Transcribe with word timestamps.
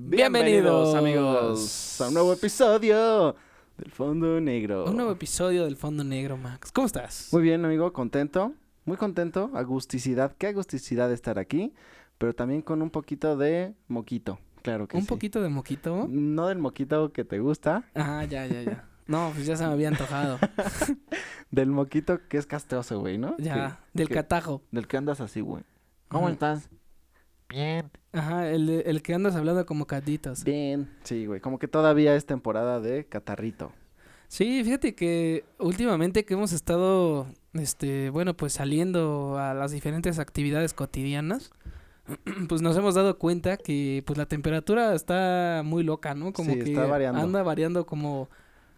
Bienvenidos 0.00 0.94
amigos 0.94 2.00
a 2.00 2.08
un 2.08 2.14
nuevo 2.14 2.32
episodio 2.32 3.34
del 3.78 3.90
Fondo 3.90 4.40
Negro. 4.40 4.84
Un 4.86 4.96
nuevo 4.96 5.12
episodio 5.12 5.64
del 5.64 5.76
Fondo 5.76 6.04
Negro, 6.04 6.36
Max. 6.36 6.72
¿Cómo 6.72 6.86
estás? 6.86 7.28
Muy 7.32 7.42
bien, 7.42 7.64
amigo, 7.64 7.92
contento, 7.92 8.52
muy 8.84 8.96
contento, 8.96 9.50
agusticidad, 9.54 10.34
qué 10.36 10.48
agusticidad 10.48 11.12
estar 11.12 11.38
aquí, 11.38 11.72
pero 12.18 12.34
también 12.34 12.62
con 12.62 12.82
un 12.82 12.90
poquito 12.90 13.36
de 13.36 13.74
moquito, 13.88 14.38
claro 14.62 14.88
que 14.88 14.96
¿Un 14.96 15.02
sí. 15.04 15.08
poquito 15.08 15.40
de 15.40 15.48
moquito? 15.48 16.06
No 16.08 16.48
del 16.48 16.58
moquito 16.58 17.12
que 17.12 17.24
te 17.24 17.38
gusta, 17.38 17.84
Ah, 17.94 18.24
ya, 18.28 18.46
ya, 18.46 18.62
ya. 18.62 18.88
No, 19.06 19.30
pues 19.34 19.46
ya 19.46 19.56
se 19.56 19.66
me 19.66 19.72
había 19.72 19.88
antojado. 19.88 20.38
del 21.50 21.68
moquito 21.70 22.20
que 22.28 22.38
es 22.38 22.46
castroso, 22.46 23.00
güey, 23.00 23.18
¿no? 23.18 23.36
Ya, 23.38 23.80
Que- 23.94 23.98
del 23.98 24.08
que- 24.08 24.14
catajo. 24.14 24.62
Del 24.70 24.86
que 24.86 24.96
andas 24.96 25.20
así, 25.20 25.40
güey. 25.40 25.64
¿Cómo 26.08 26.28
estás? 26.28 26.68
Bien. 27.48 27.90
Ajá, 28.12 28.48
el, 28.50 28.68
el 28.70 29.02
que 29.02 29.14
andas 29.14 29.34
hablando 29.36 29.64
como 29.66 29.86
caditos. 29.86 30.44
Bien. 30.44 30.88
Sí, 31.04 31.26
güey, 31.26 31.40
como 31.40 31.58
que 31.58 31.68
todavía 31.68 32.14
es 32.14 32.24
temporada 32.26 32.80
de 32.80 33.04
catarrito. 33.06 33.72
Sí, 34.28 34.62
fíjate 34.64 34.94
que 34.94 35.44
últimamente 35.58 36.24
que 36.24 36.32
hemos 36.34 36.52
estado, 36.52 37.26
este, 37.52 38.08
bueno, 38.10 38.34
pues 38.34 38.54
saliendo 38.54 39.36
a 39.38 39.52
las 39.52 39.72
diferentes 39.72 40.18
actividades 40.18 40.72
cotidianas, 40.72 41.50
pues 42.48 42.62
nos 42.62 42.76
hemos 42.78 42.94
dado 42.94 43.18
cuenta 43.18 43.58
que 43.58 44.02
pues 44.06 44.16
la 44.16 44.24
temperatura 44.26 44.94
está 44.94 45.60
muy 45.64 45.82
loca, 45.82 46.14
¿no? 46.14 46.32
Como 46.32 46.52
Sí, 46.54 46.58
que 46.60 46.70
está 46.70 46.86
variando. 46.86 47.20
anda 47.20 47.42
variando 47.42 47.84
como, 47.84 48.30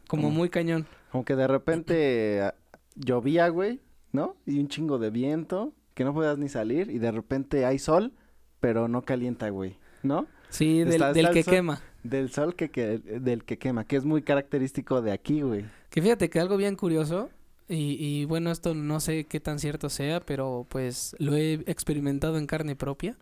como 0.08 0.24
Como- 0.24 0.36
muy 0.36 0.48
cañón. 0.50 0.86
Como 1.12 1.24
que 1.24 1.36
de 1.36 1.46
repente 1.46 2.52
llovía, 2.96 3.48
güey, 3.48 3.80
¿no? 4.12 4.36
Y 4.46 4.58
un 4.58 4.68
chingo 4.68 4.98
de 4.98 5.10
viento, 5.10 5.72
que 5.94 6.04
no 6.04 6.12
podías 6.14 6.38
ni 6.38 6.48
salir, 6.48 6.90
y 6.90 6.98
de 6.98 7.10
repente 7.12 7.64
hay 7.64 7.78
sol, 7.78 8.12
pero 8.60 8.88
no 8.88 9.02
calienta, 9.02 9.48
güey, 9.50 9.76
¿no? 10.02 10.26
Sí, 10.48 10.78
del, 10.80 10.94
Está- 10.94 11.12
del 11.12 11.24
está 11.26 11.34
que 11.34 11.42
sol- 11.42 11.54
quema. 11.54 11.82
Del 12.02 12.30
sol 12.30 12.54
que, 12.54 12.70
que 12.70 12.98
del 12.98 13.44
que 13.44 13.58
quema, 13.58 13.84
que 13.84 13.96
es 13.96 14.04
muy 14.04 14.22
característico 14.22 15.00
de 15.02 15.12
aquí, 15.12 15.40
güey. 15.42 15.64
Que 15.90 16.02
fíjate 16.02 16.28
que 16.30 16.38
algo 16.40 16.56
bien 16.56 16.76
curioso, 16.76 17.30
y, 17.68 17.96
y 17.98 18.24
bueno, 18.26 18.50
esto 18.50 18.74
no 18.74 19.00
sé 19.00 19.24
qué 19.24 19.40
tan 19.40 19.58
cierto 19.58 19.88
sea, 19.88 20.20
pero 20.20 20.66
pues 20.68 21.16
lo 21.18 21.34
he 21.34 21.54
experimentado 21.66 22.36
en 22.38 22.46
carne 22.46 22.76
propia. 22.76 23.16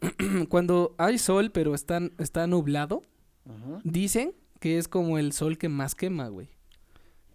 Cuando 0.48 0.94
hay 0.98 1.18
sol, 1.18 1.50
pero 1.50 1.74
está, 1.74 2.00
está 2.18 2.46
nublado, 2.46 3.02
dicen 3.84 4.34
que 4.64 4.78
es 4.78 4.88
como 4.88 5.18
el 5.18 5.32
sol 5.34 5.58
que 5.58 5.68
más 5.68 5.94
quema, 5.94 6.28
güey. 6.28 6.48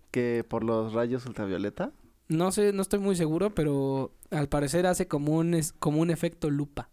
Que 0.10 0.44
por 0.50 0.64
los 0.64 0.94
rayos 0.94 1.28
ultravioleta. 1.28 1.92
No 2.28 2.52
sé, 2.52 2.74
no 2.74 2.82
estoy 2.82 2.98
muy 2.98 3.16
seguro, 3.16 3.54
pero 3.54 4.12
al 4.32 4.50
parecer 4.50 4.88
hace 4.88 5.08
como 5.08 5.38
un, 5.38 5.54
es- 5.54 5.72
como 5.74 6.02
un 6.02 6.10
efecto 6.10 6.50
lupa. 6.50 6.90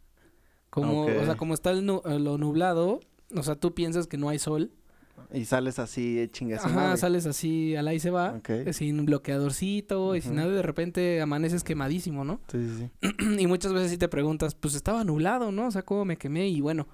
Como, 0.68 1.06
o 1.06 1.24
sea, 1.24 1.38
como 1.38 1.54
está 1.54 1.72
nu- 1.72 2.02
eh, 2.04 2.18
lo 2.18 2.36
nublado, 2.36 3.00
o 3.34 3.42
sea, 3.42 3.54
tú 3.54 3.72
piensas 3.72 4.06
que 4.06 4.18
no 4.18 4.28
hay 4.28 4.38
sol. 4.38 4.72
Y 5.32 5.46
sales 5.46 5.78
así, 5.78 6.18
eh, 6.18 6.28
chingue 6.30 6.58
su 6.58 6.66
Ajá, 6.66 6.74
madre. 6.76 6.96
sales 6.98 7.24
así, 7.24 7.74
al 7.74 7.88
ahí 7.88 7.98
se 7.98 8.10
va. 8.10 8.34
Ok. 8.34 8.70
sin 8.72 9.06
bloqueadorcito 9.06 10.16
y 10.16 10.20
sin 10.20 10.34
nada, 10.34 10.48
y 10.48 10.54
de 10.54 10.60
repente 10.62 11.22
amaneces 11.22 11.64
quemadísimo, 11.64 12.24
¿no? 12.26 12.40
Sí, 12.52 12.58
sí, 12.68 12.90
sí. 13.00 13.16
y 13.40 13.46
muchas 13.46 13.72
veces 13.72 13.90
sí 13.90 13.96
te 13.96 14.08
preguntas, 14.08 14.54
pues 14.54 14.74
estaba 14.74 15.02
nublado, 15.02 15.50
¿no? 15.50 15.66
O 15.68 15.70
sea, 15.70 15.80
¿cómo 15.80 16.04
me 16.04 16.18
quemé? 16.18 16.46
Y 16.48 16.60
bueno, 16.60 16.86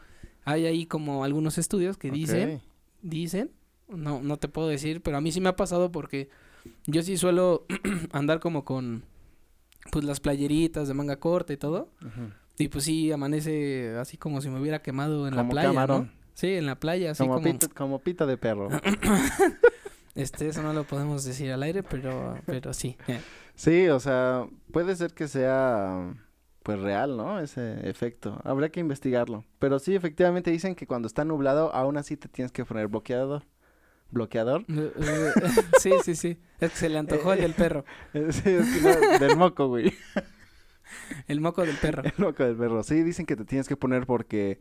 hay 0.45 0.67
ahí 0.67 0.87
como 0.87 1.25
algunos 1.25 1.59
estudios 1.59 1.97
que 1.97 2.13
dicen. 2.13 2.61
Dicen, 3.03 3.50
no, 3.89 4.22
no 4.22 4.39
te 4.39 4.48
puedo 4.48 4.69
decir, 4.69 5.03
pero 5.03 5.17
a 5.17 5.20
mí 5.20 5.33
sí 5.33 5.41
me 5.41 5.48
ha 5.48 5.56
pasado 5.56 5.92
porque 5.92 6.31
yo 6.86 7.03
sí 7.03 7.17
suelo 7.17 7.67
andar 8.12 8.41
como 8.41 8.64
con, 8.64 9.05
pues 9.91 10.05
las 10.05 10.20
playeritas 10.20 10.89
de 10.89 10.95
manga 10.95 11.17
corta 11.17 11.53
y 11.53 11.56
todo, 11.56 11.91
y 12.58 12.69
pues 12.69 12.84
sí 12.84 13.12
amanece 13.12 13.96
así 13.98 14.17
como 14.17 14.41
si 14.41 14.48
me 14.48 14.61
hubiera 14.61 14.83
quemado 14.83 15.27
en 15.27 15.36
la 15.36 15.48
playa, 15.48 15.68
camarón. 15.68 16.02
¿no? 16.05 16.23
Sí, 16.35 16.55
en 16.55 16.67
la 16.67 16.77
playa, 16.77 17.11
así 17.11 17.23
Como, 17.23 17.35
como, 17.35 17.45
pito, 17.45 17.68
como 17.74 17.98
pito 17.98 18.27
de 18.27 18.36
perro. 18.39 18.68
este, 20.14 20.48
eso 20.48 20.62
no 20.62 20.73
lo 20.73 20.85
podemos 20.85 21.24
decir 21.24 21.52
al 21.52 21.62
aire, 21.62 21.83
pero, 21.83 22.39
pero 22.46 22.73
sí. 22.73 22.96
Sí, 23.55 23.89
o 23.89 24.01
sea, 24.01 24.46
puede 24.73 24.96
ser 24.96 25.12
que 25.12 25.29
sea 25.29 26.14
pues 26.62 26.78
real, 26.80 27.17
¿no? 27.17 27.40
Ese 27.40 27.89
efecto. 27.89 28.40
Habrá 28.45 28.70
que 28.70 28.80
investigarlo. 28.80 29.45
Pero 29.58 29.78
sí, 29.78 29.95
efectivamente 29.95 30.50
dicen 30.50 30.74
que 30.74 30.86
cuando 30.86 31.06
está 31.06 31.24
nublado, 31.24 31.74
aún 31.74 31.96
así 31.96 32.17
te 32.17 32.28
tienes 32.28 32.52
que 32.52 32.64
poner 32.64 32.89
bloqueador. 32.89 33.45
¿Bloqueador? 34.11 34.64
Eh, 34.68 34.92
eh, 34.96 35.33
sí, 35.80 35.92
sí, 36.05 36.14
sí. 36.14 36.39
Es 36.61 36.70
que 36.73 36.77
se 36.77 36.89
le 36.89 36.98
antojó 36.98 37.33
el 37.33 37.40
del 37.40 37.55
perro. 37.55 37.84
Sí, 38.12 38.50
es 38.50 38.67
que 38.68 38.80
no, 38.83 39.18
del 39.18 39.36
moco, 39.36 39.68
güey. 39.68 39.92
El 41.27 41.40
moco 41.40 41.64
del 41.64 41.77
perro. 41.77 42.02
El 42.17 42.24
moco 42.24 42.45
del 42.45 42.56
perro. 42.56 42.83
Sí, 42.83 43.02
dicen 43.02 43.27
que 43.27 43.36
te 43.36 43.44
tienes 43.44 43.68
que 43.68 43.77
poner 43.77 44.06
porque 44.06 44.61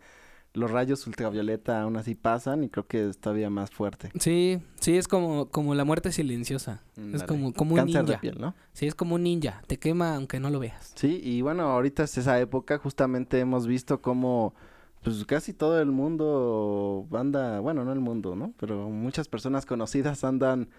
los 0.53 0.69
rayos 0.69 1.07
ultravioleta 1.07 1.81
aún 1.81 1.95
así 1.95 2.15
pasan 2.15 2.63
y 2.63 2.69
creo 2.69 2.85
que 2.87 3.09
es 3.09 3.17
todavía 3.17 3.49
más 3.49 3.71
fuerte. 3.71 4.11
Sí, 4.19 4.59
sí, 4.79 4.97
es 4.97 5.07
como, 5.07 5.49
como 5.49 5.75
la 5.75 5.85
muerte 5.85 6.11
silenciosa. 6.11 6.83
Es 7.13 7.23
como, 7.23 7.53
como 7.53 7.75
un 7.75 7.85
ninja. 7.85 8.03
de 8.03 8.17
piel, 8.17 8.39
¿no? 8.39 8.53
Sí, 8.73 8.87
es 8.87 8.95
como 8.95 9.15
un 9.15 9.23
ninja. 9.23 9.61
Te 9.67 9.77
quema 9.77 10.15
aunque 10.15 10.39
no 10.39 10.49
lo 10.49 10.59
veas. 10.59 10.91
Sí, 10.95 11.21
y 11.23 11.41
bueno, 11.41 11.63
ahorita 11.63 12.03
es 12.03 12.17
esa 12.17 12.39
época, 12.39 12.77
justamente 12.77 13.39
hemos 13.39 13.65
visto 13.65 14.01
cómo, 14.01 14.53
pues 15.03 15.23
casi 15.25 15.53
todo 15.53 15.79
el 15.81 15.91
mundo 15.91 17.07
anda, 17.13 17.59
bueno, 17.61 17.85
no 17.85 17.93
el 17.93 18.01
mundo, 18.01 18.35
¿no? 18.35 18.53
Pero 18.59 18.89
muchas 18.89 19.27
personas 19.29 19.65
conocidas 19.65 20.23
andan, 20.23 20.69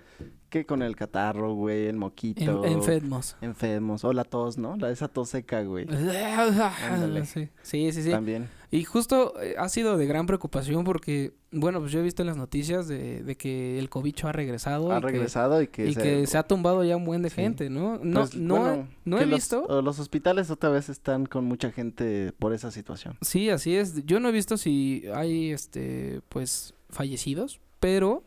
que 0.52 0.66
con 0.66 0.82
el 0.82 0.94
catarro, 0.94 1.54
güey, 1.54 1.86
el 1.86 1.96
moquito. 1.96 2.64
En, 2.64 2.74
enfermos. 2.74 3.36
Enfermos, 3.40 4.04
o 4.04 4.12
la 4.12 4.22
tos, 4.24 4.58
¿no? 4.58 4.76
La 4.76 4.90
esa 4.90 5.08
tos 5.08 5.30
seca, 5.30 5.62
güey. 5.62 5.86
Sí, 7.24 7.48
sí, 7.62 7.92
sí. 7.92 8.02
sí. 8.04 8.10
También. 8.10 8.48
Y 8.70 8.84
justo 8.84 9.34
eh, 9.42 9.54
ha 9.58 9.68
sido 9.68 9.96
de 9.98 10.06
gran 10.06 10.26
preocupación 10.26 10.84
porque, 10.84 11.32
bueno, 11.50 11.80
pues 11.80 11.92
yo 11.92 12.00
he 12.00 12.02
visto 12.02 12.22
en 12.22 12.26
las 12.28 12.36
noticias 12.36 12.88
de, 12.88 13.22
de 13.22 13.36
que 13.36 13.78
el 13.78 13.88
cobicho 13.90 14.28
ha 14.28 14.32
regresado. 14.32 14.92
Ha 14.92 14.98
y 14.98 15.00
que- 15.00 15.06
regresado 15.08 15.62
y 15.62 15.66
que 15.68 15.88
y 15.90 15.94
que 15.94 16.26
se 16.26 16.38
ha 16.38 16.42
tumbado 16.42 16.82
ya 16.84 16.96
un 16.96 17.04
buen 17.04 17.22
de 17.22 17.30
Sí. 17.30 17.36
gente, 17.36 17.68
¿no? 17.70 17.98
No, 18.02 18.20
pues, 18.20 18.34
no, 18.34 18.56
bueno, 18.58 18.88
no 19.04 19.16
que 19.18 19.24
he 19.24 19.26
los- 19.26 19.36
visto. 19.38 19.82
los 19.82 19.98
hospitales 19.98 20.50
otra 20.50 20.70
vez 20.70 20.88
están 20.88 21.26
con 21.26 21.44
mucha 21.44 21.70
gente 21.70 22.32
por 22.38 22.52
esa 22.54 22.70
situación. 22.70 23.16
Sí, 23.20 23.50
así 23.50 23.76
es. 23.76 24.04
Yo 24.06 24.20
no 24.20 24.28
he 24.28 24.32
visto 24.32 24.56
si 24.56 25.04
hay, 25.14 25.50
este, 25.50 26.20
pues, 26.28 26.74
fallecidos, 26.90 27.60
pero, 27.80 28.22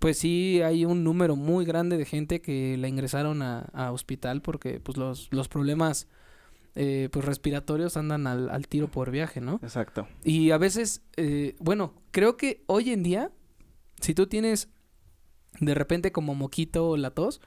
pues 0.00 0.18
sí 0.18 0.62
hay 0.62 0.86
un 0.86 1.04
número 1.04 1.36
muy 1.36 1.64
grande 1.66 1.98
de 1.98 2.06
gente 2.06 2.40
que 2.40 2.76
la 2.78 2.88
ingresaron 2.88 3.42
a, 3.42 3.68
a 3.74 3.92
hospital 3.92 4.40
porque, 4.40 4.80
pues, 4.80 4.96
los, 4.96 5.28
los 5.30 5.48
problemas, 5.48 6.08
eh, 6.74 7.10
pues, 7.12 7.24
respiratorios 7.26 7.98
andan 7.98 8.26
al, 8.26 8.48
al 8.48 8.66
tiro 8.66 8.88
por 8.88 9.10
viaje, 9.10 9.42
¿no? 9.42 9.60
Exacto. 9.62 10.08
Y 10.24 10.52
a 10.52 10.58
veces, 10.58 11.02
eh, 11.18 11.54
bueno, 11.60 11.92
creo 12.12 12.38
que 12.38 12.64
hoy 12.66 12.90
en 12.90 13.02
día, 13.02 13.30
si 14.00 14.14
tú 14.14 14.26
tienes 14.26 14.70
de 15.60 15.74
repente 15.74 16.12
como 16.12 16.34
moquito 16.34 16.88
o 16.88 16.96
la 16.96 17.10
tos, 17.10 17.42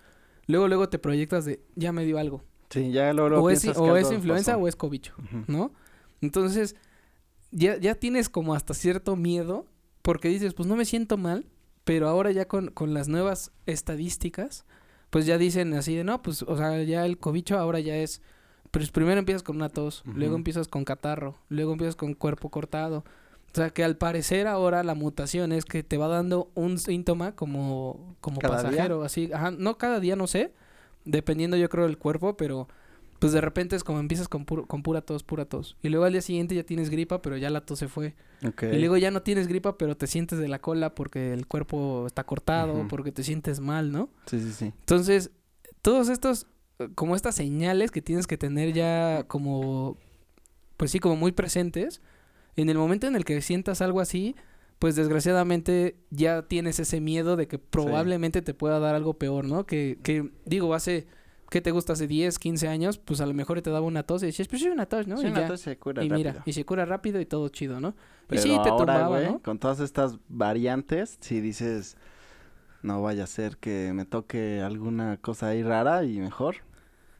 luego, 0.46 0.68
luego 0.68 0.90
te 0.90 1.00
proyectas 1.00 1.46
de, 1.46 1.60
ya 1.76 1.92
me 1.92 2.06
dio 2.06 2.20
algo. 2.20 2.44
Sí, 2.70 2.92
ya 2.92 3.14
luego, 3.14 3.30
luego 3.30 3.46
o 3.46 3.50
es, 3.50 3.66
o 3.66 3.98
es 3.98 4.12
influenza 4.12 4.52
pasó. 4.54 4.64
o 4.64 4.68
es 4.68 4.76
cobicho. 4.76 5.16
¿no? 5.48 5.72
Entonces, 6.22 6.76
ya, 7.50 7.78
ya 7.78 7.96
tienes 7.96 8.30
como 8.30 8.54
hasta 8.54 8.76
cierto 8.76 9.16
miedo, 9.16 9.66
porque 10.04 10.28
dices, 10.28 10.54
pues 10.54 10.68
no 10.68 10.76
me 10.76 10.86
siento 10.86 11.18
mal, 11.18 11.48
pero 11.84 12.08
ahora 12.08 12.32
ya 12.32 12.48
con, 12.48 12.70
con 12.72 12.94
las 12.94 13.08
nuevas 13.08 13.52
estadísticas, 13.66 14.66
pues 15.10 15.26
ya 15.26 15.38
dicen 15.38 15.74
así 15.74 15.96
de, 15.96 16.04
no, 16.04 16.22
pues, 16.22 16.44
o 16.44 16.58
sea, 16.58 16.82
ya 16.84 17.06
el 17.06 17.18
cobicho 17.18 17.58
ahora 17.58 17.80
ya 17.80 17.96
es, 17.96 18.22
pues 18.72 18.90
primero 18.92 19.20
empiezas 19.20 19.44
con 19.44 19.58
una 19.58 19.70
tos, 19.70 20.04
luego 20.06 20.36
empiezas 20.36 20.68
con 20.68 20.86
catarro, 20.86 21.38
luego 21.50 21.74
empiezas 21.74 21.96
con 21.96 22.14
cuerpo 22.14 22.50
cortado. 22.50 23.04
O 23.52 23.56
sea, 23.56 23.70
que 23.70 23.84
al 23.84 23.98
parecer 23.98 24.48
ahora 24.48 24.84
la 24.84 24.96
mutación 24.96 25.52
es 25.52 25.66
que 25.66 25.84
te 25.84 25.98
va 25.98 26.08
dando 26.08 26.50
un 26.56 26.80
síntoma 26.80 27.36
como, 27.36 28.16
como 28.20 28.40
pasajero, 28.40 29.04
así, 29.04 29.30
ajá, 29.32 29.52
no 29.52 29.78
cada 29.78 30.00
día, 30.00 30.16
no 30.16 30.26
sé, 30.26 30.54
dependiendo 31.06 31.56
yo 31.58 31.70
creo 31.70 31.86
del 31.86 32.00
cuerpo, 32.00 32.36
pero 32.36 32.68
pues 33.24 33.32
de 33.34 33.40
repente 33.40 33.78
es 33.78 33.86
como 33.86 34.00
empiezas 34.02 34.28
con, 34.28 34.44
puro- 34.46 34.66
con 34.66 34.84
pura 34.84 35.00
tos, 35.00 35.24
pura 35.24 35.46
tos. 35.46 35.78
Y 35.82 35.88
luego 35.88 36.04
al 36.04 36.12
día 36.12 36.22
siguiente 36.22 36.56
ya 36.56 36.64
tienes 36.64 36.90
gripa, 36.90 37.22
pero 37.22 37.38
ya 37.38 37.50
la 37.50 37.62
tos 37.62 37.80
se 37.80 37.88
fue. 37.88 38.16
Y 38.76 38.80
luego 38.80 38.98
ya 38.98 39.12
no 39.12 39.22
tienes 39.22 39.48
gripa, 39.48 39.78
pero 39.78 39.96
te 39.96 40.08
sientes 40.08 40.40
de 40.40 40.50
la 40.50 40.60
cola 40.60 40.94
porque 40.94 41.32
el 41.32 41.48
cuerpo 41.48 42.06
está 42.06 42.26
cortado, 42.26 42.74
porque 42.90 43.14
te 43.14 43.24
sientes 43.24 43.62
mal, 43.62 43.94
¿no? 43.94 44.10
Sí, 44.26 44.42
sí, 44.42 44.52
sí. 44.52 44.66
Entonces, 44.80 45.32
todos 45.82 46.10
estos, 46.10 46.48
como 46.96 47.16
estas 47.16 47.36
señales 47.36 47.92
que 47.92 48.02
tienes 48.02 48.28
que 48.28 48.38
tener 48.38 48.74
ya 48.74 49.24
como, 49.30 49.96
pues 50.76 50.92
sí, 50.92 51.00
como 51.00 51.16
muy 51.16 51.32
presentes, 51.32 52.02
en 52.58 52.68
el 52.70 52.78
momento 52.78 53.08
en 53.08 53.16
el 53.16 53.24
que 53.24 53.42
sientas 53.42 53.82
algo 53.82 54.02
así, 54.02 54.36
pues 54.80 54.98
desgraciadamente 54.98 55.96
ya 56.10 56.42
tienes 56.44 56.78
ese 56.80 57.00
miedo 57.00 57.38
de 57.38 57.48
que 57.48 57.58
probablemente 57.58 58.42
te 58.42 58.54
pueda 58.54 58.80
dar 58.80 58.96
algo 58.96 59.14
peor, 59.14 59.46
¿no? 59.46 59.66
Que, 59.66 59.98
que 60.04 60.30
digo, 60.46 60.74
hace, 60.74 61.08
¿qué 61.54 61.62
te 61.62 61.70
gusta? 61.70 61.94
Hace 61.94 62.08
10, 62.08 62.40
15 62.40 62.68
años, 62.68 62.98
pues 62.98 63.22
a 63.22 63.28
lo 63.28 63.34
mejor 63.36 63.62
te 63.62 63.70
daba 63.70 63.86
una 63.86 64.02
tos 64.02 64.24
y 64.24 64.26
decías, 64.26 64.48
pues 64.48 64.60
sí, 64.64 64.70
una 64.70 64.88
tos, 64.88 65.06
¿no? 65.08 65.18
Sí, 65.18 65.28
y 65.28 65.30
una 65.30 65.42
ya. 65.42 65.48
tos 65.50 65.62
se 65.62 65.78
cura 65.78 66.04
y 66.04 66.10
mira, 66.10 66.42
y 66.48 66.54
se 66.54 66.66
cura 66.66 66.84
rápido 66.86 67.22
y 67.22 67.28
todo 67.28 67.48
chido, 67.50 67.80
¿no? 67.80 67.94
Pero 68.26 68.42
y 68.42 68.44
sí, 68.44 68.50
te 68.50 68.56
ahora, 68.56 68.76
tumbaba, 68.78 69.08
güey, 69.10 69.32
¿no? 69.34 69.40
con 69.40 69.60
todas 69.60 69.80
estas 69.80 70.18
variantes, 70.30 71.18
si 71.22 71.42
dices, 71.42 71.96
No 72.82 73.04
vaya 73.04 73.26
a 73.26 73.28
ser 73.28 73.58
que 73.58 73.92
me 73.94 74.06
toque 74.06 74.62
alguna 74.62 75.18
cosa 75.18 75.50
ahí 75.50 75.62
rara 75.62 76.04
y 76.04 76.18
mejor 76.20 76.56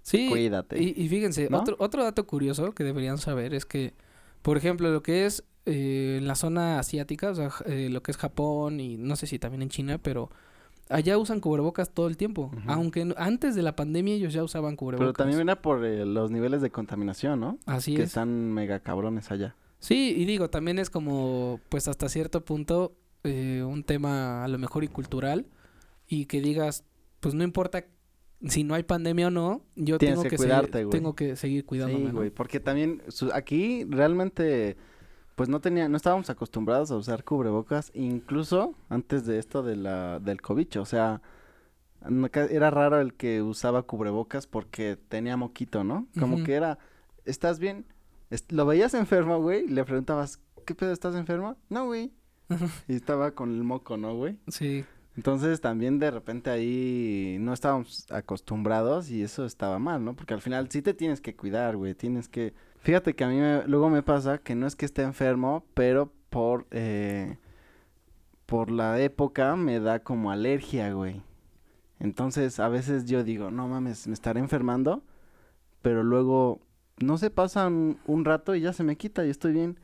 Sí, 0.02 0.30
cuídate. 0.30 0.82
y, 0.82 0.94
y 0.98 1.08
fíjense, 1.10 1.48
¿No? 1.52 1.60
otro, 1.60 1.76
otro 1.78 2.04
dato 2.04 2.26
curioso 2.26 2.74
que 2.74 2.84
deberían 2.84 3.20
saber 3.20 3.54
es 3.54 3.66
que, 3.66 3.94
por 4.42 4.58
ejemplo, 4.58 4.92
lo 4.92 5.04
que 5.04 5.26
es 5.28 5.44
eh, 5.68 6.18
en 6.20 6.28
la 6.28 6.36
zona 6.36 6.80
asiática, 6.80 7.30
o 7.30 7.36
sea, 7.36 7.52
eh, 7.68 7.88
lo 7.92 8.02
que 8.02 8.10
es 8.12 8.18
Japón 8.18 8.80
y 8.80 8.98
no 8.98 9.16
sé 9.16 9.28
si 9.28 9.38
también 9.38 9.62
en 9.62 9.70
China, 9.70 10.00
pero 10.00 10.30
allá 10.90 11.18
usan 11.18 11.40
cubrebocas 11.40 11.90
todo 11.92 12.08
el 12.08 12.18
tiempo. 12.18 12.52
Aunque 12.68 13.14
antes 13.18 13.56
de 13.56 13.62
la 13.64 13.76
pandemia 13.76 14.16
ellos 14.16 14.34
ya 14.34 14.44
usaban 14.44 14.76
cubrebocas. 14.76 15.06
Pero 15.06 15.14
también 15.14 15.40
era 15.42 15.62
por 15.62 15.84
eh, 15.86 16.06
los 16.06 16.32
niveles 16.32 16.62
de 16.62 16.70
contaminación, 16.70 17.40
¿no? 17.40 17.58
Así 17.66 17.96
que 17.96 18.04
es. 18.04 18.10
están 18.10 18.52
mega 18.54 18.80
cabrones 18.80 19.32
allá. 19.32 19.56
Sí, 19.80 20.14
y 20.18 20.26
digo, 20.26 20.50
también 20.50 20.80
es 20.80 20.90
como, 20.90 21.60
pues 21.70 21.88
hasta 21.88 22.08
cierto 22.10 22.46
punto, 22.46 22.96
eh, 23.26 23.64
un 23.68 23.84
tema 23.84 24.44
a 24.44 24.48
lo 24.48 24.58
mejor 24.58 24.84
y 24.84 24.88
cultural, 24.88 25.46
y 26.08 26.26
que 26.26 26.40
digas, 26.42 26.86
pues 27.20 27.34
no 27.36 27.44
importa 27.44 27.86
si 28.48 28.64
no 28.64 28.76
hay 28.76 28.84
pandemia 28.84 29.28
o 29.28 29.32
no, 29.32 29.62
yo 29.76 29.98
Tienes 29.98 30.16
tengo 30.16 30.24
que 30.24 30.30
que, 30.32 30.36
cuidarte, 30.38 30.72
seguir, 30.80 30.90
tengo 30.90 31.16
que 31.16 31.36
seguir 31.38 31.66
cuidándome, 31.66 32.06
Sí, 32.06 32.12
¿no? 32.12 32.18
güey, 32.20 32.30
porque 32.30 32.60
también 32.60 33.02
su- 33.08 33.32
aquí 33.34 33.86
realmente 33.90 34.76
pues 35.36 35.50
no 35.50 35.62
tenía 35.62 35.90
no 35.90 35.98
estábamos 35.98 36.30
acostumbrados 36.30 36.92
a 36.92 36.96
usar 36.96 37.24
cubrebocas 37.24 37.92
incluso 37.94 38.76
antes 38.90 39.26
de 39.26 39.40
esto 39.40 39.64
de 39.64 39.76
la 39.76 40.20
del 40.20 40.42
cobicho, 40.42 40.82
o 40.82 40.86
sea, 40.86 41.22
era 42.50 42.70
raro 42.70 43.00
el 43.00 43.14
que 43.14 43.42
usaba 43.42 43.84
cubrebocas 43.84 44.48
porque 44.48 44.98
tenía 45.08 45.38
moquito, 45.38 45.84
¿no? 45.84 46.08
Como 46.20 46.44
que 46.44 46.54
era 46.54 46.78
¿estás 47.26 47.60
bien? 47.60 47.86
Lo 48.50 48.66
veías 48.66 48.94
enfermo, 48.94 49.40
güey, 49.42 49.68
le 49.68 49.84
preguntabas, 49.86 50.40
¿qué 50.66 50.76
pedo 50.76 50.92
estás 50.92 51.16
enfermo? 51.16 51.56
No, 51.70 51.86
güey. 51.86 52.12
Y 52.88 52.96
estaba 52.96 53.32
con 53.32 53.52
el 53.52 53.64
moco, 53.64 53.98
¿no, 53.98 54.16
güey? 54.16 54.38
Sí, 54.48 54.86
Entonces 55.16 55.62
también 55.62 56.00
de 56.00 56.10
repente 56.12 56.50
ahí 56.50 57.38
no 57.40 57.54
estábamos 57.54 58.12
acostumbrados 58.12 59.12
y 59.12 59.22
eso 59.24 59.46
estaba 59.46 59.78
mal, 59.80 60.04
¿no? 60.04 60.16
Porque 60.16 60.34
al 60.34 60.42
final 60.42 60.70
sí 60.72 60.82
te 60.82 60.94
tienes 60.96 61.22
que 61.22 61.36
cuidar, 61.36 61.78
güey, 61.78 61.94
tienes 61.96 62.28
que... 62.30 62.54
Fíjate 62.80 63.16
que 63.16 63.24
a 63.24 63.28
mí 63.30 63.36
me- 63.38 63.64
luego 63.68 63.90
me 63.90 64.04
pasa 64.04 64.40
que 64.40 64.56
no 64.56 64.66
es 64.68 64.76
que 64.76 64.86
esté 64.86 65.04
enfermo, 65.04 65.66
pero 65.76 66.12
por... 66.30 66.66
eh, 66.72 67.38
por 68.46 68.72
la 68.72 69.00
época 69.02 69.56
me 69.56 69.80
da 69.80 70.00
como 70.00 70.32
alergia, 70.32 70.92
güey. 70.94 71.22
Entonces 72.00 72.60
a 72.60 72.70
veces 72.70 73.06
yo 73.06 73.24
digo, 73.24 73.52
no 73.52 73.68
mames, 73.68 74.08
me 74.08 74.14
estaré 74.14 74.40
enfermando, 74.40 75.04
pero 75.82 76.04
luego, 76.04 76.62
no 77.00 77.18
se 77.18 77.30
pasa 77.32 77.68
un, 77.68 78.00
un 78.08 78.26
rato 78.26 78.56
y 78.56 78.62
ya 78.62 78.74
se 78.74 78.84
me 78.84 78.98
quita 78.98 79.26
y 79.26 79.30
estoy 79.30 79.54
bien. 79.54 79.80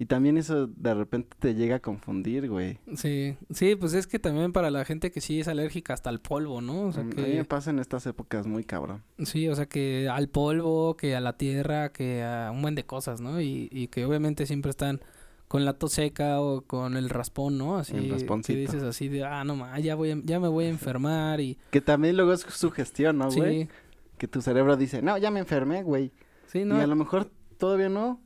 Y 0.00 0.06
también 0.06 0.38
eso 0.38 0.66
de 0.66 0.94
repente 0.94 1.36
te 1.38 1.54
llega 1.54 1.76
a 1.76 1.80
confundir, 1.80 2.48
güey. 2.48 2.78
sí, 2.96 3.36
sí, 3.50 3.76
pues 3.76 3.92
es 3.92 4.06
que 4.06 4.18
también 4.18 4.50
para 4.50 4.70
la 4.70 4.86
gente 4.86 5.10
que 5.10 5.20
sí 5.20 5.40
es 5.40 5.46
alérgica 5.46 5.92
hasta 5.92 6.08
al 6.08 6.20
polvo, 6.20 6.62
¿no? 6.62 6.86
O 6.86 6.92
sea 6.92 7.02
Mm, 7.04 7.10
A 7.10 7.14
mí 7.16 7.22
que... 7.22 7.36
me 7.36 7.44
pasa 7.44 7.68
en 7.68 7.78
estas 7.80 8.06
épocas 8.06 8.46
muy 8.46 8.64
cabrón. 8.64 9.02
Sí, 9.18 9.46
o 9.48 9.54
sea 9.54 9.66
que 9.66 10.08
al 10.08 10.30
polvo, 10.30 10.96
que 10.96 11.14
a 11.16 11.20
la 11.20 11.36
tierra, 11.36 11.92
que 11.92 12.22
a 12.22 12.50
un 12.50 12.62
buen 12.62 12.74
de 12.74 12.84
cosas, 12.86 13.20
¿no? 13.20 13.42
Y, 13.42 13.68
y 13.70 13.88
que 13.88 14.06
obviamente 14.06 14.46
siempre 14.46 14.70
están 14.70 15.02
con 15.48 15.66
la 15.66 15.74
tos 15.74 15.92
seca 15.92 16.40
o 16.40 16.62
con 16.62 16.96
el 16.96 17.10
raspón, 17.10 17.58
¿no? 17.58 17.76
Así 17.76 17.94
El 17.94 18.04
que 18.06 18.12
rasponcito. 18.12 18.58
dices 18.58 18.82
así 18.82 19.08
de, 19.08 19.24
ah, 19.24 19.44
no 19.44 19.54
ma, 19.54 19.78
ya 19.80 19.96
voy, 19.96 20.12
a- 20.12 20.20
ya 20.24 20.40
me 20.40 20.48
voy 20.48 20.64
a 20.64 20.68
enfermar 20.70 21.40
y 21.40 21.58
Que 21.70 21.82
también 21.82 22.16
luego 22.16 22.32
es 22.32 22.40
sugestión, 22.40 23.18
¿no, 23.18 23.30
güey? 23.30 23.64
sí, 23.64 23.68
Que 24.16 24.28
tu 24.28 24.40
cerebro 24.40 24.78
dice, 24.78 25.02
no, 25.02 25.18
ya 25.18 25.30
me 25.30 25.40
enfermé, 25.40 25.82
güey. 25.82 26.10
sí, 26.46 26.60
Y 26.60 26.64
no, 26.64 26.80
a 26.80 26.86
lo 26.86 26.96
mejor 26.96 27.30
todavía 27.58 27.90
no. 27.90 28.18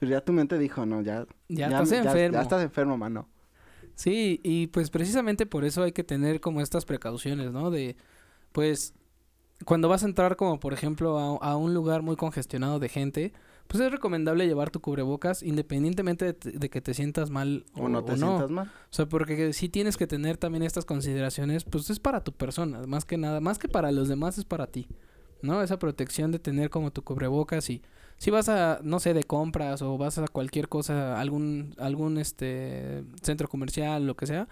Pero 0.00 0.10
ya 0.10 0.20
tu 0.22 0.32
mente 0.32 0.58
dijo, 0.58 0.84
no, 0.86 1.02
ya. 1.02 1.26
ya, 1.48 1.68
ya 1.68 1.82
estás 1.82 1.90
ya- 1.90 1.98
enfermo. 1.98 2.34
Ya, 2.36 2.42
estás 2.42 2.62
enfermo, 2.62 2.96
mano. 2.96 3.28
Sí, 3.94 4.40
y 4.42 4.66
pues 4.68 4.90
precisamente 4.90 5.46
por 5.46 5.64
eso 5.64 5.82
hay 5.82 5.92
que 5.92 6.02
tener 6.04 6.40
como 6.40 6.60
estas 6.62 6.84
precauciones, 6.86 7.52
¿no? 7.52 7.70
De, 7.70 7.96
pues, 8.52 8.94
cuando 9.66 9.88
vas 9.88 10.02
a 10.02 10.06
entrar 10.06 10.36
como 10.36 10.58
por 10.58 10.72
ejemplo 10.72 11.18
a, 11.42 11.50
a 11.50 11.56
un 11.56 11.74
lugar 11.74 12.00
muy 12.02 12.16
congestionado 12.16 12.78
de 12.78 12.88
gente, 12.88 13.32
pues 13.68 13.82
es 13.84 13.92
recomendable 13.92 14.46
llevar 14.46 14.70
tu 14.70 14.80
cubrebocas 14.80 15.42
independientemente 15.42 16.32
de, 16.32 16.52
de 16.58 16.70
que 16.70 16.80
te 16.80 16.94
sientas 16.94 17.28
mal 17.30 17.66
o, 17.74 17.82
O 17.84 17.88
no 17.90 18.02
te 18.02 18.12
o 18.12 18.16
sientas 18.16 18.50
mal. 18.50 18.68
O 18.68 18.92
sea, 18.92 19.06
porque 19.06 19.52
sí 19.52 19.68
tienes 19.68 19.98
que 19.98 20.06
tener 20.06 20.38
también 20.38 20.62
estas 20.62 20.86
consideraciones, 20.86 21.64
pues 21.64 21.90
es 21.90 22.00
para 22.00 22.24
tu 22.24 22.32
persona, 22.32 22.80
más 22.86 23.04
que 23.04 23.18
nada, 23.18 23.40
más 23.40 23.58
que 23.58 23.68
para 23.68 23.92
los 23.92 24.08
demás 24.08 24.38
es 24.38 24.46
para 24.46 24.66
ti, 24.66 24.88
¿no? 25.42 25.62
Esa 25.62 25.78
protección 25.78 26.32
de 26.32 26.38
tener 26.38 26.70
como 26.70 26.90
tu 26.90 27.02
cubrebocas 27.02 27.68
y 27.68 27.82
si 28.20 28.30
vas 28.30 28.50
a, 28.50 28.80
no 28.82 29.00
sé, 29.00 29.14
de 29.14 29.24
compras 29.24 29.80
o 29.80 29.96
vas 29.96 30.18
a 30.18 30.28
cualquier 30.28 30.68
cosa, 30.68 31.18
algún, 31.18 31.74
algún 31.78 32.18
este 32.18 33.02
centro 33.22 33.48
comercial, 33.48 34.06
lo 34.06 34.14
que 34.14 34.26
sea, 34.26 34.46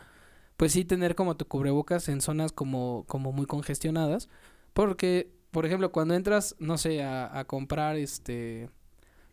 pues 0.57 0.73
sí 0.73 0.87
tener 0.87 1.15
como 1.15 1.37
tu 1.37 1.45
cubrebocas 1.47 2.09
en 2.09 2.23
zonas 2.23 2.51
como, 2.53 3.05
como 3.09 3.31
muy 3.31 3.45
congestionadas, 3.45 4.31
porque, 4.73 5.31
por 5.51 5.67
ejemplo, 5.67 5.93
cuando 5.93 6.15
entras, 6.15 6.57
no 6.59 6.79
sé, 6.79 7.03
a, 7.03 7.39
a 7.39 7.45
comprar 7.45 7.97
este, 7.97 8.71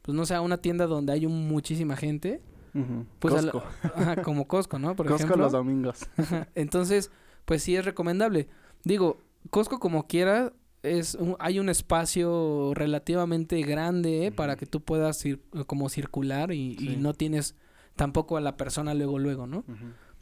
pues 0.01 0.13
no 0.17 0.25
sé, 0.25 0.35
a 0.35 0.41
una 0.41 0.57
tienda 0.57 0.85
donde 0.85 1.13
hay 1.13 1.25
un- 1.25 1.47
muchísima 1.47 1.95
gente, 1.95 2.41
Ujú. 2.73 3.05
pues 3.19 3.33
a 3.35 3.41
la- 3.41 3.51
Costco. 3.53 3.69
ajá, 3.95 4.21
como 4.21 4.47
Costco, 4.49 4.79
¿no? 4.79 4.97
Por 4.97 5.07
Costco 5.07 5.23
ejemplo. 5.27 5.43
los 5.45 5.53
domingos. 5.53 6.07
Entonces, 6.55 7.09
pues 7.45 7.63
sí 7.63 7.75
es 7.77 7.85
recomendable. 7.85 8.49
Digo, 8.83 9.17
Costco 9.49 9.79
como 9.79 10.07
quiera, 10.07 10.51
es 10.85 11.15
un- 11.15 11.35
hay 11.39 11.59
un 11.59 11.69
espacio 11.69 12.73
relativamente 12.73 13.61
grande 13.61 14.27
¿eh? 14.27 14.31
para 14.31 14.55
que 14.55 14.65
tú 14.65 14.81
puedas 14.81 15.23
ir, 15.25 15.41
como 15.67 15.89
circular 15.89 16.51
y, 16.51 16.97
no 16.99 17.13
tienes 17.13 17.55
tampoco 17.95 18.37
a 18.37 18.41
la 18.41 18.57
persona 18.57 18.93
luego, 18.93 19.19
luego, 19.19 19.47
¿no? 19.47 19.63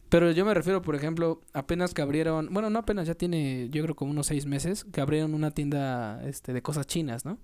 Pero 0.10 0.30
yo 0.32 0.46
me 0.46 0.54
refiero, 0.54 0.82
por 0.84 0.96
ejemplo, 0.96 1.42
apenas 1.54 1.94
que 1.96 2.02
abrieron, 2.04 2.50
bueno, 2.52 2.70
no 2.70 2.80
apenas, 2.80 3.08
ya 3.08 3.16
tiene, 3.16 3.70
yo 3.72 3.82
creo 3.84 3.96
como 3.96 4.12
unos 4.12 4.28
seis 4.28 4.46
meses, 4.46 4.86
que 4.92 5.02
abrieron 5.02 5.34
una 5.34 5.50
tienda 5.52 6.22
este, 6.28 6.54
de 6.54 6.62
cosas 6.62 6.86
chinas, 6.86 7.26
¿no? 7.26 7.40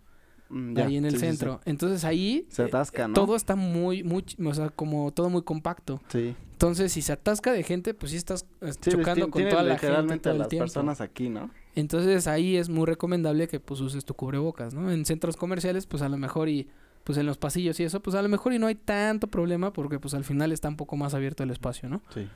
Mm, 0.50 0.76
ya, 0.76 0.86
ahí 0.86 0.98
en 0.98 1.06
el 1.06 1.12
sí, 1.14 1.18
sí, 1.18 1.26
sí. 1.26 1.28
centro. 1.32 1.62
Entonces 1.66 2.04
ahí 2.04 2.46
Se 2.50 2.64
eh, 2.64 2.66
atasca, 2.66 3.08
¿no? 3.08 3.14
todo 3.16 3.36
está 3.36 3.56
muy, 3.56 4.04
muy, 4.04 4.24
o 4.46 4.54
sea, 4.54 4.70
como 4.70 5.12
todo 5.12 5.30
muy 5.32 5.42
compacto. 5.44 6.00
Sí. 6.10 6.36
Entonces, 6.52 6.92
si 6.92 7.02
se 7.02 7.14
atasca 7.14 7.52
de 7.54 7.64
gente, 7.64 7.94
pues 7.94 8.12
sí 8.12 8.18
estás 8.18 8.46
eh, 8.62 8.72
Sí, 8.82 8.92
chocando 8.92 9.30
con 9.32 9.42
toda 9.50 9.64
la 9.64 9.78
gente 9.78 9.88
literalmente 9.88 10.30
a 10.30 10.34
las 10.34 10.50
tiempo. 10.50 10.64
personas 10.66 11.02
aquí, 11.02 11.30
¿no? 11.30 11.50
Entonces, 11.76 12.28
ahí 12.28 12.58
es 12.58 12.70
muy 12.70 12.86
recomendable 12.86 13.48
que 13.48 13.60
pues 13.60 13.80
uses 13.80 14.06
tu 14.06 14.14
cubrebocas, 14.14 14.74
¿no? 14.74 14.92
En 14.92 15.06
centros 15.06 15.38
comerciales, 15.38 15.86
pues 15.86 16.02
a 16.02 16.10
lo 16.10 16.18
mejor 16.18 16.50
y 16.50 16.68
pues 17.04 17.18
en 17.18 17.26
los 17.26 17.38
pasillos 17.38 17.80
y 17.80 17.84
eso, 17.84 18.02
pues 18.02 18.16
a 18.16 18.22
lo 18.22 18.30
mejor 18.30 18.54
y 18.54 18.60
no 18.60 18.68
hay 18.68 18.76
tanto 18.76 19.28
problema 19.28 19.74
porque 19.74 20.00
pues 20.00 20.14
al 20.14 20.24
final 20.24 20.52
está 20.52 20.68
un 20.68 20.78
poco 20.78 20.96
más 20.98 21.14
abierto 21.14 21.44
el 21.44 21.50
espacio, 21.50 21.90
¿no? 21.90 22.02
Sí. 22.14 22.28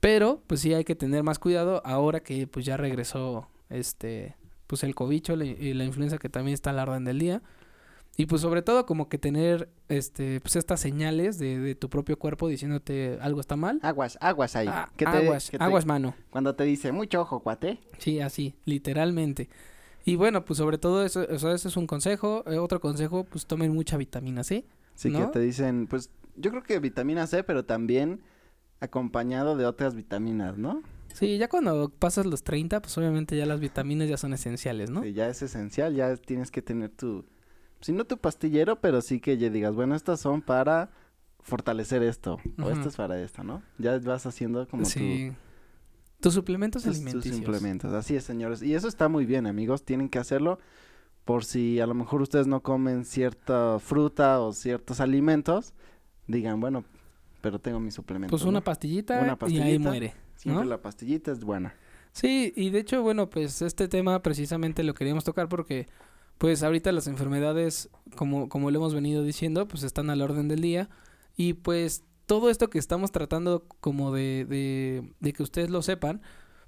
Pero 0.00 0.42
pues 0.46 0.60
sí 0.60 0.74
hay 0.74 0.84
que 0.84 0.94
tener 0.94 1.22
más 1.22 1.38
cuidado 1.38 1.82
ahora 1.84 2.20
que 2.20 2.46
pues 2.46 2.64
ya 2.64 2.76
regresó 2.76 3.48
este 3.70 4.36
pues 4.66 4.84
el 4.84 4.94
cobicho 4.94 5.34
y 5.34 5.72
la 5.72 5.84
influenza 5.84 6.18
que 6.18 6.28
también 6.28 6.52
está 6.54 6.70
a 6.70 6.72
la 6.74 6.82
orden 6.82 7.04
del 7.04 7.18
día. 7.18 7.42
Y 8.20 8.26
pues 8.26 8.42
sobre 8.42 8.62
todo 8.62 8.84
como 8.84 9.08
que 9.08 9.16
tener 9.16 9.68
este 9.88 10.40
pues 10.40 10.56
estas 10.56 10.80
señales 10.80 11.38
de, 11.38 11.58
de 11.60 11.74
tu 11.76 11.88
propio 11.88 12.18
cuerpo 12.18 12.48
diciéndote 12.48 13.16
algo 13.20 13.40
está 13.40 13.54
mal. 13.54 13.78
Aguas, 13.82 14.18
aguas 14.20 14.56
ahí. 14.56 14.66
Ah, 14.68 14.90
te- 14.96 15.06
aguas, 15.06 15.50
te- 15.50 15.56
aguas 15.58 15.86
mano. 15.86 16.14
Cuando 16.30 16.54
te 16.56 16.64
dice, 16.64 16.90
mucho 16.90 17.20
ojo, 17.20 17.40
cuate. 17.40 17.78
Sí, 17.98 18.20
así, 18.20 18.56
literalmente. 18.64 19.48
Y 20.04 20.16
bueno, 20.16 20.44
pues 20.44 20.56
sobre 20.58 20.78
todo 20.78 21.04
eso, 21.04 21.24
o 21.30 21.38
sea, 21.38 21.52
ese 21.54 21.68
es 21.68 21.76
un 21.76 21.86
consejo. 21.86 22.42
Eh, 22.50 22.58
otro 22.58 22.80
consejo, 22.80 23.22
pues 23.22 23.46
tomen 23.46 23.72
mucha 23.72 23.96
vitamina 23.96 24.42
C. 24.42 24.64
Sí, 24.96 25.12
que 25.12 25.24
te 25.26 25.38
dicen, 25.38 25.86
pues, 25.86 26.10
yo 26.34 26.50
creo 26.50 26.64
que 26.64 26.80
vitamina 26.80 27.26
C, 27.28 27.44
pero 27.44 27.64
también 27.66 28.20
acompañado 28.80 29.56
de 29.56 29.64
otras 29.66 29.94
vitaminas, 29.94 30.58
¿no? 30.58 30.82
Sí, 31.12 31.38
ya 31.38 31.48
cuando 31.48 31.88
pasas 31.90 32.26
los 32.26 32.42
30, 32.42 32.80
pues 32.82 32.96
obviamente 32.98 33.36
ya 33.36 33.46
las 33.46 33.60
vitaminas 33.60 34.08
ya 34.08 34.16
son 34.16 34.32
esenciales, 34.32 34.90
¿no? 34.90 35.02
Sí, 35.02 35.12
ya 35.12 35.28
es 35.28 35.40
esencial, 35.42 35.94
ya 35.94 36.16
tienes 36.16 36.50
que 36.50 36.62
tener 36.62 36.90
tu, 36.90 37.24
si 37.80 37.92
no 37.92 38.04
tu 38.04 38.18
pastillero, 38.18 38.80
pero 38.80 39.00
sí 39.00 39.20
que 39.20 39.36
ya 39.38 39.50
digas, 39.50 39.74
bueno, 39.74 39.94
estas 39.94 40.20
son 40.20 40.42
para 40.42 40.90
fortalecer 41.40 42.02
esto, 42.02 42.34
o 42.58 42.62
Ujú. 42.62 42.70
esto 42.70 42.88
es 42.88 42.96
para 42.96 43.20
esto, 43.20 43.42
¿no? 43.44 43.62
Ya 43.78 43.98
vas 44.00 44.26
haciendo 44.26 44.66
como 44.68 44.82
tu- 44.82 44.88
sí. 44.90 45.32
Tus 46.20 46.34
suplementos 46.34 46.82
tus, 46.82 46.92
tus 46.92 47.00
alimenticios. 47.02 47.38
implementos. 47.38 47.92
Así 47.92 48.16
es, 48.16 48.24
señores. 48.24 48.60
Y 48.62 48.74
eso 48.74 48.88
está 48.88 49.08
muy 49.08 49.24
bien, 49.24 49.46
amigos. 49.46 49.84
Tienen 49.84 50.08
que 50.08 50.18
hacerlo 50.18 50.58
por 51.24 51.44
si 51.44 51.78
a 51.78 51.86
lo 51.86 51.94
mejor 51.94 52.22
ustedes 52.22 52.46
no 52.48 52.60
comen 52.62 53.04
cierta 53.04 53.78
fruta 53.78 54.40
o 54.40 54.52
ciertos 54.52 55.00
alimentos, 55.00 55.74
digan, 56.26 56.58
bueno, 56.60 56.84
pero 57.40 57.60
tengo 57.60 57.78
mi 57.78 57.92
suplemento. 57.92 58.32
Pues 58.32 58.42
¿no? 58.42 58.48
una 58.48 58.62
pastillita, 58.62 59.14
Una 59.20 59.26
y 59.26 59.30
ahí 59.30 59.36
pastillita. 59.36 59.88
muere. 59.88 60.14
Siempre 60.34 60.64
¿no? 60.64 60.70
la 60.70 60.82
pastillita 60.82 61.30
es 61.30 61.44
buena. 61.44 61.74
Sí, 62.12 62.52
y 62.56 62.70
de 62.70 62.80
hecho, 62.80 63.00
bueno, 63.02 63.30
pues 63.30 63.62
este 63.62 63.86
tema 63.86 64.20
precisamente 64.20 64.82
lo 64.82 64.94
queríamos 64.94 65.22
tocar 65.22 65.48
porque, 65.48 65.86
pues 66.38 66.62
ahorita 66.62 66.92
las 66.92 67.08
enfermedades, 67.08 67.90
como, 68.16 68.48
como 68.48 68.70
lo 68.70 68.78
hemos 68.78 68.94
venido 68.94 69.22
diciendo, 69.22 69.68
pues 69.68 69.82
están 69.82 70.08
al 70.08 70.22
orden 70.22 70.48
del 70.48 70.60
día. 70.60 70.88
Y 71.36 71.54
pues 71.54 72.04
todo 72.26 72.50
esto 72.50 72.70
que 72.70 72.78
estamos 72.78 73.10
tratando 73.10 73.64
como 73.80 74.12
de, 74.12 74.46
de, 74.48 75.12
de 75.18 75.32
que 75.32 75.42
ustedes 75.42 75.70
lo 75.70 75.82
sepan, 75.82 76.22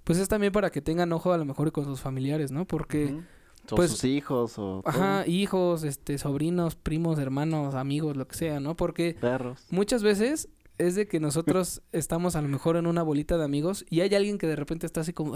pues 0.04 0.18
es 0.18 0.28
también 0.28 0.52
para 0.52 0.70
que 0.70 0.80
tengan 0.80 1.12
ojo 1.12 1.32
a 1.32 1.38
lo 1.38 1.44
mejor 1.44 1.70
con 1.70 1.84
sus 1.84 2.00
familiares, 2.00 2.50
¿no? 2.50 2.66
Porque, 2.66 3.20
pues, 3.68 3.90
sus 3.90 4.04
hijos 4.04 4.58
o 4.58 4.82
ajá, 4.84 5.26
hijos, 5.26 5.84
este, 5.84 6.18
sobrinos, 6.18 6.74
primos, 6.74 7.18
hermanos, 7.18 7.74
amigos, 7.74 8.16
lo 8.16 8.26
que 8.26 8.36
sea, 8.36 8.58
¿no? 8.58 8.76
Porque 8.76 9.16
perros. 9.20 9.66
muchas 9.70 10.02
veces 10.02 10.48
es 10.78 10.94
de 10.94 11.06
que 11.06 11.20
nosotros 11.20 11.82
estamos 11.92 12.34
a 12.36 12.42
lo 12.42 12.48
mejor 12.48 12.76
en 12.76 12.86
una 12.86 13.02
bolita 13.02 13.36
de 13.36 13.44
amigos 13.44 13.84
y 13.90 14.00
hay 14.00 14.14
alguien 14.14 14.38
que 14.38 14.46
de 14.46 14.56
repente 14.56 14.86
está 14.86 15.02
así 15.02 15.12
como 15.12 15.34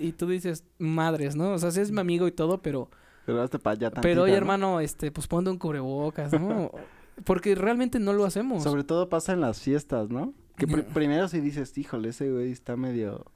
y 0.00 0.12
tú 0.12 0.28
dices, 0.28 0.64
madres, 0.78 1.34
¿no? 1.34 1.52
O 1.52 1.58
sea, 1.58 1.70
sí 1.70 1.80
es 1.80 1.90
mi 1.90 2.00
amigo 2.00 2.28
y 2.28 2.32
todo, 2.32 2.60
pero 2.60 2.90
para 3.34 3.74
allá 3.74 3.90
pero 3.90 4.22
oye, 4.22 4.32
tantita, 4.32 4.46
¿no? 4.46 4.52
hermano, 4.52 4.80
este 4.80 5.10
pues 5.10 5.26
ponte 5.26 5.50
un 5.50 5.58
cubrebocas, 5.58 6.32
¿no? 6.32 6.70
Porque 7.24 7.54
realmente 7.54 7.98
no 7.98 8.12
lo 8.12 8.24
hacemos. 8.24 8.62
Sobre 8.62 8.84
todo 8.84 9.08
pasa 9.08 9.32
en 9.32 9.40
las 9.40 9.60
fiestas, 9.60 10.10
¿no? 10.10 10.34
Que 10.56 10.66
primero 10.94 11.28
si 11.28 11.40
dices, 11.40 11.76
híjole, 11.76 12.10
ese 12.10 12.30
güey 12.30 12.52
está 12.52 12.76
medio 12.76 13.26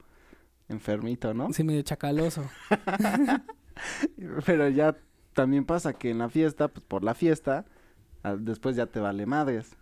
enfermito, 0.69 1.33
¿no? 1.33 1.51
Sí, 1.53 1.63
medio 1.63 1.81
chacaloso. 1.81 2.49
Pero 4.45 4.69
ya 4.69 4.95
también 5.33 5.65
pasa 5.65 5.93
que 5.93 6.11
en 6.11 6.19
la 6.19 6.29
fiesta, 6.29 6.67
pues 6.67 6.85
por 6.85 7.03
la 7.03 7.13
fiesta, 7.13 7.65
ah, 8.23 8.35
después 8.37 8.75
ya 8.75 8.85
te 8.85 8.99
vale 8.99 9.25
madres. 9.25 9.75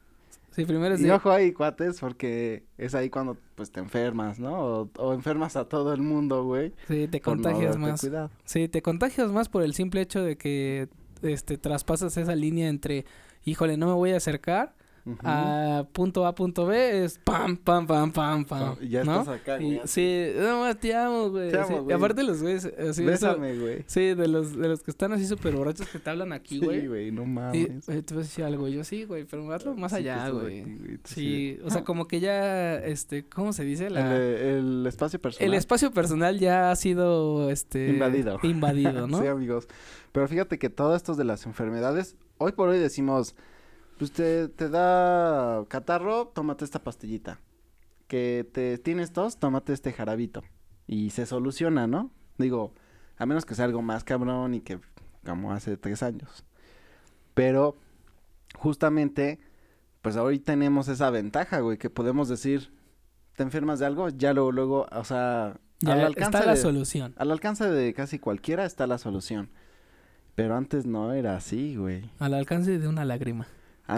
Sí, 0.51 0.65
primero 0.65 0.95
Y 0.95 1.03
de, 1.03 1.11
ojo 1.11 1.31
ahí, 1.31 1.53
cuates, 1.53 1.99
porque 1.99 2.63
es 2.77 2.93
ahí 2.93 3.09
cuando 3.09 3.37
pues 3.55 3.71
te 3.71 3.79
enfermas, 3.79 4.39
¿no? 4.39 4.59
O, 4.59 4.89
o 4.97 5.13
enfermas 5.13 5.55
a 5.55 5.65
todo 5.65 5.93
el 5.93 6.01
mundo, 6.01 6.43
güey. 6.43 6.73
sí, 6.87 7.07
te 7.07 7.19
no 7.19 7.23
contagias 7.23 7.77
más. 7.77 8.01
Cuidado. 8.01 8.29
Sí, 8.43 8.67
te 8.67 8.81
contagias 8.81 9.31
más 9.31 9.47
por 9.49 9.63
el 9.63 9.73
simple 9.73 10.01
hecho 10.01 10.21
de 10.23 10.37
que 10.37 10.89
este 11.21 11.57
traspasas 11.57 12.17
esa 12.17 12.35
línea 12.35 12.67
entre, 12.67 13.05
híjole, 13.45 13.77
no 13.77 13.87
me 13.87 13.93
voy 13.93 14.11
a 14.11 14.17
acercar 14.17 14.75
A 15.23 15.85
punto 15.93 16.25
A, 16.27 16.35
punto 16.35 16.65
B, 16.65 17.03
es 17.05 17.17
pam, 17.17 17.57
pam, 17.57 17.87
pam, 17.87 18.11
pam, 18.11 18.45
pam. 18.45 18.75
Y 18.81 18.89
ya 18.89 19.03
¿no? 19.03 19.21
estás 19.21 19.39
acá, 19.39 19.59
Y- 19.61 19.75
güey. 19.77 19.81
sí, 19.85 20.27
no 20.37 20.75
te 20.77 20.93
amo, 20.95 21.29
güey. 21.31 21.49
Te 21.51 21.57
amo, 21.57 21.67
sí. 21.67 21.73
Y 21.73 21.79
güey. 21.79 21.95
aparte 21.97 22.23
los 22.23 22.41
güeyes, 22.41 22.65
así, 22.65 22.75
eso- 22.77 23.05
Bésame, 23.05 23.57
güey. 23.57 23.83
sí, 23.87 24.13
de 24.13 24.27
los, 24.27 24.55
de 24.55 24.67
los 24.67 24.83
que 24.83 24.91
están 24.91 25.11
así 25.13 25.25
súper 25.25 25.55
borrachos 25.55 25.87
que 25.87 25.97
te 25.99 26.09
hablan 26.09 26.33
aquí, 26.33 26.59
güey. 26.59 26.81
Sí, 26.81 26.87
güey, 26.87 27.11
no 27.11 27.23
y, 27.23 27.25
mames. 27.27 27.89
oye, 27.89 28.01
te 28.03 28.13
voy 28.13 28.21
a 28.21 28.25
decir 28.25 28.43
algo, 28.45 28.67
yo 28.67 28.83
sí, 28.83 29.03
güey, 29.05 29.25
pero 29.25 29.51
hazlo 29.51 29.75
más 29.75 29.91
Sí, 29.91 29.97
allá, 29.97 30.29
güey. 30.29 30.63
ti, 30.63 30.75
güey, 30.79 30.99
Sí, 31.03 31.59
o 31.65 31.69
sea, 31.69 31.83
como 31.83 32.07
que 32.07 32.19
ya, 32.19 32.75
este, 32.77 33.25
¿cómo 33.25 33.53
se 33.53 33.63
dice? 33.63 33.87
El, 33.87 33.93
La... 33.95 34.15
el 34.15 34.85
espacio 34.87 35.19
personal. 35.19 35.47
El 35.51 35.57
espacio 35.57 35.91
personal 35.91 36.37
ya 36.39 36.71
ha 36.71 36.75
sido 36.75 37.49
este 37.49 37.89
Invadido. 37.89 38.39
invadido, 38.43 39.07
¿no? 39.07 39.19
sí, 39.21 39.27
amigos. 39.27 39.67
Pero 40.11 40.27
fíjate 40.27 40.59
que 40.59 40.69
todo 40.69 40.95
esto 40.95 41.15
de 41.15 41.23
las 41.23 41.45
enfermedades, 41.45 42.15
hoy 42.37 42.51
por 42.51 42.69
hoy 42.69 42.79
decimos, 42.79 43.33
pues 44.01 44.11
te, 44.13 44.47
te 44.47 44.67
da 44.67 45.63
catarro, 45.67 46.27
tómate 46.33 46.65
esta 46.65 46.79
pastillita. 46.79 47.39
Que 48.07 48.49
te 48.51 48.79
tienes 48.79 49.13
tos, 49.13 49.37
tómate 49.37 49.73
este 49.73 49.93
jarabito. 49.93 50.41
Y 50.87 51.11
se 51.11 51.27
soluciona, 51.27 51.85
¿no? 51.85 52.09
Digo, 52.39 52.73
a 53.17 53.27
menos 53.27 53.45
que 53.45 53.53
sea 53.53 53.65
algo 53.65 53.83
más 53.83 54.03
cabrón 54.03 54.55
y 54.55 54.61
que 54.61 54.79
como 55.23 55.53
hace 55.53 55.77
tres 55.77 56.01
años. 56.01 56.43
Pero 57.35 57.77
justamente, 58.55 59.39
pues 60.01 60.15
hoy 60.17 60.39
tenemos 60.39 60.87
esa 60.87 61.11
ventaja, 61.11 61.59
güey, 61.59 61.77
que 61.77 61.91
podemos 61.91 62.27
decir, 62.27 62.73
te 63.35 63.43
enfermas 63.43 63.77
de 63.77 63.85
algo, 63.85 64.09
ya 64.09 64.33
luego, 64.33 64.51
luego, 64.51 64.87
o 64.91 65.03
sea, 65.03 65.59
Ya 65.79 65.93
al 65.93 66.01
alcance 66.01 66.37
está 66.37 66.45
la 66.47 66.55
de- 66.55 66.61
solución. 66.61 67.13
al 67.17 67.29
alcance 67.31 67.69
de 67.69 67.93
casi 67.93 68.17
cualquiera 68.17 68.65
está 68.65 68.87
la 68.87 68.97
solución. 68.97 69.51
Pero 70.33 70.55
antes 70.55 70.85
no 70.87 71.13
era 71.13 71.35
así, 71.35 71.75
güey. 71.75 72.09
Al 72.17 72.33
alcance 72.33 72.79
de 72.79 72.87
una 72.87 73.05
lágrima. 73.05 73.45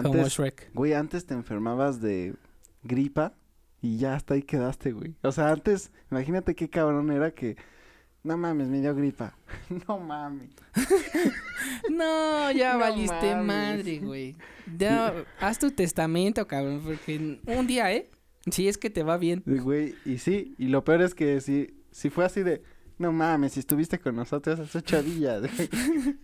Como 0.02 0.14
Antes, 0.14 0.32
Shrek. 0.34 0.70
güey, 0.74 0.92
antes 0.94 1.26
te 1.26 1.34
enfermabas 1.34 2.00
de 2.00 2.34
gripa 2.82 3.34
y 3.82 3.98
ya 3.98 4.14
hasta 4.14 4.34
ahí 4.34 4.42
quedaste, 4.42 4.92
güey. 4.92 5.14
O 5.22 5.32
sea, 5.32 5.50
antes, 5.50 5.90
imagínate 6.10 6.54
qué 6.54 6.68
cabrón 6.70 7.10
era 7.10 7.30
que, 7.32 7.56
no 8.22 8.36
mames, 8.38 8.68
me 8.68 8.80
dio 8.80 8.94
gripa. 8.94 9.36
no 9.88 9.98
mames. 9.98 10.50
No, 11.90 12.50
ya 12.50 12.74
No 12.74 12.78
valiste 12.80 13.34
mames. 13.34 13.46
madre, 13.46 13.98
güey. 13.98 14.36
Ya, 14.78 15.24
haz 15.40 15.58
tu 15.58 15.70
testamento, 15.70 16.46
cabrón, 16.46 16.80
porque 16.84 17.40
un 17.46 17.66
día, 17.66 17.92
¿eh? 17.92 18.10
Si 18.50 18.68
es 18.68 18.78
que 18.78 18.90
te 18.90 19.02
va 19.02 19.16
bien. 19.16 19.42
Güey, 19.46 19.94
y 20.04 20.18
sí, 20.18 20.54
y 20.58 20.68
lo 20.68 20.84
peor 20.84 21.02
es 21.02 21.14
que 21.14 21.40
si, 21.40 21.74
si 21.90 22.10
fue 22.10 22.24
así 22.24 22.42
de, 22.42 22.62
no 22.98 23.12
mames, 23.12 23.52
si 23.52 23.60
estuviste 23.60 23.98
con 23.98 24.16
nosotros 24.16 24.60
hace 24.60 24.78
ocho 24.78 25.02
días. 25.02 25.42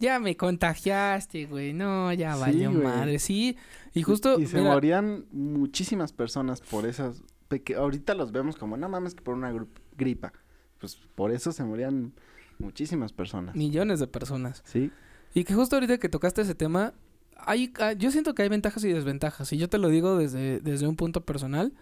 Ya 0.00 0.18
me 0.18 0.36
contagiaste, 0.36 1.46
güey. 1.46 1.72
No, 1.72 2.12
ya 2.12 2.34
Sí, 2.34 2.40
valió 2.40 2.70
güey. 2.72 2.82
madre. 2.82 3.18
Sí, 3.18 3.56
y 3.94 4.02
justo. 4.02 4.38
Y 4.40 4.46
se 4.46 4.58
mira, 4.58 4.72
morían 4.74 5.24
muchísimas 5.30 6.12
personas 6.12 6.60
por 6.60 6.84
esas. 6.86 7.22
peque- 7.48 7.76
Ahorita 7.76 8.14
los 8.14 8.32
vemos 8.32 8.56
como, 8.56 8.76
no 8.76 8.88
mames, 8.88 9.14
que 9.14 9.22
por 9.22 9.34
una 9.34 9.52
gripa. 9.96 10.32
Pues 10.80 10.96
por 11.14 11.30
eso 11.30 11.52
se 11.52 11.64
morían 11.64 12.12
muchísimas 12.58 13.12
personas. 13.12 13.54
Millones 13.54 14.00
de 14.00 14.06
personas. 14.08 14.62
Sí. 14.66 14.90
Y 15.32 15.44
que 15.44 15.54
justo 15.54 15.76
ahorita 15.76 15.98
que 15.98 16.08
tocaste 16.08 16.42
ese 16.42 16.54
tema, 16.54 16.92
hay, 17.38 17.72
ah, 17.80 17.92
yo 17.92 18.10
siento 18.10 18.34
que 18.34 18.42
hay 18.42 18.48
ventajas 18.48 18.84
y 18.84 18.92
desventajas. 18.92 19.52
Y 19.52 19.58
yo 19.58 19.68
te 19.68 19.78
lo 19.78 19.88
digo 19.88 20.18
desde, 20.18 20.60
desde 20.60 20.86
un 20.88 20.96
punto 20.96 21.24
personal. 21.24 21.72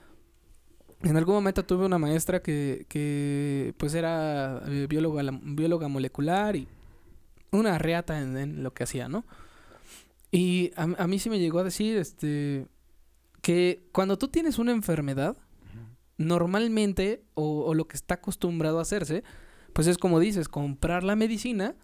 En 1.05 1.17
algún 1.17 1.35
momento 1.35 1.65
tuve 1.65 1.85
una 1.85 1.99
maestra 1.99 2.41
que, 2.43 2.87
que 2.89 3.75
pues 3.77 3.95
era 3.95 4.63
eh, 4.67 4.87
bióloga, 4.89 5.23
bióloga 5.43 5.89
molecular 5.89 6.57
y 6.57 6.69
una 7.51 7.79
reata 7.79 8.21
en, 8.21 8.37
en 8.37 8.63
lo 8.63 8.73
que 8.73 8.85
hacía, 8.85 9.09
¿no? 9.09 9.25
Y 10.31 10.71
a, 10.77 10.83
a 10.83 11.07
mí 11.07 11.19
sí 11.19 11.29
me 11.29 11.39
llegó 11.39 11.59
a 11.59 11.65
decir, 11.65 11.97
este, 11.99 12.67
que 13.43 13.83
cuando 13.93 14.17
tú 14.17 14.29
tienes 14.29 14.59
una 14.59 14.73
enfermedad, 14.73 15.37
normalmente, 16.17 17.23
o, 17.35 17.65
o 17.67 17.75
lo 17.75 17.87
que 17.89 17.97
está 17.97 18.15
acostumbrado 18.15 18.79
a 18.79 18.83
hacerse, 18.83 19.25
pues 19.73 19.87
es 19.87 19.99
como 19.99 20.21
dices, 20.21 20.49
comprar 20.49 21.03
la 21.05 21.17
medicina 21.17 21.75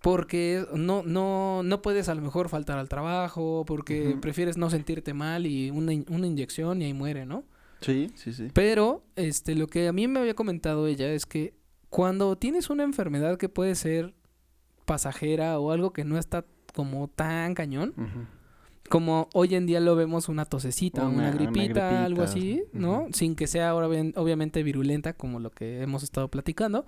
porque 0.00 0.64
no, 0.74 1.02
no, 1.02 1.62
no 1.64 1.82
puedes 1.82 2.08
a 2.08 2.14
lo 2.14 2.22
mejor 2.22 2.48
faltar 2.48 2.78
al 2.78 2.88
trabajo, 2.88 3.64
porque 3.66 4.16
prefieres 4.20 4.56
no 4.56 4.70
sentirte 4.70 5.12
mal 5.12 5.46
y 5.46 5.70
una, 5.70 5.92
una 6.08 6.26
inyección 6.26 6.80
y 6.82 6.84
ahí 6.84 6.94
muere, 6.94 7.26
¿no? 7.26 7.44
Sí, 7.80 8.10
sí, 8.16 8.32
sí. 8.32 8.48
Pero, 8.52 9.02
este, 9.16 9.54
lo 9.54 9.66
que 9.68 9.86
a 9.88 9.92
mí 9.92 10.08
me 10.08 10.20
había 10.20 10.34
comentado 10.34 10.86
ella 10.86 11.12
es 11.12 11.26
que 11.26 11.54
cuando 11.90 12.36
tienes 12.36 12.70
una 12.70 12.82
enfermedad 12.84 13.38
que 13.38 13.48
puede 13.48 13.74
ser 13.74 14.14
pasajera 14.84 15.58
o 15.58 15.70
algo 15.70 15.92
que 15.92 16.04
no 16.04 16.18
está 16.18 16.44
como 16.74 17.08
tan 17.08 17.54
cañón, 17.54 17.94
como 18.88 19.28
hoy 19.34 19.54
en 19.54 19.66
día 19.66 19.80
lo 19.80 19.96
vemos 19.96 20.28
una 20.28 20.44
tosecita, 20.46 21.02
una, 21.06 21.10
Una- 21.10 21.28
una 21.30 21.30
gripita, 21.52 22.04
algo 22.04 22.22
así, 22.22 22.62
¿no? 22.72 23.06
Sin 23.12 23.36
que 23.36 23.46
sea 23.46 23.70
ahora 23.70 23.86
bien- 23.88 24.14
obviamente 24.16 24.62
virulenta 24.62 25.12
como 25.12 25.40
lo 25.40 25.50
que 25.50 25.82
hemos 25.82 26.02
estado 26.02 26.28
platicando, 26.28 26.86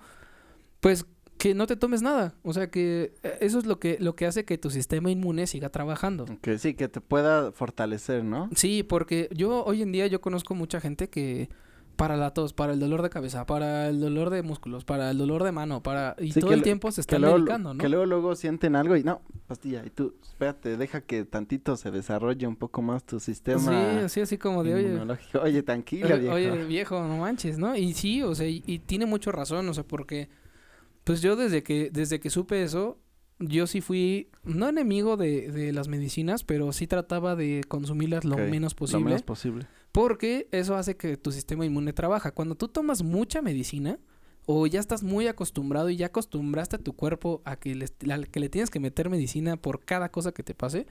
pues 0.79 1.05
que 1.41 1.55
no 1.55 1.65
te 1.65 1.75
tomes 1.75 2.03
nada, 2.03 2.35
o 2.43 2.53
sea 2.53 2.69
que 2.69 3.15
eh, 3.23 3.37
eso 3.41 3.57
es 3.57 3.65
lo 3.65 3.79
que 3.79 3.97
lo 3.99 4.15
que 4.15 4.27
hace 4.27 4.45
que 4.45 4.59
tu 4.59 4.69
sistema 4.69 5.09
inmune 5.09 5.47
siga 5.47 5.69
trabajando. 5.69 6.25
Que 6.39 6.59
sí, 6.59 6.75
que 6.75 6.87
te 6.87 7.01
pueda 7.01 7.51
fortalecer, 7.51 8.23
¿no? 8.23 8.47
Sí, 8.55 8.83
porque 8.83 9.27
yo 9.35 9.63
hoy 9.65 9.81
en 9.81 9.91
día 9.91 10.05
yo 10.05 10.21
conozco 10.21 10.53
mucha 10.53 10.79
gente 10.79 11.09
que 11.09 11.49
para 11.95 12.15
la 12.15 12.31
tos, 12.31 12.53
para 12.53 12.73
el 12.73 12.79
dolor 12.79 13.01
de 13.01 13.09
cabeza, 13.09 13.47
para 13.47 13.89
el 13.89 13.99
dolor 13.99 14.29
de 14.29 14.43
músculos, 14.43 14.85
para 14.85 15.09
el 15.09 15.17
dolor 15.17 15.43
de 15.43 15.51
mano, 15.51 15.81
para 15.81 16.15
y 16.19 16.31
Sí, 16.31 16.41
todo 16.41 16.53
el 16.53 16.61
tiempo 16.61 16.91
se 16.91 17.01
están 17.01 17.21
luego, 17.21 17.37
medicando, 17.39 17.73
¿no? 17.73 17.79
que 17.79 17.89
luego, 17.89 18.05
luego 18.05 18.35
sienten 18.35 18.75
algo 18.75 18.95
y 18.95 19.03
no, 19.03 19.21
pastilla. 19.47 19.83
Y 19.83 19.89
tú, 19.89 20.13
espérate, 20.21 20.77
deja 20.77 21.01
que 21.01 21.25
tantito 21.25 21.75
se 21.75 21.89
desarrolle 21.89 22.45
un 22.45 22.55
poco 22.55 22.83
más 22.83 23.03
tu 23.03 23.19
sistema 23.19 23.59
Sí, 23.61 23.99
así 24.05 24.21
así 24.21 24.37
como 24.37 24.63
de 24.63 24.75
oye. 24.75 25.17
Oye, 25.41 25.63
tranquilo, 25.63 26.19
viejo. 26.19 26.35
oye, 26.35 26.65
viejo, 26.65 27.01
no 27.01 27.17
manches, 27.17 27.57
¿no? 27.57 27.75
Y 27.75 27.93
sí, 27.95 28.21
o 28.21 28.35
sea, 28.35 28.47
y, 28.47 28.61
y 28.67 28.77
tiene 28.77 29.07
mucho 29.07 29.31
razón, 29.31 29.67
o 29.69 29.73
sea, 29.73 29.83
porque 29.83 30.29
pues 31.03 31.21
yo 31.21 31.35
desde 31.35 31.63
que 31.63 31.89
desde 31.91 32.19
que 32.19 32.29
supe 32.29 32.63
eso, 32.63 32.97
yo 33.39 33.65
sí 33.67 33.81
fui 33.81 34.29
no 34.43 34.69
enemigo 34.69 35.17
de, 35.17 35.51
de 35.51 35.73
las 35.73 35.87
medicinas, 35.87 36.43
pero 36.43 36.71
sí 36.73 36.87
trataba 36.87 37.35
de 37.35 37.63
consumirlas 37.67 38.23
lo 38.25 38.37
menos 38.37 38.75
posible, 38.75 38.99
Lo 38.99 39.05
menos 39.05 39.23
posible. 39.23 39.67
porque 39.91 40.47
eso 40.51 40.75
hace 40.75 40.95
que 40.97 41.17
tu 41.17 41.31
sistema 41.31 41.65
inmune 41.65 41.93
trabaja. 41.93 42.31
Cuando 42.31 42.55
tú 42.55 42.67
tomas 42.67 43.01
mucha 43.03 43.41
medicina 43.41 43.97
o 44.45 44.67
ya 44.67 44.79
estás 44.79 45.01
muy 45.03 45.27
acostumbrado 45.27 45.89
y 45.89 45.95
ya 45.97 46.07
acostumbraste 46.07 46.75
a 46.75 46.79
tu 46.79 46.93
cuerpo 46.93 47.41
a 47.45 47.55
que 47.57 47.73
le, 47.75 47.85
a 48.13 48.19
que 48.23 48.39
le 48.39 48.49
tienes 48.49 48.69
que 48.69 48.79
meter 48.79 49.09
medicina 49.09 49.57
por 49.57 49.83
cada 49.85 50.09
cosa 50.11 50.31
que 50.31 50.43
te 50.43 50.53
pase, 50.53 50.85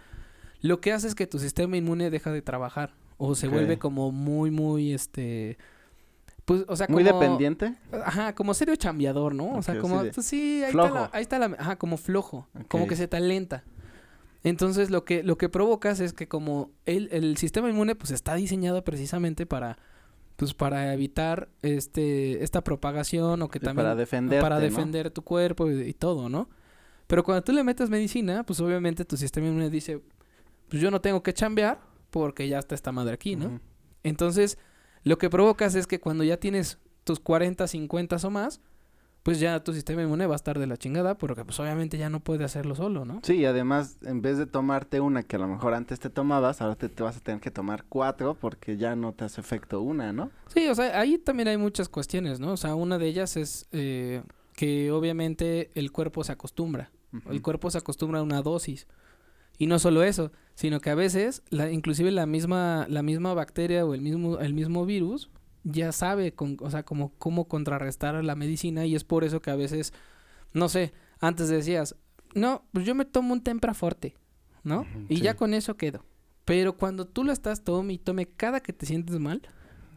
lo 0.61 0.81
que 0.81 0.93
hace 0.93 1.07
es 1.09 1.14
que 1.14 1.26
tu 1.26 1.38
sistema 1.38 1.76
inmune 1.76 2.11
deja 2.11 2.33
de 2.33 2.43
trabajar 2.43 2.95
o 3.17 3.35
se 3.35 3.49
vuelve 3.49 3.79
como 3.79 4.12
muy, 4.12 4.50
muy, 4.50 4.93
este... 4.93 5.57
Pues, 6.50 6.64
o 6.66 6.75
sea, 6.75 6.88
Muy 6.88 7.04
dependiente. 7.04 7.76
Ajá, 8.04 8.35
como 8.35 8.54
serio 8.54 8.75
chambeador, 8.75 9.37
¿no? 9.37 9.52
O 9.54 9.62
sea, 9.62 9.78
como, 9.78 10.02
de 10.02 10.11
pues 10.11 10.26
sí, 10.26 10.64
ahí 10.64 10.73
flojo. 10.73 10.88
está, 10.88 11.00
la, 11.00 11.11
ahí 11.12 11.23
está 11.23 11.38
la, 11.38 11.47
ajá, 11.57 11.76
como 11.76 11.97
flojo, 11.97 12.49
como 12.66 12.88
que 12.88 12.97
se 12.97 13.07
talenta. 13.07 13.62
Entonces, 14.42 14.90
lo 14.90 15.04
que, 15.04 15.23
lo 15.23 15.38
que 15.38 15.49
provocas 15.49 16.00
es 16.00 16.12
que 16.12 16.26
como 16.26 16.73
el, 16.87 17.09
el 17.12 17.37
sistema 17.37 17.71
inmune, 17.71 17.95
pues, 17.95 18.11
está 18.11 18.35
diseñado 18.35 18.83
precisamente 18.83 19.47
para, 19.47 19.78
pues, 20.35 20.52
para 20.52 20.92
evitar, 20.92 21.50
este, 21.62 22.42
esta 22.42 22.64
propagación 22.64 23.42
o 23.42 23.49
que 23.49 23.61
Sí, 23.61 23.66
también... 23.66 23.85
para 23.85 23.95
defenderte, 23.95 24.42
Para 24.42 24.57
¿no? 24.57 24.62
defender 24.62 25.09
tu 25.12 25.23
cuerpo 25.23 25.71
y, 25.71 25.80
y 25.83 25.92
todo, 25.92 26.28
¿no? 26.28 26.49
Pero 27.07 27.23
cuando 27.23 27.45
tú 27.45 27.52
le 27.52 27.62
metes 27.62 27.90
medicina, 27.90 28.42
pues, 28.42 28.59
obviamente 28.59 29.04
tu 29.04 29.16
sistema 29.16 29.47
inmune 29.47 29.71
dice, 29.71 30.02
pues, 30.69 30.83
yo 30.83 30.90
no 30.90 31.00
tengo 31.00 31.23
que 31.23 31.33
chambear 31.33 31.78
porque 32.11 32.49
ya 32.49 32.59
está 32.59 32.75
esta 32.75 32.90
madre 32.90 33.14
aquí, 33.14 33.37
¿no? 33.37 33.61
Entonces, 34.02 34.59
lo 35.04 35.19
que 35.19 35.30
provocas 35.30 35.75
es 35.75 35.87
que 35.87 36.00
cuando 36.00 36.25
ya 36.25 36.37
tienes 36.38 36.78
tus 37.04 37.21
40, 37.21 37.66
50 37.66 38.16
o 38.23 38.30
más, 38.30 38.61
pues 39.23 39.38
ya 39.38 39.62
tu 39.62 39.75
sistema 39.75 40.02
inmune 40.02 40.26
va 40.26 40.35
a 40.35 40.37
estar 40.37 40.59
de 40.59 40.66
la 40.66 40.76
chingada 40.78 41.19
porque 41.19 41.45
pues 41.45 41.61
obviamente 41.61 41.99
ya 41.99 42.09
no 42.09 42.21
puede 42.21 42.45
hacerlo 42.45 42.75
solo, 42.75 43.04
¿no? 43.04 43.21
Sí, 43.23 43.35
y 43.37 43.45
además, 43.45 43.99
en 44.02 44.23
vez 44.23 44.38
de 44.38 44.47
tomarte 44.47 45.00
una 45.00 45.23
que 45.23 45.37
a 45.37 45.38
lo 45.38 45.47
mejor 45.47 45.75
antes 45.75 46.00
te 46.00 46.09
tomabas, 46.09 46.62
ahora 46.62 46.76
te, 46.76 46.88
te 46.88 47.02
vas 47.02 47.19
a 47.19 47.21
tener 47.21 47.40
que 47.40 47.50
tomar 47.50 47.85
cuatro 47.88 48.35
porque 48.35 48.76
ya 48.78 48.97
no 48.97 49.12
te 49.12 49.25
hace 49.25 49.40
efecto 49.40 49.83
una, 49.83 50.12
¿no? 50.12 50.30
Sí, 50.54 50.66
o 50.69 50.75
sea, 50.75 50.99
ahí 50.99 51.19
también 51.19 51.49
hay 51.49 51.59
muchas 51.59 51.88
cuestiones, 51.90 52.40
¿no? 52.40 52.52
O 52.52 52.57
sea, 52.57 52.75
una 52.75 52.97
de 52.99 53.09
ellas 53.09 53.37
es 53.37 53.66
eh, 53.73 54.23
que 54.54 54.90
obviamente 54.90 55.71
el 55.75 55.92
cuerpo 55.92 56.25
se 56.25 56.33
acostumbra. 56.33 56.90
El 57.12 57.19
Ujú. 57.37 57.42
cuerpo 57.42 57.71
se 57.71 57.78
acostumbra 57.78 58.21
a 58.21 58.23
una 58.23 58.40
dosis. 58.40 58.87
Y 59.61 59.67
no 59.67 59.79
solo 59.79 60.02
eso, 60.02 60.33
sino 60.55 60.81
que 60.81 60.88
a 60.88 60.95
veces, 60.95 61.43
la, 61.50 61.71
inclusive 61.71 62.11
la 62.11 62.25
misma, 62.25 62.87
la 62.88 63.02
misma 63.02 63.35
bacteria 63.35 63.85
o 63.85 63.93
el 63.93 64.00
mismo, 64.00 64.38
el 64.38 64.55
mismo 64.55 64.87
virus 64.87 65.29
ya 65.64 65.93
sabe, 65.93 66.33
con, 66.33 66.57
o 66.61 66.71
sea, 66.71 66.83
como 66.83 67.12
cómo 67.19 67.47
contrarrestar 67.47 68.17
a 68.17 68.23
la 68.23 68.35
medicina 68.37 68.87
y 68.87 68.95
es 68.95 69.05
por 69.05 69.23
eso 69.23 69.43
que 69.43 69.50
a 69.50 69.57
veces, 69.57 69.93
no 70.55 70.71
sé, 70.71 70.95
antes 71.19 71.50
decías, 71.50 71.95
no, 72.35 72.64
pues 72.73 72.87
yo 72.87 72.95
me 72.95 73.05
tomo 73.05 73.35
un 73.35 73.43
tempra 73.43 73.75
forte, 73.75 74.17
¿no? 74.64 74.87
Y 75.11 75.21
ya 75.21 75.37
con 75.37 75.52
eso 75.52 75.76
quedo. 75.76 76.07
Pero 76.47 76.79
cuando 76.79 77.07
tú 77.07 77.23
lo 77.23 77.31
estás 77.31 77.62
tome 77.62 77.93
y 77.93 77.99
tome 77.99 78.25
cada 78.25 78.61
que 78.61 78.73
te 78.73 78.87
sientes 78.87 79.19
mal, 79.19 79.43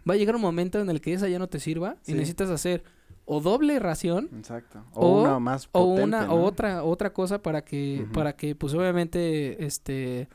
va 0.07 0.15
a 0.15 0.17
llegar 0.17 0.35
un 0.35 0.41
momento 0.41 0.81
en 0.81 0.89
el 0.89 0.99
que 0.99 1.13
esa 1.13 1.29
ya 1.29 1.39
no 1.39 1.47
te 1.47 1.61
sirva 1.61 1.95
y 2.05 2.15
necesitas 2.15 2.49
hacer 2.49 2.83
o 3.25 3.39
doble 3.41 3.79
ración 3.79 4.29
Exacto. 4.35 4.83
O- 4.93 5.07
O, 5.07 5.21
una 5.21 5.39
más 5.39 5.69
o 5.71 5.83
una 5.85 6.25
¿no? 6.27 6.33
o 6.35 6.43
otra 6.43 6.83
otra 6.83 7.13
cosa 7.13 7.41
para 7.41 7.63
que 7.63 8.05
para 8.13 8.33
que 8.35 8.55
pues 8.55 8.73
obviamente 8.73 9.65
este 9.65 10.27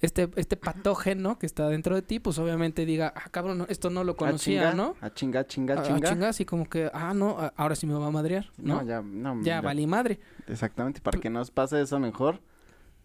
este 0.00 0.30
este 0.36 0.56
patógeno 0.56 1.38
que 1.38 1.44
está 1.46 1.68
dentro 1.68 1.94
de 1.94 2.02
ti 2.02 2.20
pues 2.20 2.38
obviamente 2.38 2.86
diga 2.86 3.12
ah 3.14 3.28
cabrón 3.30 3.58
no, 3.58 3.66
esto 3.68 3.90
no 3.90 4.02
lo 4.04 4.12
A 4.12 4.16
conocía 4.16 4.70
chinga, 4.70 4.74
no 4.74 4.94
A 5.00 5.10
chinga, 5.12 5.46
chinga, 5.46 5.74
Ah, 5.74 5.78
ah, 5.80 5.86
chinga. 5.86 6.08
chinga, 6.10 6.28
así 6.28 6.44
como 6.46 6.68
que 6.68 6.90
ah 6.94 7.12
no 7.14 7.38
a- 7.38 7.52
ahora 7.56 7.74
sí 7.74 7.86
me 7.86 7.94
va 7.94 8.06
a 8.06 8.10
madrear 8.10 8.46
no, 8.58 8.76
No, 8.76 8.82
ya, 8.82 9.02
no. 9.02 9.42
ya 9.42 9.60
valí 9.60 9.86
madre 9.86 10.18
Exactamente, 10.46 11.00
para 11.00 11.18
que 11.20 11.28
nos 11.30 11.50
pase 11.50 11.80
eso 11.82 11.98
mejor, 12.00 12.40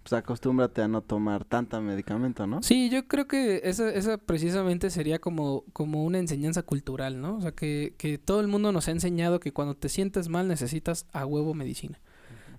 pues 0.05 0.13
acostúmbrate 0.13 0.83
a 0.83 0.87
no 0.87 1.01
tomar 1.01 1.45
tanta 1.45 1.81
medicamento, 1.81 2.45
¿no? 2.45 2.61
sí 2.61 2.89
yo 2.89 3.07
creo 3.07 3.27
que 3.27 3.61
esa 3.63 3.89
esa 3.89 4.19
precisamente 4.19 4.91
sería 4.91 5.17
como 5.19 5.63
como 5.73 6.05
una 6.05 6.19
enseñanza 6.19 6.61
cultural 6.61 7.19
no 7.19 7.37
o 7.37 7.41
sea 7.41 7.53
que 7.53 7.95
que 7.97 8.19
todo 8.19 8.39
el 8.39 8.47
mundo 8.47 8.71
nos 8.71 8.87
ha 8.87 8.91
enseñado 8.91 9.39
que 9.39 9.51
cuando 9.51 9.75
te 9.75 9.89
sientes 9.89 10.29
mal 10.29 10.47
necesitas 10.47 11.07
a 11.11 11.25
huevo 11.25 11.55
medicina 11.55 11.99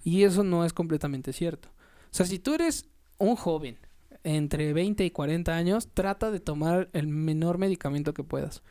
y 0.03 0.25
eso 0.25 0.43
no 0.43 0.65
es 0.65 0.73
completamente 0.73 1.33
cierto 1.33 1.69
o 1.69 2.15
sea 2.17 2.27
si 2.27 2.41
tú 2.41 2.55
eres 2.55 2.89
un 3.19 3.37
joven 3.37 3.79
entre 4.27 4.73
20 4.73 5.05
y 5.05 5.11
40 5.13 5.55
años, 5.57 5.89
trata 5.95 6.33
de 6.33 6.41
tomar 6.41 6.89
el 6.93 7.07
menor 7.07 7.59
medicamento 7.59 8.13
que 8.13 8.25
puedas. 8.25 8.65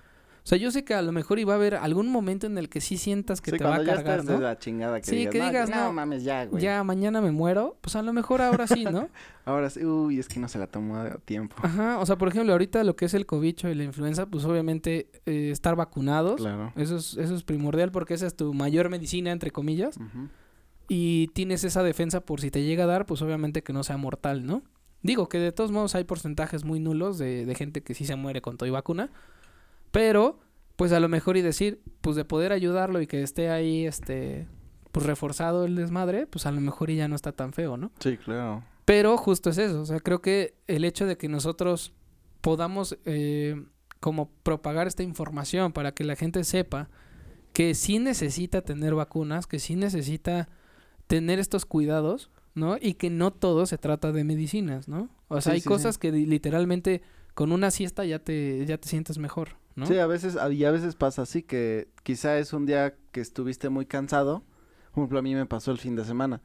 O 0.46 0.48
sea, 0.48 0.60
yo 0.60 0.70
sé 0.70 0.84
que 0.86 0.94
a 0.94 1.02
lo 1.02 1.12
mejor 1.12 1.40
iba 1.40 1.54
a 1.54 1.56
haber 1.56 1.74
algún 1.74 2.08
momento 2.08 2.46
en 2.46 2.60
el 2.60 2.70
que 2.70 2.80
sí 2.80 2.98
sientas 2.98 3.42
que 3.42 3.50
Sí, 3.50 3.58
te 3.58 3.64
va 3.64 3.78
a 3.78 3.84
ya 3.84 3.96
cargar, 3.96 4.24
de 4.24 4.34
¿no? 4.34 4.40
la 4.42 4.60
chingada 4.60 5.02
que 5.02 5.10
Sí, 5.10 5.16
digas, 5.16 5.32
que 5.32 5.40
"No, 5.40 5.46
digas, 5.48 5.70
no, 5.72 5.92
mames, 5.92 6.24
ya, 6.24 6.46
güey. 6.46 6.62
Ya 6.62 6.84
mañana 6.84 7.20
me 7.20 7.32
muero, 7.32 7.78
pues 7.82 7.96
a 7.96 8.04
lo 8.04 8.14
mejor 8.14 8.44
ahora 8.44 8.68
sí, 8.68 8.84
¿no? 8.86 9.10
Ahora 9.46 9.72
sí, 9.72 9.84
uy, 9.84 10.20
es 10.20 10.28
que 10.28 10.40
no 10.40 10.48
se 10.48 10.60
la 10.60 10.68
tomó 10.68 10.98
a 10.98 11.16
tiempo. 11.18 11.56
Ajá, 11.64 11.98
o 12.00 12.06
sea, 12.06 12.16
por 12.18 12.28
ejemplo, 12.28 12.52
ahorita 12.52 12.84
lo 12.84 12.96
que 12.96 13.06
es 13.06 13.14
el 13.16 13.26
cobicho 13.26 13.70
y 13.70 13.74
la 13.76 13.84
influenza, 13.86 14.28
pues 14.28 14.46
obviamente 14.46 15.10
eh, 15.26 15.50
estar 15.52 15.76
vacunados, 15.76 16.36
Claro. 16.42 16.72
eso 16.76 16.98
es, 16.98 17.18
eso 17.18 17.34
es 17.36 17.42
primordial 17.44 17.92
porque 17.92 18.14
esa 18.14 18.28
es 18.28 18.36
tu 18.36 18.54
mayor 18.54 18.90
medicina, 18.90 19.32
entre 19.32 19.50
comillas, 19.52 19.98
Ujú. 19.98 20.30
y 20.88 21.28
tienes 21.30 21.64
esa 21.64 21.82
defensa 21.84 22.22
por 22.22 22.40
si 22.42 22.52
te 22.52 22.64
llega 22.64 22.84
a 22.84 22.88
dar, 22.88 23.06
pues 23.08 23.22
obviamente 23.24 23.64
que 23.64 23.74
no 23.74 23.84
sea 23.84 23.98
mortal, 23.98 24.46
¿no? 24.46 24.62
Digo 25.02 25.28
que 25.30 25.40
de 25.40 25.52
todos 25.52 25.72
modos 25.72 25.96
hay 25.96 26.04
porcentajes 26.04 26.64
muy 26.64 26.80
nulos 26.80 27.18
de, 27.18 27.46
de 27.46 27.56
gente 27.56 27.82
que 27.82 27.94
sí 27.96 28.06
se 28.06 28.16
muere 28.16 28.42
con 28.42 28.58
todo 28.58 28.68
y 28.68 28.72
vacuna, 28.72 29.10
pero 29.96 30.40
pues 30.76 30.92
a 30.92 31.00
lo 31.00 31.08
mejor 31.08 31.38
y 31.38 31.42
decir, 31.42 31.82
pues 32.02 32.18
de 32.18 32.26
poder 32.26 32.52
ayudarlo 32.52 33.00
y 33.02 33.08
que 33.08 33.22
esté 33.24 33.50
ahí, 33.50 33.86
este, 33.86 34.46
pues 34.92 35.06
reforzado 35.06 35.64
el 35.64 35.76
desmadre, 35.78 36.28
pues 36.28 36.46
a 36.46 36.52
lo 36.52 36.60
mejor 36.60 36.90
y 36.90 36.98
ya 36.98 37.08
no 37.08 37.16
está 37.16 37.32
tan 37.32 37.54
feo, 37.54 37.78
¿no? 37.78 37.92
Sí, 38.02 38.18
claro. 38.18 38.62
Pero 38.84 39.16
justo 39.16 39.50
es 39.52 39.58
eso, 39.58 39.80
o 39.82 39.86
sea, 39.86 40.02
creo 40.02 40.22
que 40.22 40.56
el 40.68 40.84
hecho 40.84 41.06
de 41.06 41.18
que 41.18 41.30
nosotros 41.30 41.94
podamos 42.42 42.98
eh, 43.06 43.56
como 44.02 44.30
propagar 44.44 44.86
esta 44.88 45.02
información 45.02 45.72
para 45.72 45.94
que 45.94 46.04
la 46.04 46.18
gente 46.18 46.44
sepa 46.44 46.90
que 47.54 47.74
sí 47.74 48.00
necesita 48.00 48.62
tener 48.62 48.96
vacunas, 48.96 49.48
que 49.48 49.60
sí 49.60 49.78
necesita 49.78 50.50
tener 51.08 51.40
estos 51.40 51.66
cuidados, 51.66 52.30
¿no? 52.54 52.76
Y 52.82 52.96
que 52.96 53.10
no 53.10 53.32
todo 53.32 53.66
se 53.66 53.78
trata 53.78 54.12
de 54.12 54.26
medicinas, 54.26 54.90
¿no? 54.90 55.10
O 55.30 55.40
sea, 55.40 55.54
Sí, 55.54 55.56
hay 55.56 55.62
sí, 55.62 55.70
cosas 55.70 55.98
que 55.98 56.12
li- 56.12 56.26
literalmente 56.26 57.02
con 57.34 57.54
una 57.54 57.72
siesta 57.72 58.04
ya 58.04 58.20
te, 58.20 58.66
ya 58.66 58.78
te 58.78 58.90
sientes 58.90 59.18
mejor, 59.20 59.56
Sí, 59.86 59.98
a 59.98 60.08
veces, 60.08 60.38
a- 60.38 60.50
y 60.52 60.64
a 60.64 60.72
veces 60.72 60.96
pasa 60.96 61.24
así 61.24 61.44
que 61.44 61.90
quizá 62.04 62.38
es 62.40 62.54
un 62.54 62.66
día 62.66 62.94
que 63.12 63.20
estuviste 63.22 63.70
muy 63.70 63.86
cansado. 63.86 64.44
Por 64.94 65.02
ejemplo, 65.02 65.20
a 65.20 65.22
mí 65.22 65.36
me 65.36 65.46
pasó 65.46 65.72
el 65.72 65.78
fin 65.80 65.96
de 65.98 66.06
semana. 66.06 66.42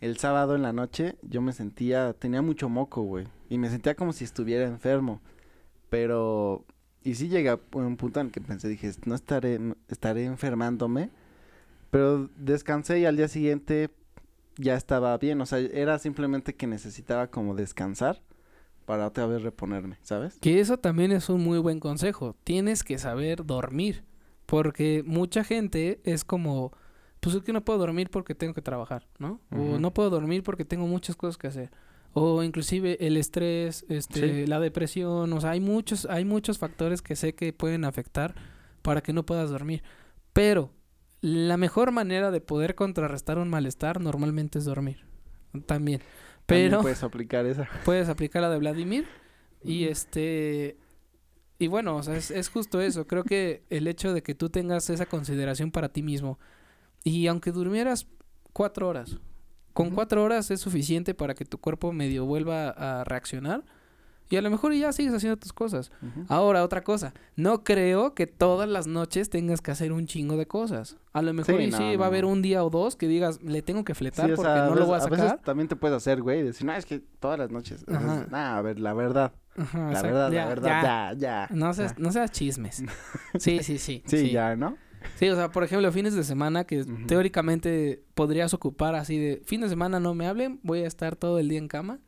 El 0.00 0.18
sábado 0.18 0.54
en 0.54 0.62
la 0.62 0.72
noche 0.72 1.16
yo 1.22 1.40
me 1.40 1.52
sentía, 1.52 2.12
tenía 2.12 2.42
mucho 2.42 2.68
moco, 2.68 3.02
güey. 3.02 3.26
Y 3.48 3.56
me 3.58 3.70
sentía 3.70 3.94
como 3.94 4.12
si 4.12 4.24
estuviera 4.24 4.66
enfermo. 4.66 5.20
Pero, 5.88 6.64
y 7.02 7.14
sí 7.14 7.28
llegué 7.28 7.48
a 7.50 7.58
un 7.72 7.96
punto 7.96 8.20
en 8.20 8.26
el 8.26 8.32
que 8.32 8.40
pensé, 8.40 8.68
dije, 8.68 8.90
no 9.06 9.14
estaré, 9.14 9.58
estaré 9.88 10.24
enfermándome. 10.24 11.10
Pero 11.90 12.28
descansé 12.36 13.00
y 13.00 13.06
al 13.06 13.16
día 13.16 13.28
siguiente 13.28 13.90
ya 14.56 14.74
estaba 14.76 15.16
bien. 15.18 15.40
O 15.40 15.46
sea, 15.46 15.58
era 15.58 15.98
simplemente 15.98 16.54
que 16.54 16.66
necesitaba 16.66 17.28
como 17.28 17.54
descansar 17.54 18.20
para 18.90 19.06
otra 19.06 19.24
vez 19.26 19.40
reponerme, 19.42 19.98
¿sabes? 20.02 20.36
Que 20.40 20.58
eso 20.58 20.76
también 20.76 21.12
es 21.12 21.28
un 21.28 21.44
muy 21.44 21.60
buen 21.60 21.78
consejo. 21.78 22.34
Tienes 22.42 22.82
que 22.82 22.98
saber 22.98 23.46
dormir. 23.46 24.02
Porque 24.46 25.04
mucha 25.06 25.44
gente 25.44 26.00
es 26.02 26.24
como, 26.24 26.72
pues 27.20 27.36
es 27.36 27.42
que 27.44 27.52
no 27.52 27.64
puedo 27.64 27.78
dormir 27.78 28.10
porque 28.10 28.34
tengo 28.34 28.52
que 28.52 28.62
trabajar, 28.62 29.06
¿no? 29.20 29.40
O 29.52 29.78
no 29.78 29.94
puedo 29.94 30.10
dormir 30.10 30.42
porque 30.42 30.64
tengo 30.64 30.88
muchas 30.88 31.14
cosas 31.14 31.38
que 31.38 31.46
hacer. 31.46 31.70
O 32.14 32.42
inclusive 32.42 33.06
el 33.06 33.16
estrés, 33.16 33.86
este, 33.88 34.40
Sí. 34.42 34.46
la 34.48 34.58
depresión, 34.58 35.32
o 35.32 35.40
sea, 35.40 35.50
hay 35.50 35.60
muchos, 35.60 36.04
hay 36.06 36.24
muchos 36.24 36.58
factores 36.58 37.00
que 37.00 37.14
sé 37.14 37.36
que 37.36 37.52
pueden 37.52 37.84
afectar 37.84 38.34
para 38.82 39.02
que 39.02 39.12
no 39.12 39.24
puedas 39.24 39.50
dormir. 39.50 39.84
Pero 40.32 40.72
la 41.20 41.56
mejor 41.56 41.92
manera 41.92 42.32
de 42.32 42.40
poder 42.40 42.74
contrarrestar 42.74 43.38
un 43.38 43.48
malestar 43.50 44.00
normalmente 44.00 44.58
es 44.58 44.64
dormir. 44.64 45.04
También. 45.66 46.00
Pero 46.50 46.82
puedes 46.82 47.02
aplicar 47.02 47.46
esa. 47.46 47.68
puedes 47.84 48.08
aplicar 48.08 48.42
la 48.42 48.50
de 48.50 48.58
Vladimir 48.58 49.06
y 49.64 49.84
este 49.84 50.76
y 51.58 51.66
bueno, 51.66 51.96
o 51.96 52.02
sea, 52.02 52.16
es, 52.16 52.30
es 52.30 52.48
justo 52.48 52.80
eso. 52.80 53.06
Creo 53.06 53.22
que 53.22 53.64
el 53.68 53.86
hecho 53.86 54.14
de 54.14 54.22
que 54.22 54.34
tú 54.34 54.48
tengas 54.48 54.88
esa 54.90 55.06
consideración 55.06 55.70
para 55.70 55.90
ti 55.90 56.02
mismo 56.02 56.38
y 57.04 57.26
aunque 57.26 57.52
durmieras 57.52 58.06
cuatro 58.52 58.88
horas, 58.88 59.18
con 59.72 59.90
cuatro 59.90 60.24
horas 60.24 60.50
es 60.50 60.60
suficiente 60.60 61.14
para 61.14 61.34
que 61.34 61.44
tu 61.44 61.58
cuerpo 61.58 61.92
medio 61.92 62.24
vuelva 62.26 62.70
a 62.70 63.04
reaccionar 63.04 63.64
y 64.30 64.36
a 64.36 64.42
lo 64.42 64.48
mejor 64.48 64.72
ya 64.72 64.92
sigues 64.92 65.12
haciendo 65.12 65.36
tus 65.36 65.52
cosas. 65.52 65.90
Ahora, 66.28 66.62
otra 66.64 66.82
cosa, 66.82 67.12
no 67.36 67.64
creo 67.64 68.14
que 68.14 68.26
todas 68.26 68.68
las 68.68 68.86
noches 68.86 69.28
tengas 69.28 69.60
que 69.60 69.72
hacer 69.72 69.92
un 69.92 70.06
chingo 70.06 70.36
de 70.36 70.46
cosas. 70.46 70.96
A 71.12 71.20
lo 71.20 71.34
mejor 71.34 71.56
Sí, 71.56 71.62
y 71.64 71.70
no, 71.70 71.76
sí 71.76 71.92
no, 71.92 71.98
va 71.98 72.04
a 72.06 72.08
haber 72.08 72.24
un 72.24 72.40
día 72.40 72.64
o 72.64 72.70
dos 72.70 72.94
que 72.96 73.08
digas, 73.08 73.42
le 73.42 73.60
tengo 73.60 73.84
que 73.84 73.94
fletar 73.94 74.30
Sí, 74.30 74.36
porque 74.36 74.52
sea, 74.52 74.66
no 74.66 74.76
lo 74.76 74.86
voy 74.86 74.96
a 74.96 75.00
sacar. 75.00 75.20
veces 75.20 75.42
también 75.42 75.68
te 75.68 75.74
puedes 75.76 75.96
hacer, 75.96 76.22
güey, 76.22 76.42
decir, 76.44 76.64
no, 76.66 76.72
es 76.72 76.86
que 76.86 77.00
todas 77.18 77.38
las 77.38 77.50
noches. 77.50 77.84
A 78.32 78.62
ver, 78.62 78.78
la 78.78 78.94
verdad. 78.94 79.32
Ajá, 79.56 79.90
La 79.90 80.00
verdad, 80.02 80.30
Ya, 80.30 80.42
la 80.44 80.48
verdad, 80.48 81.16
ya, 81.18 81.18
ya. 81.18 81.48
No 81.54 81.74
seas, 81.74 81.98
no 81.98 82.12
seas 82.12 82.30
chismes. 82.30 82.84
Sí, 83.38 83.58
sí, 83.62 83.78
sí. 83.78 84.02
Sí, 84.06 84.30
ya, 84.30 84.54
¿no? 84.56 84.76
Sí, 85.16 85.28
o 85.28 85.34
sea, 85.34 85.50
por 85.50 85.64
ejemplo, 85.64 85.90
fines 85.92 86.14
de 86.14 86.22
semana 86.24 86.64
que 86.64 86.84
teóricamente 87.08 88.02
podrías 88.14 88.54
ocupar 88.54 88.94
así 88.94 89.18
de 89.18 89.42
fin 89.44 89.60
de 89.60 89.68
semana 89.68 89.98
no 90.00 90.14
me 90.14 90.26
hablen, 90.26 90.60
voy 90.62 90.80
a 90.80 90.86
estar 90.86 91.16
todo 91.16 91.38
el 91.38 91.48
día 91.48 91.58
en 91.58 91.68
cama. 91.68 91.98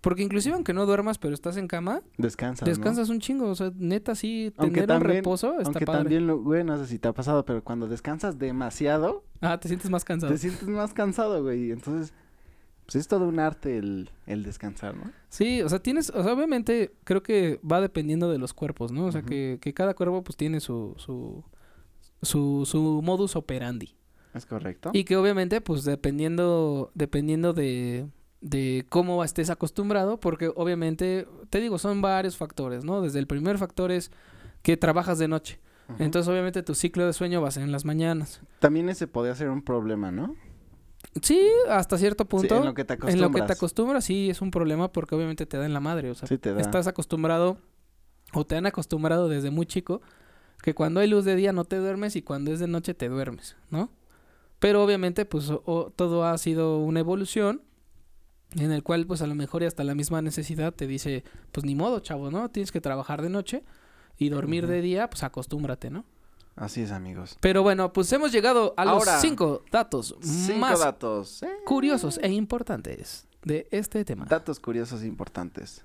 Porque 0.00 0.22
inclusive 0.22 0.54
aunque 0.54 0.72
no 0.72 0.86
duermas, 0.86 1.18
pero 1.18 1.34
estás 1.34 1.56
en 1.58 1.68
cama, 1.68 2.00
Descansas, 2.16 2.66
¿no? 2.66 2.70
descansas 2.70 3.10
un 3.10 3.20
chingo. 3.20 3.48
O 3.50 3.54
sea, 3.54 3.70
neta, 3.76 4.14
sí, 4.14 4.52
Aunque 4.56 4.80
tener 4.80 4.96
un 4.96 5.02
también- 5.02 5.16
reposo 5.18 5.52
está 5.58 5.64
Aunque 5.68 5.84
padre. 5.84 6.00
también, 6.04 6.26
lo- 6.26 6.38
güey, 6.40 6.64
no 6.64 6.78
sé 6.78 6.86
si 6.86 6.98
te 6.98 7.08
ha 7.08 7.12
pasado, 7.12 7.44
pero 7.44 7.62
cuando 7.62 7.86
descansas 7.86 8.38
demasiado, 8.38 9.24
Ah, 9.42 9.60
te 9.60 9.68
sientes 9.68 9.90
más 9.90 10.04
cansado. 10.04 10.32
te 10.32 10.38
sientes 10.38 10.66
más 10.68 10.94
cansado, 10.94 11.42
güey. 11.42 11.70
Entonces, 11.70 12.14
pues 12.86 12.96
es 12.96 13.08
todo 13.08 13.28
un 13.28 13.38
arte 13.40 13.76
el, 13.76 14.10
el 14.26 14.42
descansar, 14.42 14.96
¿no? 14.96 15.12
Sí, 15.28 15.60
o 15.62 15.68
sea, 15.68 15.80
tienes, 15.80 16.08
o 16.10 16.22
sea, 16.24 16.32
obviamente 16.32 16.92
creo 17.04 17.22
que 17.22 17.60
va 17.70 17.80
dependiendo 17.82 18.30
de 18.30 18.38
los 18.38 18.54
cuerpos, 18.54 18.92
¿no? 18.92 19.04
O 19.04 19.12
sea, 19.12 19.20
que, 19.22 19.58
que 19.60 19.74
cada 19.74 19.92
cuerpo 19.94 20.24
pues 20.24 20.36
tiene 20.36 20.60
su, 20.60 20.94
su, 20.96 21.44
su, 22.22 22.64
su 22.64 23.00
modus 23.04 23.36
operandi. 23.36 23.94
¿Es 24.32 24.46
correcto? 24.46 24.90
Y 24.94 25.04
que 25.04 25.16
obviamente, 25.16 25.60
pues 25.60 25.84
dependiendo, 25.84 26.90
dependiendo 26.94 27.52
de, 27.52 28.06
de 28.40 28.86
cómo 28.88 29.22
estés 29.24 29.50
acostumbrado, 29.50 30.18
porque 30.20 30.50
obviamente, 30.54 31.26
te 31.50 31.60
digo, 31.60 31.78
son 31.78 32.00
varios 32.00 32.36
factores, 32.36 32.84
¿no? 32.84 33.02
Desde 33.02 33.18
el 33.18 33.26
primer 33.26 33.58
factor 33.58 33.90
es 33.92 34.10
que 34.62 34.76
trabajas 34.76 35.18
de 35.18 35.28
noche. 35.28 35.60
Entonces, 35.98 36.28
obviamente, 36.30 36.62
tu 36.62 36.74
ciclo 36.74 37.04
de 37.04 37.12
sueño 37.12 37.42
va 37.42 37.48
a 37.48 37.50
ser 37.50 37.64
en 37.64 37.72
las 37.72 37.84
mañanas. 37.84 38.40
También 38.60 38.88
ese 38.88 39.08
podría 39.08 39.34
ser 39.34 39.50
un 39.50 39.60
problema, 39.62 40.12
¿no? 40.12 40.36
Sí, 41.22 41.40
hasta 41.68 41.98
cierto 41.98 42.26
punto. 42.26 42.54
Sí, 42.54 42.58
en 42.60 42.64
lo 42.64 42.74
que 42.74 42.84
te 42.84 42.92
acostumbras. 42.94 43.14
en 43.14 43.20
lo 43.20 43.30
que 43.32 43.42
te 43.46 43.52
acostumbras, 43.52 44.04
sí, 44.04 44.30
es 44.30 44.40
un 44.40 44.50
problema 44.52 44.92
porque 44.92 45.14
obviamente 45.16 45.46
te 45.46 45.56
da 45.56 45.66
en 45.66 45.72
la 45.72 45.80
madre. 45.80 46.10
O 46.10 46.14
sea, 46.14 46.28
Sí 46.28 46.38
te 46.38 46.54
da. 46.54 46.60
estás 46.60 46.86
acostumbrado 46.86 47.58
o 48.32 48.46
te 48.46 48.54
han 48.56 48.66
acostumbrado 48.66 49.28
desde 49.28 49.50
muy 49.50 49.66
chico 49.66 50.00
que 50.62 50.74
cuando 50.74 51.00
hay 51.00 51.08
luz 51.08 51.24
de 51.24 51.34
día 51.34 51.52
no 51.52 51.64
te 51.64 51.76
duermes 51.76 52.14
y 52.16 52.22
cuando 52.22 52.52
es 52.52 52.60
de 52.60 52.68
noche 52.68 52.94
te 52.94 53.08
duermes, 53.08 53.56
¿no? 53.70 53.90
Pero 54.60 54.84
obviamente, 54.84 55.24
pues 55.24 55.50
o- 55.50 55.92
todo 55.96 56.24
ha 56.24 56.36
sido 56.38 56.78
una 56.78 57.00
evolución 57.00 57.62
en 58.56 58.72
el 58.72 58.82
cual, 58.82 59.06
pues 59.06 59.22
a 59.22 59.26
lo 59.26 59.34
mejor 59.34 59.62
y 59.62 59.66
hasta 59.66 59.84
la 59.84 59.94
misma 59.94 60.22
necesidad 60.22 60.72
te 60.74 60.86
dice, 60.86 61.24
pues 61.52 61.64
ni 61.64 61.74
modo, 61.74 62.00
chavo, 62.00 62.30
¿no? 62.30 62.48
Tienes 62.50 62.72
que 62.72 62.80
trabajar 62.80 63.22
de 63.22 63.30
noche 63.30 63.62
y 64.18 64.28
dormir 64.28 64.66
de 64.66 64.80
día, 64.82 65.08
pues 65.08 65.22
acostúmbrate, 65.22 65.90
¿no? 65.90 66.04
Así 66.56 66.82
es, 66.82 66.90
amigos. 66.90 67.38
Pero 67.40 67.62
bueno, 67.62 67.92
pues 67.92 68.12
hemos 68.12 68.32
llegado 68.32 68.74
a 68.76 68.84
los 68.84 68.94
Ahora, 68.94 69.20
cinco 69.20 69.62
datos 69.70 70.14
Cinco 70.20 70.58
más 70.58 70.80
datos. 70.80 71.42
eh, 71.42 71.48
curiosos 71.64 72.18
e 72.22 72.28
importantes 72.30 73.26
de 73.44 73.66
este 73.70 74.04
tema. 74.04 74.26
Datos 74.26 74.60
curiosos 74.60 75.02
e 75.02 75.06
importantes. 75.06 75.84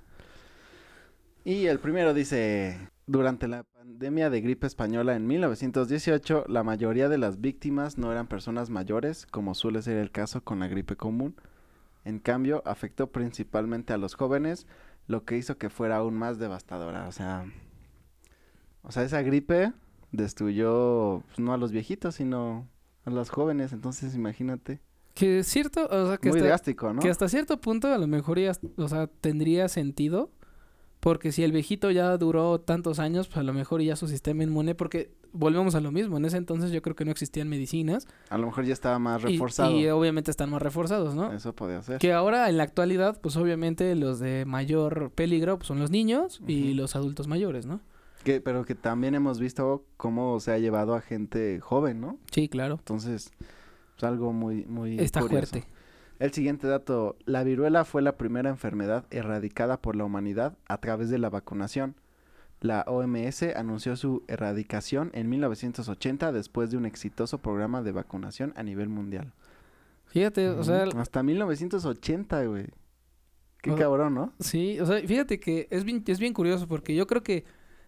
Y 1.45 1.67
el 1.67 1.80
primero 1.80 2.13
dice, 2.13 2.89
durante 3.06 3.47
la 3.47 3.63
pandemia 3.63 4.30
de 4.32 4.41
gripe 4.41 4.65
española 4.67 5.15
en 5.15 5.28
1918, 5.28 6.45
la 6.47 6.63
mayoría 6.63 7.08
de 7.08 7.19
las 7.19 7.39
víctimas 7.39 7.97
no 7.99 8.12
eran 8.12 8.28
personas 8.28 8.69
mayores, 8.71 9.28
como 9.28 9.54
suele 9.54 9.82
ser 9.84 9.97
el 9.97 10.12
caso 10.12 10.43
con 10.43 10.60
la 10.60 10.67
gripe 10.67 10.95
común. 10.97 11.36
En 12.06 12.20
cambio, 12.20 12.62
afectó 12.65 13.12
principalmente 13.12 13.91
a 13.91 13.98
los 13.98 14.15
jóvenes, 14.15 14.68
lo 15.08 15.26
que 15.26 15.38
hizo 15.38 15.58
que 15.58 15.70
fuera 15.70 15.98
aún 15.98 16.15
más 16.15 16.39
devastadora. 16.39 17.08
O 17.08 17.12
sea, 17.12 17.46
o 18.84 18.91
sea, 18.91 19.04
esa 19.04 19.22
gripe 19.24 19.74
destruyó 20.12 21.24
pues, 21.28 21.39
no 21.39 21.54
a 21.54 21.58
los 21.58 21.72
viejitos, 21.72 22.15
sino 22.15 22.68
a 23.06 23.10
los 23.10 23.30
jóvenes. 23.30 23.74
Entonces, 23.74 24.15
imagínate. 24.15 24.80
Que 25.15 25.39
es 25.39 25.48
cierto, 25.48 25.88
o 25.89 26.08
sea, 26.08 26.18
que 26.18 26.30
Muy 26.30 26.39
hasta, 26.39 26.48
drástico, 26.48 26.94
¿no? 26.94 27.02
que 27.02 27.10
hasta 27.10 27.30
cierto 27.30 27.60
punto 27.60 27.88
a 27.91 27.98
lo 27.98 28.06
mejor 28.06 28.38
ya, 28.38 28.52
o 28.78 28.88
sea, 28.88 29.08
tendría 29.08 29.68
sentido. 29.70 30.30
Porque 31.06 31.32
si 31.32 31.44
el 31.44 31.52
viejito 31.52 31.91
ya 31.91 32.18
duró 32.18 32.60
tantos 32.60 32.98
años, 32.98 33.28
pues 33.28 33.38
a 33.38 33.44
lo 33.44 33.54
mejor 33.54 33.80
ya 33.80 33.96
su 33.96 34.08
sistema 34.08 34.41
inmune, 34.41 34.74
porque 34.74 35.12
volvemos 35.34 35.76
a 35.76 35.80
lo 35.80 35.91
mismo, 35.91 36.18
en 36.18 36.26
ese 36.26 36.38
entonces 36.38 36.72
yo 36.72 36.82
creo 36.82 36.96
que 36.96 37.06
no 37.06 37.12
existían 37.12 37.48
medicinas. 37.48 38.08
A 38.32 38.39
lo 38.39 38.48
mejor 38.48 38.65
ya 38.65 38.74
estaba 38.74 38.98
más 38.98 39.22
reforzado. 39.22 39.70
Y, 39.70 39.88
obviamente 39.89 40.32
están 40.32 40.50
más 40.50 40.63
reforzados, 40.63 41.13
¿no? 41.13 41.32
Eso 41.32 41.54
podía 41.54 41.84
ser. 41.84 42.00
Que 42.00 42.12
ahora 42.12 42.50
en 42.50 42.58
la 42.58 42.63
actualidad, 42.63 43.22
pues 43.22 43.38
obviamente 43.38 43.94
los 43.94 44.18
de 44.18 44.46
mayor 44.46 45.12
peligro 45.13 45.60
pues, 45.60 45.68
son 45.68 45.78
los 45.78 45.91
niños 45.91 46.41
y 46.48 46.74
los 46.74 46.96
adultos 46.96 47.28
mayores, 47.28 47.68
¿no? 47.68 47.82
Que, 48.24 48.41
pero 48.41 48.65
que 48.65 48.74
también 48.74 49.13
hemos 49.13 49.39
visto 49.39 49.86
cómo 49.98 50.39
se 50.39 50.54
ha 50.54 50.58
llevado 50.58 50.96
a 50.96 51.02
gente 51.02 51.60
joven, 51.60 52.02
¿no? 52.02 52.18
Sí, 52.32 52.50
claro. 52.50 52.78
Entonces, 52.80 53.32
es 53.96 54.04
algo 54.04 54.34
muy, 54.34 54.65
muy 54.65 55.00
Está 55.00 55.22
curioso. 55.22 55.52
fuerte. 55.52 55.75
El 56.19 56.32
siguiente 56.32 56.67
dato, 56.67 57.17
la 57.25 57.43
viruela 57.43 57.84
fue 57.84 58.01
la 58.01 58.17
primera 58.17 58.49
enfermedad 58.49 59.06
erradicada 59.12 59.82
por 59.82 59.95
la 59.95 60.06
humanidad 60.06 60.58
a 60.67 60.78
través 60.80 61.10
de 61.10 61.17
la 61.17 61.30
vacunación. 61.30 61.95
La 62.62 62.84
OMS 62.88 63.43
anunció 63.56 63.95
su 63.97 64.23
erradicación 64.28 65.12
en 65.13 65.30
1980 65.30 66.32
después 66.32 66.71
de 66.71 66.78
un 66.78 66.86
exitoso 66.86 67.39
programa 67.39 67.82
de 67.82 67.91
vacunación 67.91 68.54
a 68.56 68.63
nivel 68.63 68.88
mundial. 68.88 69.34
Fíjate, 70.06 70.47
o 70.49 70.63
sea, 70.63 70.86
Hasta 70.95 71.21
1980, 71.21 72.45
güey. 72.45 72.67
Qué 73.62 73.71
O- 73.71 73.75
cabrón, 73.75 74.13
¿no? 74.13 74.32
Sí, 74.39 74.80
o 74.80 74.86
sea, 74.86 74.99
fíjate 75.06 75.39
que 75.39 75.67
es 75.69 75.84
bien, 75.84 76.04
es 76.08 76.19
bien 76.19 76.34
curioso 76.34 76.67
porque 76.67 76.95
yo 76.95 77.08
creo 77.08 77.23
que 77.23 77.43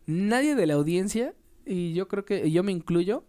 nadie 0.06 0.56
de 0.56 0.66
la 0.66 0.74
audiencia, 0.74 1.34
y 1.66 1.94
yo 1.94 2.08
creo 2.10 2.26
que 2.26 2.48
y 2.48 2.52
yo 2.52 2.64
me 2.64 2.72
incluyo, 2.74 3.24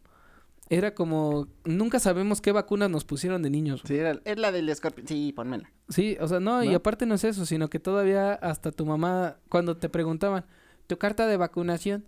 era 0.71 0.95
como, 0.95 1.49
nunca 1.65 1.99
sabemos 1.99 2.41
qué 2.41 2.53
vacunas 2.53 2.91
nos 2.91 3.05
pusieron 3.05 3.43
de 3.43 3.51
niños. 3.51 3.83
Sí, 3.87 3.97
era, 3.97 4.21
es 4.25 4.39
la 4.39 4.53
del 4.53 4.69
escorpión. 4.69 5.07
Sí, 5.07 5.33
ponmela. 5.35 5.71
Sí, 5.89 6.17
o 6.21 6.29
sea, 6.29 6.41
no, 6.41 6.63
y 6.63 6.75
aparte 6.75 7.07
no 7.07 7.15
es 7.15 7.25
eso, 7.25 7.47
sino 7.47 7.71
que 7.71 7.79
todavía 7.81 8.35
hasta 8.35 8.71
tu 8.73 8.85
mamá, 8.85 9.37
cuando 9.49 9.77
te 9.77 9.89
preguntaban, 9.89 10.45
tu 10.87 10.99
carta 10.99 11.27
de 11.27 11.37
vacunación, 11.37 12.05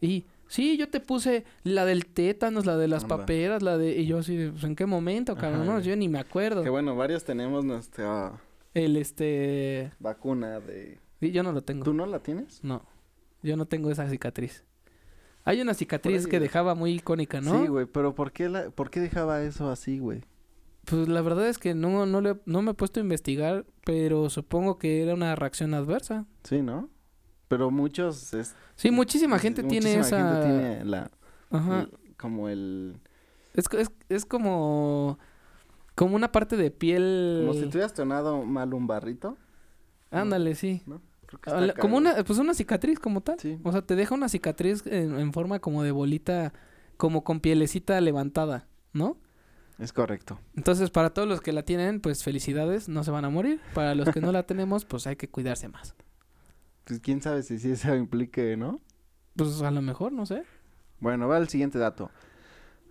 y 0.00 0.24
sí, 0.48 0.76
yo 0.76 0.88
te 0.88 1.00
puse 1.00 1.44
la 1.64 1.84
del 1.84 2.06
tétanos, 2.06 2.66
la 2.66 2.76
de 2.76 2.88
las 2.88 3.04
Anda. 3.04 3.18
paperas, 3.18 3.62
la 3.62 3.76
de, 3.76 3.92
y 4.00 4.06
yo 4.06 4.18
así, 4.18 4.36
de, 4.36 4.50
pues, 4.50 4.64
¿en 4.64 4.74
qué 4.74 4.86
momento, 4.86 5.36
cabrón? 5.36 5.62
Ajá. 5.62 5.72
No, 5.72 5.80
yo 5.80 5.94
ni 5.96 6.08
me 6.08 6.18
acuerdo. 6.18 6.62
Que 6.62 6.70
bueno, 6.70 6.96
varios 6.96 7.24
tenemos 7.24 7.64
nuestra 7.64 8.40
El, 8.74 8.96
este, 8.96 9.92
vacuna 10.00 10.60
de... 10.60 10.98
sí, 11.20 11.30
yo 11.30 11.42
no 11.42 11.52
lo 11.52 11.62
tengo. 11.62 11.84
¿Tú 11.84 11.92
no 11.92 12.06
la 12.06 12.20
tienes? 12.20 12.64
No, 12.64 12.84
yo 13.42 13.56
no 13.56 13.66
tengo 13.66 13.90
esa 13.90 14.08
cicatriz. 14.08 14.64
Hay 15.44 15.60
una 15.60 15.74
cicatriz 15.74 16.24
ahí, 16.24 16.30
que 16.30 16.40
dejaba 16.40 16.74
muy 16.74 16.92
icónica, 16.92 17.40
¿no? 17.40 17.60
Sí, 17.62 17.68
güey, 17.68 17.86
pero 17.86 18.14
¿por 18.14 18.32
qué, 18.32 18.48
la, 18.48 18.70
¿por 18.70 18.90
qué 18.90 19.00
dejaba 19.00 19.42
eso 19.42 19.70
así, 19.70 19.98
güey? 19.98 20.22
Pues 20.84 21.08
la 21.08 21.22
verdad 21.22 21.48
es 21.48 21.58
que 21.58 21.74
no, 21.74 22.06
no, 22.06 22.20
le, 22.20 22.40
no 22.46 22.62
me 22.62 22.72
he 22.72 22.74
puesto 22.74 23.00
a 23.00 23.02
investigar, 23.02 23.64
pero 23.84 24.30
supongo 24.30 24.78
que 24.78 25.02
era 25.02 25.14
una 25.14 25.34
reacción 25.36 25.74
adversa. 25.74 26.26
Sí, 26.44 26.62
¿no? 26.62 26.88
Pero 27.48 27.70
muchos... 27.70 28.32
Es, 28.34 28.54
Sí, 28.76 28.90
muchísima 28.90 29.38
gente 29.38 29.62
tiene 29.62 29.96
muchísima 29.96 30.06
esa... 30.06 30.32
gente 30.40 30.46
tiene 30.46 30.84
la... 30.84 31.10
Ajá. 31.50 31.80
el- 31.82 32.16
como 32.16 32.48
el... 32.48 32.96
Es, 33.54 33.66
es, 33.78 33.90
es 34.08 34.24
como... 34.24 35.18
Como 35.94 36.16
una 36.16 36.32
parte 36.32 36.56
de 36.56 36.70
piel... 36.70 37.44
Como 37.46 37.52
si 37.54 37.66
tuvieras 37.68 37.92
tonado 37.94 38.42
mal 38.42 38.72
un 38.74 38.86
barrito. 38.86 39.36
Ándale, 40.10 40.54
sí. 40.54 40.82
¿no? 40.86 41.00
Creo 41.40 41.40
que 41.40 41.50
Ah, 41.50 41.66
está 41.66 41.80
como 41.80 41.96
una, 41.96 42.22
pues 42.24 42.38
una 42.38 42.54
cicatriz 42.54 42.98
como 42.98 43.20
tal. 43.20 43.38
Sí. 43.40 43.58
O 43.62 43.72
sea, 43.72 43.82
te 43.82 43.96
deja 43.96 44.14
una 44.14 44.28
cicatriz 44.28 44.86
en, 44.86 45.18
en 45.18 45.32
forma 45.32 45.58
como 45.58 45.82
de 45.82 45.90
bolita, 45.90 46.52
como 46.96 47.24
con 47.24 47.40
pielecita 47.40 48.00
levantada, 48.00 48.68
¿no? 48.92 49.16
Es 49.78 49.92
correcto. 49.92 50.38
Entonces, 50.54 50.90
para 50.90 51.10
todos 51.10 51.26
los 51.28 51.40
que 51.40 51.52
la 51.52 51.64
tienen, 51.64 52.00
pues 52.00 52.22
felicidades, 52.22 52.88
no 52.88 53.02
se 53.04 53.10
van 53.10 53.24
a 53.24 53.30
morir. 53.30 53.60
Para 53.74 53.94
los 53.94 54.10
que 54.10 54.20
no 54.20 54.30
la 54.30 54.42
tenemos, 54.46 54.84
pues 54.84 55.06
hay 55.06 55.16
que 55.16 55.28
cuidarse 55.28 55.68
más. 55.68 55.94
Pues 56.84 57.00
quién 57.00 57.20
sabe 57.22 57.42
si 57.42 57.58
sí 57.58 57.72
eso 57.72 57.94
implique, 57.96 58.56
¿no? 58.56 58.80
Pues 59.36 59.62
a 59.62 59.70
lo 59.70 59.82
mejor, 59.82 60.12
no 60.12 60.26
sé. 60.26 60.44
Bueno, 61.00 61.26
va 61.26 61.38
el 61.38 61.48
siguiente 61.48 61.78
dato. 61.78 62.10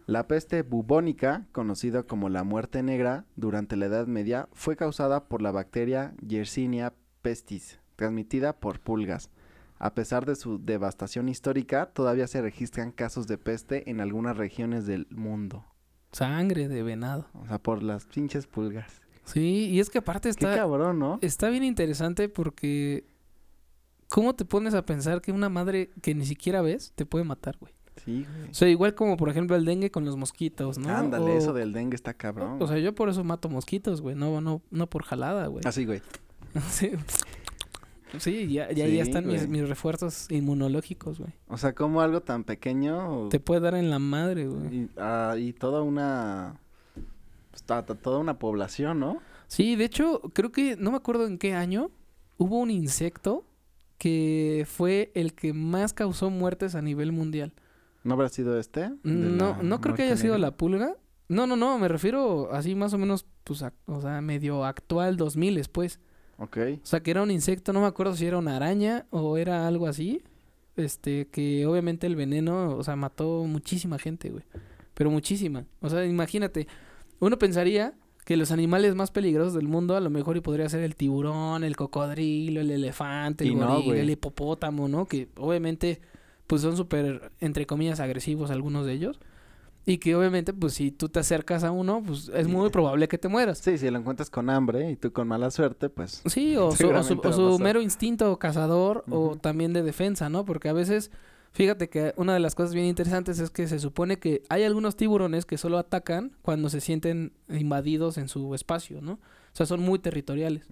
La 0.08 0.28
peste 0.28 0.64
bubónica, 0.64 1.46
conocida 1.52 2.04
como 2.04 2.28
la 2.28 2.44
muerte 2.44 2.84
negra, 2.84 3.26
durante 3.36 3.76
la 3.78 3.86
Edad 3.86 4.08
Media, 4.08 4.50
fue 4.52 4.76
causada 4.76 5.26
por 5.30 5.42
la 5.42 5.52
bacteria 5.52 6.14
Yersinia 6.26 6.94
pestis, 7.22 7.80
transmitida 8.02 8.54
por 8.54 8.80
pulgas. 8.80 9.30
A 9.78 9.94
pesar 9.94 10.26
de 10.26 10.36
su 10.36 10.58
devastación 10.58 11.30
histórica, 11.30 11.86
todavía 11.88 12.26
se 12.28 12.42
registran 12.42 12.92
casos 12.92 13.28
de 13.28 13.38
peste 13.38 13.90
en 13.92 14.02
algunas 14.02 14.38
regiones 14.38 14.88
del 14.88 15.06
mundo. 15.12 15.64
Sangre 16.12 16.68
de 16.68 16.82
venado. 16.84 17.28
O 17.36 17.46
sea, 17.48 17.60
por 17.60 17.84
las 17.84 18.06
pinches 18.06 18.48
pulgas. 18.48 19.02
Sí, 19.24 19.70
y 19.70 19.80
es 19.80 19.90
que 19.92 20.00
aparte 20.00 20.30
Qué 20.30 20.32
está, 20.32 20.56
cabrón, 20.56 20.98
¿no? 21.00 21.20
está 21.22 21.50
bien 21.50 21.64
interesante 21.64 22.28
porque... 22.28 23.06
¿Cómo 24.10 24.34
te 24.36 24.44
pones 24.46 24.74
a 24.74 24.84
pensar 24.86 25.22
que 25.22 25.32
una 25.32 25.48
madre 25.48 25.90
que 26.02 26.14
ni 26.16 26.26
siquiera 26.26 26.62
ves 26.62 26.92
te 26.96 27.06
puede 27.06 27.24
matar, 27.24 27.56
güey? 27.60 27.74
Sí, 28.04 28.26
güey. 28.30 28.50
O 28.50 28.54
sea, 28.54 28.68
igual 28.68 28.94
como 28.96 29.16
por 29.16 29.30
ejemplo 29.30 29.56
el 29.56 29.64
dengue 29.64 29.90
con 29.92 30.04
los 30.06 30.18
mosquitos, 30.18 30.78
¿no? 30.80 30.90
Ándale, 30.90 31.32
O- 31.32 31.38
eso 31.38 31.54
del 31.54 31.72
dengue 31.72 31.96
está 31.96 32.14
cabrón. 32.14 32.58
O 32.62 32.68
sea, 32.68 32.78
yo 32.80 32.94
por 32.94 33.08
eso 33.10 33.24
mato 33.24 33.48
mosquitos, 33.48 34.02
güey. 34.02 34.16
No, 34.16 34.42
no, 34.42 34.62
no 34.70 34.88
por 34.90 35.04
jalada, 35.04 35.48
güey. 35.48 35.64
Así, 35.66 35.86
güey. 35.86 36.02
Sí. 36.70 36.92
Sí, 38.20 38.52
ya, 38.52 38.72
ya, 38.72 38.86
Sí, 38.86 38.96
ya 38.98 39.04
están 39.04 39.28
mis, 39.28 39.48
mis 39.48 39.68
refuerzos 39.68 40.30
inmunológicos, 40.30 41.20
güey. 41.20 41.32
O 41.48 41.58
sea, 41.58 41.74
como 41.74 42.02
algo 42.02 42.22
tan 42.22 42.44
pequeño 42.44 43.30
Te 43.30 43.40
puede 43.40 43.62
dar 43.62 43.76
en 43.76 43.90
la 43.90 44.00
madre, 44.00 44.48
güey. 44.48 44.76
y, 44.76 44.90
ah, 44.98 45.36
y 45.38 45.54
toda 45.54 45.82
una... 45.82 46.60
pues, 47.52 47.64
toda 47.64 48.18
una 48.20 48.38
población, 48.40 49.00
¿no? 49.00 49.20
Sí, 49.48 49.76
de 49.76 49.86
hecho, 49.86 50.22
creo 50.34 50.52
que, 50.52 50.76
no 50.78 50.92
me 50.92 50.98
acuerdo 50.98 51.26
en 51.28 51.38
qué 51.38 51.54
año, 51.54 51.90
hubo 52.38 52.58
un 52.60 52.72
insecto 52.72 53.46
que 53.98 54.66
fue 54.68 55.12
el 55.14 55.34
que 55.34 55.54
más 55.54 55.94
causó 55.94 56.30
muertes 56.30 56.76
a 56.76 56.82
nivel 56.82 57.12
mundial. 57.12 57.54
¿No 58.04 58.16
habrá 58.16 58.30
sido 58.30 58.58
este? 58.60 58.92
No, 59.04 59.62
no 59.62 59.80
creo 59.82 59.94
que 59.96 60.04
haya 60.04 60.18
sido 60.18 60.38
la 60.38 60.52
pulga. 60.58 60.96
No, 61.30 61.46
no, 61.48 61.56
no, 61.56 61.78
me 61.78 61.88
refiero 61.88 62.52
así 62.52 62.74
más 62.76 62.94
o 62.94 62.98
menos, 62.98 63.26
pues, 63.44 63.62
a- 63.64 63.74
o 63.86 64.02
sea, 64.02 64.20
medio 64.22 64.66
actual 64.66 65.18
2000 65.18 65.56
después. 65.56 66.00
Ok. 66.42 66.58
O 66.84 66.86
sea, 66.86 67.02
que 67.02 67.12
era 67.12 67.22
un 67.22 67.30
insecto, 67.30 67.72
no 67.72 67.82
me 67.82 67.86
acuerdo 67.86 68.16
si 68.16 68.26
era 68.26 68.40
una 68.40 68.56
araña 68.56 69.06
o 69.12 69.38
era 69.38 69.68
algo 69.68 69.86
así. 69.88 70.24
Este, 70.76 71.28
que 71.28 71.68
obviamente 71.68 72.08
el 72.08 72.16
veneno, 72.16 72.76
o 72.76 72.84
sea, 72.84 72.96
mató 72.96 73.44
muchísima 73.46 74.00
gente, 74.00 74.32
güey. 74.32 74.44
Pero 74.96 75.12
muchísima. 75.12 75.66
O 75.82 75.90
sea, 75.90 76.04
imagínate, 76.04 76.68
uno 77.20 77.38
pensaría 77.38 77.94
que 78.26 78.38
los 78.38 78.52
animales 78.52 78.96
más 78.96 79.12
peligrosos 79.12 79.54
del 79.54 79.68
mundo 79.68 79.96
a 79.96 80.00
lo 80.00 80.10
mejor 80.10 80.36
y 80.36 80.42
podría 80.42 80.68
ser 80.68 80.82
el 80.82 80.96
tiburón, 80.96 81.64
el 81.64 81.76
cocodrilo, 81.76 82.62
el 82.62 82.72
elefante, 82.72 83.44
el 83.44 83.58
no, 83.58 83.82
gorila, 83.82 84.02
el 84.02 84.10
hipopótamo, 84.10 84.88
¿no? 84.88 85.06
Que 85.06 85.28
obviamente, 85.38 86.02
pues 86.48 86.64
son 86.64 86.76
súper, 86.76 87.32
entre 87.40 87.68
comillas, 87.68 88.00
agresivos 88.00 88.50
algunos 88.50 88.88
de 88.88 88.94
ellos. 88.94 89.20
Y 89.86 89.98
que 89.98 90.16
obviamente, 90.16 90.54
pues 90.54 90.74
si 90.74 90.92
tú 90.92 91.10
te 91.10 91.20
acercas 91.20 91.64
a 91.64 91.72
uno, 91.72 92.04
pues 92.06 92.30
es 92.34 92.48
muy 92.48 92.70
probable 92.70 93.08
que 93.08 93.18
te 93.18 93.28
mueras. 93.28 93.58
Sí, 93.58 93.78
si 93.78 93.90
lo 93.90 93.98
encuentras 93.98 94.30
con 94.30 94.50
hambre 94.50 94.92
y 94.92 94.96
tú 94.96 95.12
con 95.12 95.28
mala 95.28 95.50
suerte, 95.50 95.90
pues... 95.90 96.22
Sí, 96.28 96.56
o 96.56 96.72
su, 96.72 96.88
o 96.88 97.54
o 97.56 97.60
mero 97.60 97.82
instinto 97.82 98.38
cazador 98.38 99.04
o 99.10 99.38
también 99.38 99.74
de 99.74 99.82
defensa, 99.82 100.30
¿no? 100.30 100.46
Porque 100.46 100.70
a 100.70 100.74
veces, 100.74 101.10
Fíjate 101.54 101.90
que 101.90 102.14
una 102.16 102.34
de 102.34 102.40
las 102.40 102.56
cosas 102.56 102.74
bien 102.74 102.86
interesantes 102.86 103.40
es 103.40 103.50
que 103.50 103.68
se 103.68 103.80
supone 103.80 104.20
que 104.20 104.42
hay 104.48 104.64
algunos 104.64 104.96
tiburones 104.96 105.46
que 105.46 105.58
solo 105.58 105.78
atacan 105.78 106.32
cuando 106.42 106.70
se 106.70 106.80
sienten 106.80 107.34
invadidos 107.50 108.18
en 108.18 108.30
su 108.30 108.56
espacio, 108.56 109.02
¿no? 109.02 109.14
O 109.14 109.56
sea, 109.56 109.66
son 109.66 109.82
muy 109.82 110.00
territoriales. 110.00 110.66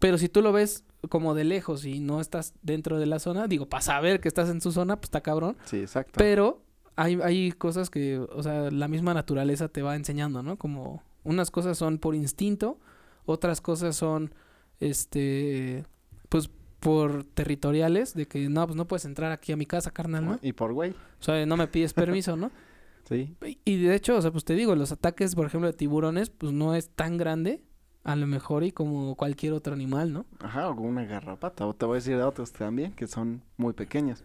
Pero 0.00 0.18
si 0.18 0.28
tú 0.28 0.42
lo 0.42 0.52
ves 0.52 0.84
como 1.08 1.34
de 1.34 1.44
lejos 1.44 1.84
y 1.84 2.00
no 2.00 2.20
estás 2.20 2.54
dentro 2.62 2.98
de 2.98 3.06
la 3.06 3.20
zona, 3.20 3.46
digo, 3.46 3.68
para 3.68 3.82
saber 3.82 4.20
que 4.20 4.26
estás 4.26 4.48
en 4.48 4.60
su 4.60 4.72
zona, 4.72 4.96
pues 4.96 5.06
está 5.06 5.20
cabrón. 5.20 5.56
Sí, 5.64 5.78
exacto. 5.78 6.14
Pero 6.16 6.60
hay, 6.96 7.18
hay 7.22 7.52
cosas 7.52 7.90
que, 7.90 8.18
o 8.18 8.42
sea, 8.42 8.70
la 8.70 8.88
misma 8.88 9.14
naturaleza 9.14 9.68
te 9.68 9.82
va 9.82 9.96
enseñando, 9.96 10.42
¿no? 10.42 10.56
Como 10.56 11.02
unas 11.24 11.50
cosas 11.50 11.76
son 11.78 11.98
por 11.98 12.14
instinto, 12.14 12.78
otras 13.24 13.60
cosas 13.60 13.96
son, 13.96 14.32
este, 14.80 15.84
pues 16.28 16.50
por 16.80 17.24
territoriales, 17.24 18.14
de 18.14 18.26
que 18.26 18.48
no, 18.48 18.64
pues 18.66 18.76
no 18.76 18.86
puedes 18.86 19.04
entrar 19.04 19.32
aquí 19.32 19.52
a 19.52 19.56
mi 19.56 19.66
casa, 19.66 19.90
carnal, 19.90 20.24
¿no? 20.24 20.38
Y 20.42 20.52
por 20.52 20.72
güey. 20.72 20.90
O 21.20 21.22
sea, 21.22 21.44
no 21.46 21.56
me 21.56 21.66
pides 21.68 21.92
permiso, 21.92 22.36
¿no? 22.36 22.50
Sí. 23.08 23.36
Y- 23.64 23.84
de 23.84 23.94
hecho, 23.94 24.16
o 24.16 24.20
sea, 24.20 24.32
pues 24.32 24.44
te 24.44 24.54
digo, 24.54 24.74
los 24.74 24.90
ataques, 24.90 25.36
por 25.36 25.46
ejemplo, 25.46 25.68
de 25.70 25.76
tiburones, 25.76 26.28
pues 26.28 26.50
no 26.52 26.74
es 26.74 26.88
tan 26.88 27.16
grande, 27.16 27.62
a 28.02 28.16
lo 28.16 28.26
mejor, 28.26 28.64
y 28.64 28.72
como 28.72 29.14
cualquier 29.14 29.52
otro 29.52 29.74
animal, 29.74 30.12
¿no? 30.12 30.26
Ajá, 30.40 30.68
o 30.68 30.74
con 30.74 30.86
una 30.86 31.04
garrapata. 31.04 31.68
O 31.68 31.72
te 31.72 31.86
voy 31.86 31.94
a 31.94 31.98
decir 31.98 32.16
de 32.16 32.24
otros 32.24 32.52
también 32.52 32.90
que 32.94 33.06
son 33.06 33.42
muy 33.58 33.74
pequeños. 33.74 34.24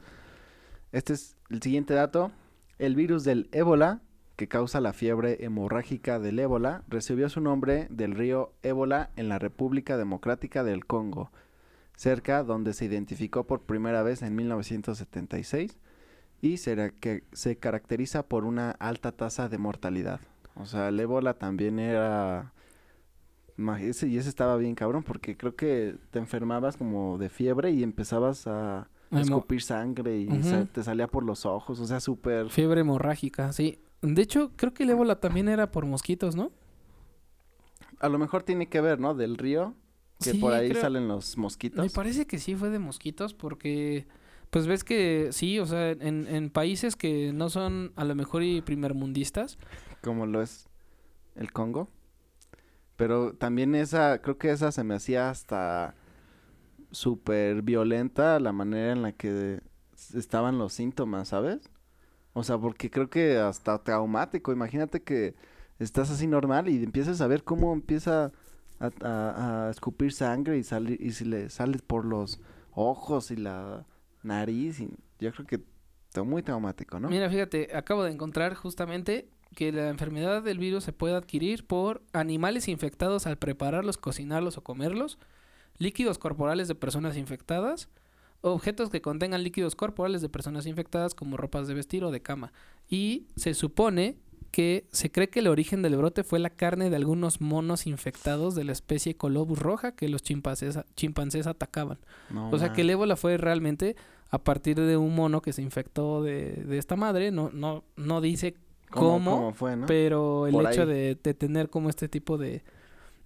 Este 0.92 1.14
es 1.14 1.38
el 1.52 1.62
siguiente 1.62 1.94
dato. 1.94 2.32
El 2.82 2.96
virus 2.96 3.24
del 3.24 3.48
ébola, 3.52 4.02
que 4.38 4.48
causa 4.48 4.82
la 4.82 4.92
fiebre 4.92 5.46
hemorrágica 5.46 6.18
del 6.18 6.40
ébola, 6.40 6.82
recibió 6.88 7.30
su 7.30 7.40
nombre 7.40 7.86
del 7.92 8.16
río 8.16 8.54
Ébola 8.64 9.12
en 9.16 9.30
la 9.30 9.38
República 9.38 9.98
Democrática 9.98 10.64
del 10.64 10.88
Congo, 10.88 11.32
cerca 11.96 12.42
donde 12.44 12.74
se 12.74 12.86
identificó 12.86 13.46
por 13.46 13.62
primera 13.62 14.02
vez 14.02 14.24
en 14.24 14.36
1976 14.36 15.78
y 16.42 16.58
será 16.58 16.90
que 16.90 17.24
se 17.34 17.56
caracteriza 17.56 18.24
por 18.24 18.46
una 18.46 18.72
alta 18.72 19.12
tasa 19.12 19.48
de 19.48 19.60
mortalidad. 19.60 20.20
O 20.56 20.66
sea, 20.66 20.88
el 20.88 21.00
ébola 21.00 21.36
también 21.36 21.78
era 21.78 22.52
ese- 23.80 24.08
y 24.08 24.18
ese 24.18 24.30
estaba 24.30 24.58
bien 24.58 24.74
cabrón 24.74 25.04
porque 25.04 25.38
creo 25.38 25.56
que 25.56 25.98
te 26.10 26.18
enfermabas 26.18 26.78
como 26.78 27.20
de 27.20 27.30
fiebre 27.30 27.70
y 27.70 27.84
empezabas 27.84 28.48
a 28.48 28.88
escupir 29.20 29.62
sangre 29.62 30.18
y 30.18 30.44
sa- 30.44 30.66
te 30.66 30.84
salía 30.84 31.08
por 31.08 31.24
los 31.24 31.46
ojos, 31.46 31.80
o 31.80 31.86
sea, 31.86 32.00
súper... 32.00 32.50
Fiebre 32.50 32.82
hemorrágica, 32.82 33.52
sí. 33.52 33.80
De 34.02 34.22
hecho, 34.22 34.52
creo 34.56 34.74
que 34.74 34.84
el 34.84 34.90
ébola 34.92 35.20
también 35.20 35.50
era 35.50 35.72
por 35.72 35.86
mosquitos, 35.86 36.36
¿no? 36.36 36.52
A 38.00 38.10
lo 38.10 38.18
mejor 38.18 38.44
tiene 38.44 38.68
que 38.68 38.82
ver, 38.82 39.00
¿no? 39.00 39.14
Del 39.14 39.38
río, 39.38 39.76
que 40.24 40.32
Sí, 40.32 40.38
por 40.40 40.54
ahí 40.54 40.70
creo- 40.70 40.82
salen 40.82 41.08
los 41.08 41.38
mosquitos. 41.38 41.84
Me 41.84 41.90
parece 41.90 42.26
que 42.26 42.40
sí 42.40 42.56
fue 42.56 42.70
de 42.70 42.80
mosquitos 42.80 43.34
porque, 43.34 44.08
pues 44.50 44.66
ves 44.68 44.84
que 44.84 45.30
sí, 45.32 45.60
o 45.60 45.66
sea, 45.66 45.92
en, 45.92 46.28
en 46.28 46.50
países 46.50 46.96
que 46.96 47.32
no 47.34 47.50
son 47.50 47.92
a 47.96 48.06
lo 48.06 48.16
mejor 48.16 48.44
y 48.44 48.62
primermundistas, 48.62 49.60
como 50.02 50.26
lo 50.26 50.42
es 50.42 50.68
el 51.36 51.52
Congo. 51.52 51.90
Pero 52.96 53.34
también 53.34 53.74
esa, 53.76 54.22
creo 54.22 54.38
que 54.38 54.52
esa 54.52 54.72
se 54.72 54.84
me 54.84 54.96
hacía 54.96 55.30
hasta 55.30 55.96
súper 56.92 57.62
violenta 57.62 58.40
la 58.40 58.52
manera 58.52 58.92
en 58.92 59.02
la 59.02 59.12
que 59.14 59.62
estaban 60.16 60.58
los 60.58 60.74
síntomas, 60.74 61.30
¿sabes? 61.30 61.70
O 62.34 62.44
sea, 62.44 62.58
porque 62.58 62.90
creo 62.90 63.10
que 63.10 63.38
hasta 63.38 63.84
traumático. 63.84 64.52
Imagínate 64.52 65.02
que 65.04 65.36
estás 65.80 66.10
así 66.12 66.28
normal 66.28 66.70
y 66.70 66.84
empiezas 66.84 67.22
a 67.22 67.28
ver 67.28 67.44
cómo 67.44 67.74
empieza 67.74 68.32
a, 68.80 68.90
a- 69.04 69.70
escupir 69.70 70.14
sangre 70.14 70.58
y 70.58 70.64
salir 70.64 71.02
y 71.02 71.12
si 71.12 71.26
le 71.26 71.50
sale 71.50 71.78
por 71.80 72.06
los 72.06 72.40
ojos 72.74 73.32
y 73.32 73.36
la 73.36 73.86
nariz. 74.24 74.80
Y 74.80 74.90
yo 75.20 75.32
creo 75.34 75.46
que 75.46 75.62
está 76.08 76.24
muy 76.24 76.42
traumático, 76.44 77.00
¿no? 77.00 77.10
Mira, 77.10 77.30
fíjate, 77.30 77.76
acabo 77.76 78.04
de 78.04 78.12
encontrar 78.12 78.54
justamente 78.56 79.30
que 79.56 79.72
la 79.74 79.90
enfermedad 79.90 80.42
del 80.42 80.58
virus 80.60 80.86
se 80.86 80.94
puede 80.94 81.16
adquirir 81.16 81.68
por 81.68 82.02
animales 82.14 82.70
infectados 82.70 83.28
al 83.28 83.38
prepararlos, 83.38 83.98
cocinarlos 83.98 84.58
o 84.58 84.64
comerlos, 84.64 85.20
líquidos 85.82 86.20
corporales 86.20 86.68
de 86.68 86.76
personas 86.76 87.18
infectadas, 87.18 87.90
objetos 88.42 88.90
que 88.90 89.02
contengan 89.02 89.44
líquidos 89.44 89.76
corporales 89.76 90.22
de 90.22 90.30
personas 90.30 90.66
infectadas 90.68 91.16
como 91.16 91.38
ropas 91.38 91.68
de 91.68 91.74
vestir 91.74 92.04
o 92.04 92.12
de 92.12 92.22
cama. 92.22 92.54
Y 92.88 93.28
se 93.36 93.54
supone 93.54 94.18
que 94.52 94.86
se 94.92 95.12
cree 95.12 95.30
que 95.30 95.40
el 95.40 95.48
origen 95.48 95.82
del 95.82 95.96
brote 95.96 96.24
fue 96.24 96.38
la 96.38 96.50
carne 96.50 96.90
de 96.90 96.96
algunos 96.98 97.42
monos 97.42 97.88
infectados 97.88 98.54
de 98.54 98.64
la 98.64 98.74
especie 98.74 99.16
Colobus 99.16 99.60
roja 99.60 99.94
que 99.94 100.10
los 100.10 100.22
chimpancés, 100.22 100.78
chimpancés 100.96 101.48
atacaban. 101.48 102.00
No 102.30 102.50
O 102.50 102.60
sea 102.60 102.74
que 102.74 102.82
el 102.82 102.90
ébola 102.90 103.16
fue 103.16 103.38
realmente 103.38 103.96
a 104.30 104.40
partir 104.40 104.80
de 104.80 104.98
un 104.98 105.16
mono 105.16 105.42
que 105.42 105.54
se 105.54 105.62
infectó 105.62 106.22
de, 106.22 106.64
de 106.66 106.78
esta 106.78 106.96
madre. 106.96 107.32
No, 107.32 107.50
no, 107.54 107.84
no 107.96 108.22
dice 108.22 108.56
cómo, 108.90 109.32
cómo 109.32 109.54
fue, 109.54 109.76
¿no? 109.78 109.88
pero 109.88 110.48
el 110.48 110.54
Por 110.54 110.72
hecho 110.72 110.86
de, 110.86 111.18
de 111.22 111.34
tener 111.34 111.70
como 111.70 111.90
este 111.90 112.10
tipo 112.10 112.38
de, 112.38 112.62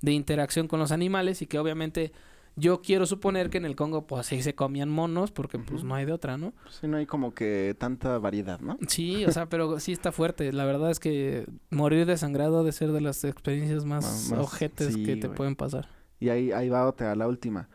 de 0.01 0.11
interacción 0.11 0.67
con 0.67 0.79
los 0.79 0.91
animales 0.91 1.41
y 1.41 1.47
que 1.47 1.57
obviamente 1.57 2.11
yo 2.55 2.81
quiero 2.81 3.05
suponer 3.05 3.49
que 3.49 3.57
en 3.57 3.65
el 3.65 3.75
Congo 3.75 4.07
pues 4.07 4.27
sí 4.27 4.41
se 4.41 4.55
comían 4.55 4.89
monos 4.89 5.31
porque 5.31 5.59
pues 5.59 5.83
no 5.83 5.93
hay 5.95 6.05
de 6.05 6.13
otra, 6.13 6.37
¿no? 6.37 6.53
Sí, 6.69 6.87
no 6.87 6.97
hay 6.97 7.05
como 7.05 7.33
que 7.33 7.75
tanta 7.77 8.17
variedad, 8.17 8.59
¿no? 8.61 8.77
Sí, 8.87 9.25
o 9.25 9.31
sea, 9.31 9.47
pero 9.49 9.79
sí 9.79 9.91
está 9.91 10.11
fuerte. 10.11 10.51
La 10.53 10.65
verdad 10.65 10.89
es 10.91 10.99
que 10.99 11.45
morir 11.69 12.05
desangrado 12.05 12.59
ha 12.59 12.63
de 12.63 12.71
ser 12.71 12.91
de 12.91 13.01
las 13.01 13.23
experiencias 13.23 13.83
más, 13.85 14.29
más- 14.31 14.39
ojetes 14.39 14.93
sí, 14.93 15.03
que 15.03 15.15
te 15.17 15.29
pueden 15.29 15.55
pasar. 15.55 15.89
Y 16.19 16.29
ahí, 16.29 16.51
ahí 16.53 16.69
va 16.69 16.87
otra, 16.87 17.13
la 17.15 17.27
última. 17.27 17.67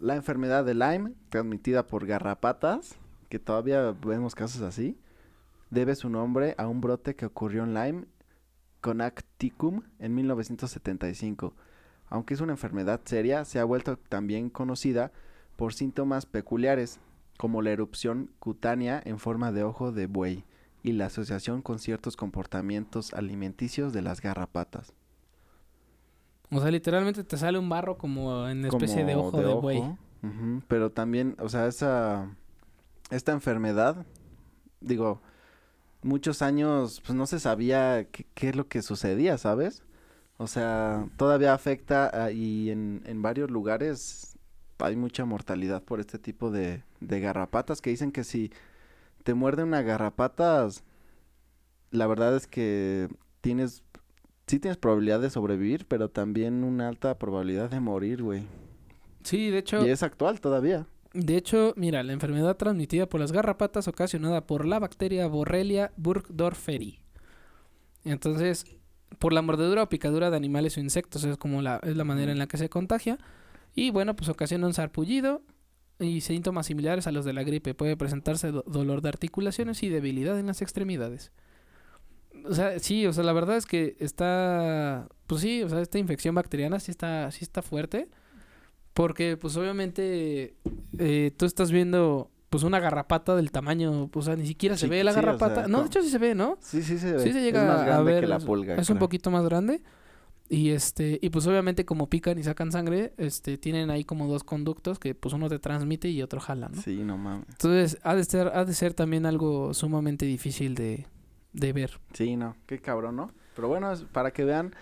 La 0.00 0.16
enfermedad 0.16 0.64
de 0.64 0.74
Lyme, 0.74 1.12
transmitida 1.28 1.86
por 1.86 2.06
garrapatas, 2.06 2.96
que 3.28 3.38
todavía 3.38 3.94
vemos 4.04 4.34
casos 4.34 4.62
así, 4.62 4.98
debe 5.70 5.94
su 5.94 6.08
nombre 6.10 6.54
a 6.58 6.66
un 6.66 6.80
brote 6.80 7.14
que 7.14 7.26
ocurrió 7.26 7.62
en 7.62 7.74
Lyme, 7.74 8.06
Connecticum, 8.80 9.82
en 9.98 10.14
1975. 10.14 11.54
Aunque 12.10 12.34
es 12.34 12.40
una 12.40 12.52
enfermedad 12.52 13.00
seria, 13.04 13.44
se 13.44 13.60
ha 13.60 13.64
vuelto 13.64 13.96
también 13.96 14.50
conocida 14.50 15.12
por 15.56 15.72
síntomas 15.72 16.26
peculiares, 16.26 17.00
como 17.38 17.62
la 17.62 17.70
erupción 17.70 18.30
cutánea 18.38 19.00
en 19.04 19.18
forma 19.18 19.52
de 19.52 19.62
ojo 19.62 19.92
de 19.92 20.06
buey 20.06 20.44
y 20.82 20.92
la 20.92 21.06
asociación 21.06 21.62
con 21.62 21.78
ciertos 21.78 22.16
comportamientos 22.16 23.14
alimenticios 23.14 23.92
de 23.92 24.02
las 24.02 24.20
garrapatas. 24.20 24.92
O 26.50 26.60
sea, 26.60 26.70
literalmente 26.70 27.22
te 27.22 27.36
sale 27.36 27.58
un 27.58 27.68
barro 27.68 27.96
como 27.96 28.48
en 28.48 28.64
especie 28.64 29.04
de 29.04 29.14
ojo 29.14 29.40
de 29.40 29.54
buey. 29.54 29.82
Pero 30.68 30.90
también, 30.90 31.36
o 31.38 31.48
sea, 31.48 31.66
esa 31.66 32.28
esta 33.10 33.32
enfermedad, 33.32 34.04
digo, 34.80 35.20
muchos 36.02 36.42
años 36.42 37.00
pues 37.04 37.16
no 37.16 37.26
se 37.26 37.40
sabía 37.40 38.06
qué, 38.10 38.26
qué 38.34 38.50
es 38.50 38.56
lo 38.56 38.66
que 38.66 38.82
sucedía, 38.82 39.38
¿sabes? 39.38 39.82
O 40.40 40.46
sea, 40.46 41.06
todavía 41.18 41.52
afecta 41.52 42.24
a- 42.24 42.32
y 42.32 42.70
en, 42.70 43.02
en 43.04 43.20
varios 43.20 43.50
lugares 43.50 44.38
hay 44.78 44.96
mucha 44.96 45.26
mortalidad 45.26 45.82
por 45.82 46.00
este 46.00 46.18
tipo 46.18 46.50
de, 46.50 46.82
de 47.00 47.20
garrapatas 47.20 47.82
que 47.82 47.90
dicen 47.90 48.10
que 48.10 48.24
si 48.24 48.50
te 49.24 49.34
muerde 49.34 49.64
una 49.64 49.82
garrapata, 49.82 50.68
la 51.90 52.06
verdad 52.06 52.36
es 52.36 52.46
que 52.46 53.08
tienes, 53.40 53.82
sí 54.46 54.58
tienes 54.60 54.78
probabilidad 54.78 55.20
de 55.20 55.30
sobrevivir, 55.30 55.86
pero 55.86 56.10
también 56.10 56.64
una 56.64 56.88
alta 56.88 57.18
probabilidad 57.18 57.70
de 57.70 57.80
morir, 57.80 58.22
güey. 58.22 58.44
Sí, 59.24 59.50
de 59.50 59.58
hecho, 59.58 59.84
Y 59.84 59.88
es 59.88 60.02
actual 60.02 60.40
todavía. 60.40 60.86
de 61.12 61.36
hecho, 61.36 61.72
mira, 61.76 62.02
la 62.02 62.12
enfermedad 62.12 62.56
transmitida 62.56 63.08
por 63.08 63.20
las 63.20 63.32
garrapatas 63.32 63.88
ocasionada 63.88 64.46
por 64.46 64.66
la 64.66 64.78
bacteria 64.78 65.26
Borrelia 65.26 65.92
burgdorferi. 65.96 67.00
Entonces, 68.04 68.66
por 69.18 69.32
la 69.32 69.42
mordedura 69.42 69.82
o 69.82 69.88
picadura 69.88 70.30
de 70.30 70.36
animales 70.36 70.76
o 70.76 70.80
insectos 70.80 71.24
es 71.24 71.36
como 71.36 71.62
la 71.62 71.80
es 71.82 71.96
la 71.96 72.04
manera 72.04 72.32
en 72.32 72.38
la 72.38 72.46
que 72.46 72.56
se 72.56 72.68
contagia 72.68 73.18
y 73.74 73.90
bueno, 73.90 74.16
pues 74.16 74.28
ocasiona 74.28 74.66
un 74.66 74.74
sarpullido 74.74 75.42
y 75.98 76.22
síntomas 76.22 76.66
similares 76.66 77.06
a 77.06 77.12
los 77.12 77.24
de 77.24 77.32
la 77.34 77.42
gripe. 77.42 77.74
Puede 77.74 77.96
presentarse 77.96 78.50
do- 78.52 78.64
dolor 78.66 79.02
de 79.02 79.10
articulaciones 79.10 79.82
y 79.82 79.88
debilidad 79.90 80.38
en 80.38 80.46
las 80.46 80.62
extremidades. 80.62 81.30
O 82.44 82.54
sea, 82.54 82.78
sí, 82.78 83.06
o 83.06 83.12
sea, 83.12 83.22
la 83.24 83.32
verdad 83.34 83.56
es 83.58 83.66
que 83.66 83.96
está, 84.00 85.08
pues 85.26 85.42
sí, 85.42 85.62
o 85.62 85.68
sea, 85.68 85.80
esta 85.80 85.98
infección 85.98 86.34
bacteriana 86.34 86.80
sí 86.80 86.90
está, 86.90 87.30
sí 87.32 87.44
está 87.44 87.60
fuerte. 87.60 88.08
Porque, 88.94 89.36
pues 89.36 89.56
obviamente, 89.56 90.54
eh, 90.98 91.32
tú 91.36 91.44
estás 91.46 91.70
viendo, 91.70 92.30
pues 92.50 92.64
una 92.64 92.80
garrapata 92.80 93.36
del 93.36 93.52
tamaño, 93.52 94.10
o 94.12 94.22
sea, 94.22 94.34
ni 94.36 94.46
siquiera 94.46 94.76
se 94.76 94.88
ve 94.88 95.04
la 95.04 95.12
sí, 95.12 95.18
o 95.18 95.22
sea, 95.22 95.32
garrapata. 95.32 95.68
no, 95.68 95.80
de 95.80 95.86
hecho 95.86 96.02
sí 96.02 96.10
se 96.10 96.18
ve, 96.18 96.34
¿no? 96.34 96.58
Sí, 96.60 96.82
sí 96.82 96.98
se 96.98 97.12
ve. 97.12 97.20
Sí 97.20 97.32
se 97.32 97.40
llega 97.42 97.62
es 97.62 97.68
más 97.68 97.80
a 97.80 97.84
grande 97.84 98.12
ver, 98.12 98.20
que 98.22 98.26
la 98.26 98.40
pulga. 98.40 98.74
Es 98.74 98.90
un 98.90 98.98
poquito 98.98 99.30
más 99.30 99.44
grande. 99.44 99.82
Y 100.48 100.70
este, 100.70 101.20
y 101.22 101.30
pues 101.30 101.46
obviamente 101.46 101.84
como 101.84 102.10
pican 102.10 102.36
y 102.36 102.42
sacan 102.42 102.72
sangre, 102.72 103.14
este, 103.18 103.56
tienen 103.56 103.88
ahí 103.88 104.02
como 104.02 104.26
dos 104.26 104.42
conductos 104.42 104.98
que 104.98 105.14
pues 105.14 105.32
uno 105.32 105.48
te 105.48 105.60
transmite 105.60 106.08
y 106.08 106.22
otro 106.22 106.40
jala, 106.40 106.68
¿no? 106.68 106.82
Sí, 106.82 107.04
no 107.04 107.16
mames. 107.16 107.46
Entonces, 107.50 107.98
ha 108.02 108.16
de 108.16 108.24
ser, 108.24 108.48
ha 108.48 108.64
de 108.64 108.74
ser 108.74 108.92
también 108.92 109.26
algo 109.26 109.72
sumamente 109.72 110.26
difícil 110.26 110.74
de, 110.74 111.06
de 111.52 111.72
ver. 111.72 112.00
Sí, 112.14 112.34
no. 112.34 112.56
Qué 112.66 112.80
cabrón, 112.80 113.14
¿no? 113.14 113.30
Pero 113.54 113.68
bueno, 113.68 113.92
es 113.92 114.02
para 114.02 114.32
que 114.32 114.44
vean. 114.44 114.74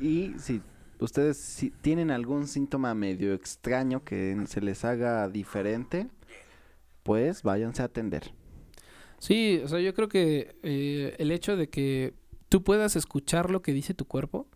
Y 0.00 0.34
si 0.38 0.60
ustedes 0.98 1.36
si 1.36 1.70
tienen 1.70 2.10
algún 2.10 2.48
síntoma 2.48 2.92
medio 2.94 3.32
extraño 3.32 4.02
que 4.02 4.36
se 4.48 4.60
les 4.60 4.84
haga 4.84 5.28
diferente, 5.28 6.08
pues 7.02 7.42
váyanse 7.42 7.82
a 7.82 7.86
atender. 7.86 8.32
Sí, 9.18 9.60
o 9.64 9.68
sea, 9.68 9.80
yo 9.80 9.94
creo 9.94 10.08
que 10.08 10.56
eh, 10.62 11.14
el 11.18 11.30
hecho 11.30 11.56
de 11.56 11.68
que 11.68 12.14
tú 12.48 12.62
puedas 12.64 12.96
escuchar 12.96 13.50
lo 13.50 13.62
que 13.62 13.72
dice 13.72 13.94
tu 13.94 14.04
cuerpo, 14.06 14.48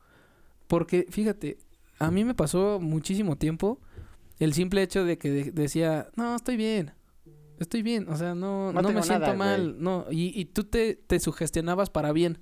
porque 0.67 1.07
fíjate, 1.09 1.59
a 1.99 2.11
mí 2.11 2.25
me 2.25 2.35
pasó 2.35 2.79
muchísimo 2.81 3.37
tiempo 3.37 3.81
el 4.39 4.53
simple 4.53 4.83
hecho 4.83 5.05
de 5.05 5.19
que 5.19 5.31
de- 5.31 5.51
decía, 5.53 6.09
no, 6.17 6.35
estoy 6.35 6.57
bien, 6.57 6.93
estoy 7.59 7.83
bien, 7.83 8.09
o 8.09 8.17
sea, 8.17 8.35
no, 8.35 8.73
No 8.73 8.83
me 8.93 9.03
siento 9.03 9.21
nada, 9.27 9.37
mal, 9.37 9.77
no, 9.81 10.07
y, 10.11 10.39
y 10.39 10.47
tú 10.47 10.65
te, 10.65 10.95
te 10.97 11.21
sugestionabas 11.21 11.89
para 11.91 12.13
bien, 12.13 12.39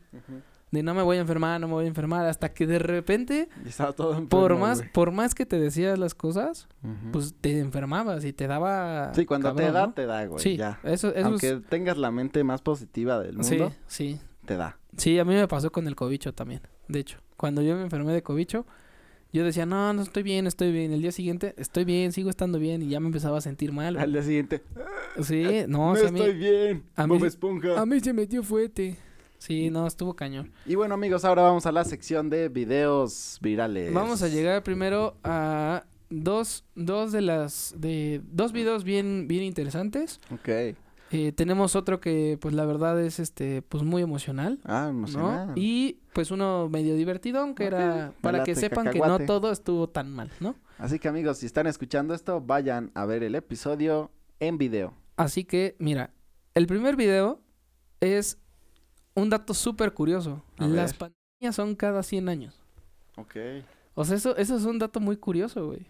de 0.75 0.83
no 0.83 0.93
me 0.95 1.03
voy 1.03 1.17
a 1.17 1.21
enfermar, 1.21 1.61
no 1.61 1.67
me 1.69 1.73
voy 1.73 1.85
a 1.87 1.89
enfermar, 1.89 2.27
hasta 2.27 2.53
que 2.53 2.67
de 2.67 2.79
repente, 2.79 3.49
todo 3.97 4.11
enfermo, 4.11 4.29
por 4.29 4.57
más, 4.59 4.83
por 4.93 5.11
más 5.13 5.35
que 5.35 5.47
te 5.47 5.59
decías 5.59 5.99
las 5.99 6.15
cosas, 6.15 6.69
pues 7.13 7.35
te 7.41 7.59
enfermabas 7.59 8.25
y 8.27 8.33
te 8.35 8.47
daba... 8.47 9.13
Sí, 9.15 9.25
cuando 9.25 9.55
te 9.55 9.71
da, 9.73 9.87
¿no? 9.87 9.93
te 9.95 10.05
da, 10.07 10.27
güey. 10.27 10.43
Sí, 10.43 10.57
ya. 10.59 10.79
eso, 10.85 11.15
eso 11.15 11.27
Aunque 11.29 11.49
es... 11.51 11.63
tengas 11.71 11.97
la 11.97 12.11
mente 12.11 12.45
más 12.45 12.61
positiva 12.61 13.19
del 13.21 13.39
mundo, 13.39 13.71
Sí, 13.87 14.17
sí. 14.17 14.21
te 14.45 14.57
da. 14.57 14.79
Sí, 14.99 15.19
a 15.19 15.25
mí 15.25 15.35
me 15.35 15.49
pasó 15.49 15.73
con 15.73 15.87
el 15.89 15.97
cobicho 15.97 16.33
también. 16.35 16.61
De 16.89 16.99
hecho, 16.99 17.19
cuando 17.37 17.63
yo 17.63 17.75
me 17.77 17.83
enfermé 17.83 18.13
de 18.13 18.23
cobicho, 18.23 18.67
yo 19.33 19.45
decía, 19.45 19.67
no, 19.67 19.93
no 19.93 20.03
estoy 20.03 20.23
bien, 20.23 20.47
estoy 20.47 20.71
bien. 20.71 20.93
El 20.93 21.03
día 21.03 21.11
siguiente, 21.11 21.55
estoy 21.57 21.85
bien, 21.85 22.13
sigo 22.13 22.31
estando 22.31 22.61
bien. 22.61 22.83
Y 22.83 22.89
ya 22.91 23.01
me 23.01 23.07
empezaba 23.07 23.39
a 23.39 23.41
sentir 23.41 23.73
mal. 23.73 23.97
Al 23.97 24.13
día 24.13 24.23
siguiente, 24.23 24.63
Sí, 25.23 25.65
no, 25.67 25.91
no 25.91 25.97
sí, 25.97 26.07
a 26.07 26.13
mí, 26.13 26.21
estoy 26.21 26.35
bien. 26.39 26.85
a 26.95 27.07
Bob 27.07 27.21
mí- 27.21 27.27
Esponja. 27.27 27.81
a 27.81 27.85
mí 27.85 27.99
se 27.99 28.13
metió 28.13 28.45
fuerte. 28.45 28.97
Sí, 29.45 29.69
no, 29.69 29.87
estuvo 29.87 30.17
cañón. 30.17 30.51
Y 30.65 30.75
bueno, 30.75 30.95
amigos, 30.95 31.23
ahora 31.27 31.43
vamos 31.43 31.67
a 31.67 31.73
la 31.73 31.85
sección 31.85 32.31
de 32.31 32.49
videos 32.49 33.39
virales. 33.43 33.93
Vamos 33.93 34.23
a 34.23 34.29
llegar 34.29 34.63
primero 34.63 35.19
a 35.23 35.85
dos, 36.09 36.65
dos 36.75 37.13
de 37.13 37.21
las, 37.21 37.75
de, 37.77 38.23
dos 38.25 38.53
videos 38.53 38.85
bien, 38.85 39.29
bien 39.29 39.43
interesantes. 39.43 40.19
Ok. 40.31 40.49
Eh, 41.11 41.33
tenemos 41.37 41.77
otro 41.77 42.01
que, 42.01 42.39
pues, 42.41 42.55
la 42.55 42.65
verdad 42.65 42.99
es, 43.03 43.19
este, 43.19 43.61
pues, 43.61 43.83
muy 43.83 44.01
emocional. 44.01 44.61
Ah, 44.65 44.85
¿no? 44.85 44.89
emocionante. 44.89 45.61
Y 45.61 46.01
pues 46.15 46.31
uno 46.31 46.71
medio 46.71 46.97
divertidón 46.97 47.55
que 47.55 47.67
Ok, 47.67 47.73
era 47.75 48.13
para 48.23 48.45
que 48.45 48.55
sepan 48.55 48.91
que 48.91 48.99
no 48.99 49.19
todo 49.27 49.53
estuvo 49.53 49.91
tan 49.91 50.11
mal, 50.11 50.31
¿no? 50.41 50.55
Así 50.79 50.99
que, 50.99 51.09
amigos, 51.09 51.37
si 51.37 51.45
están 51.45 51.67
escuchando 51.67 52.15
esto, 52.15 52.41
vayan 52.41 52.93
a 52.95 53.05
ver 53.05 53.23
el 53.23 53.35
episodio 53.35 54.11
en 54.41 54.57
video. 54.57 54.95
Así 55.17 55.45
que, 55.45 55.77
mira, 55.79 56.15
el 56.55 56.67
primer 56.67 56.97
video 56.97 57.43
es 58.01 58.39
un 59.15 59.31
dato 59.31 59.55
súper 59.55 59.93
curioso. 59.95 60.43
A 60.59 60.67
Las 60.67 60.93
ver. 60.99 61.11
pandemias 61.41 61.55
son 61.55 61.75
cada 61.75 62.03
100 62.03 62.29
años. 62.29 62.61
Ok. 63.17 63.37
O 63.97 64.05
sea, 64.05 64.17
eso, 64.17 64.37
eso 64.37 64.57
es 64.57 64.65
un 64.65 64.79
dato 64.81 64.99
muy 64.99 65.17
curioso, 65.17 65.67
güey. 65.67 65.87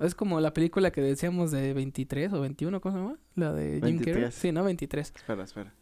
Es 0.00 0.14
como 0.14 0.40
la 0.40 0.52
película 0.52 0.90
que 0.90 1.00
decíamos 1.00 1.52
de 1.52 1.72
23 1.72 2.32
o 2.32 2.40
21, 2.40 2.80
¿cómo 2.80 2.94
se 2.94 3.00
llama? 3.00 3.18
La 3.36 3.52
de 3.52 3.74
Jim 3.74 3.98
Carrey. 3.98 4.14
23. 4.14 4.34
Sí, 4.34 4.50
¿no? 4.50 4.64
23. 4.64 5.12
Espera, 5.14 5.44
espera. 5.44 5.72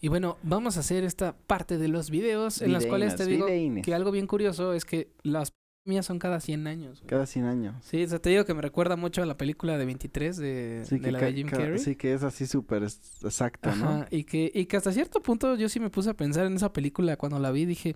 Y 0.00 0.08
bueno, 0.08 0.36
vamos 0.42 0.76
a 0.76 0.80
hacer 0.80 1.02
esta 1.04 1.36
parte 1.36 1.78
de 1.78 1.88
los 1.88 2.10
videos 2.10 2.62
en 2.62 2.72
las 2.72 2.86
cuales 2.86 3.16
te 3.16 3.26
digo 3.26 3.46
que 3.46 3.94
algo 3.94 4.10
bien 4.12 4.26
curioso 4.26 4.72
es 4.72 4.84
que 4.84 5.10
las 5.22 5.52
pandemias 5.86 6.06
son 6.06 6.18
cada 6.18 6.40
100 6.40 6.66
años. 6.66 6.98
güey. 6.98 7.06
Cada 7.08 7.26
100 7.26 7.44
años. 7.44 7.74
Sí, 7.84 8.02
o 8.02 8.08
sea, 8.08 8.18
te 8.18 8.30
digo 8.30 8.44
que 8.44 8.54
me 8.54 8.60
recuerda 8.62 8.96
mucho 8.96 9.22
a 9.22 9.26
la 9.26 9.36
película 9.36 9.78
de 9.78 9.84
23 9.86 10.36
de, 10.36 10.82
Sí, 10.84 10.98
de 10.98 11.12
la 11.12 11.20
de 11.20 11.32
Jim 11.32 11.48
ca- 11.48 11.56
Carrey. 11.58 11.78
sí, 11.78 11.94
que 11.94 12.12
es 12.12 12.22
así 12.24 12.46
súper 12.46 12.82
es- 12.82 13.00
exacto, 13.22 13.74
¿no? 13.76 13.84
Ajá, 13.88 14.08
y 14.10 14.24
que, 14.24 14.50
y 14.52 14.66
que 14.66 14.76
hasta 14.76 14.90
cierto 14.92 15.22
punto 15.22 15.54
yo 15.54 15.68
sí 15.68 15.78
me 15.78 15.88
puse 15.90 16.10
a 16.10 16.14
pensar 16.14 16.46
en 16.46 16.54
esa 16.56 16.72
película 16.72 17.16
cuando 17.16 17.38
la 17.38 17.52
vi, 17.52 17.64
dije, 17.66 17.94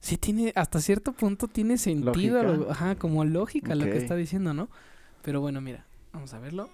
sí 0.00 0.16
tiene, 0.16 0.52
hasta 0.56 0.80
cierto 0.80 1.12
punto 1.12 1.46
tiene 1.46 1.76
sentido, 1.78 2.42
lo- 2.42 2.70
ajá, 2.70 2.94
como 2.96 3.24
lógica 3.24 3.74
lo 3.74 3.84
Ok. 3.84 3.90
que 3.92 3.98
está 3.98 4.16
diciendo, 4.16 4.54
¿no? 4.54 4.68
Pero 5.22 5.40
bueno, 5.42 5.60
mira, 5.60 5.84
vamos 6.12 6.32
a 6.32 6.38
verlo. 6.38 6.70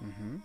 Ujú. 0.00 0.40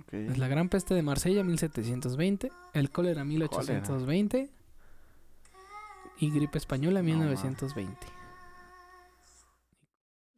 Ok. 0.00 0.12
Es 0.12 0.36
la 0.38 0.48
gran 0.48 0.68
peste 0.68 0.92
de 0.94 1.00
Marsella, 1.02 1.42
1720, 1.44 2.52
el 2.74 2.90
cólera, 2.90 3.24
1820, 3.24 4.50
y 6.20 6.30
gripe 6.30 6.58
española, 6.58 7.00
No, 7.00 7.04
1920. 7.06 8.06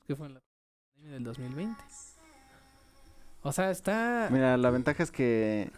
¿Qué 0.07 0.17
fue 0.17 0.27
en 0.27 0.35
la 0.35 0.41
pandemia 0.95 1.15
del 1.15 1.25
2020? 1.25 1.83
O 3.43 3.53
sea, 3.53 3.71
está... 3.71 4.29
Mira, 4.31 4.57
la 4.57 4.71
ventaja 4.71 5.03
es 5.03 5.11
que 5.11 5.71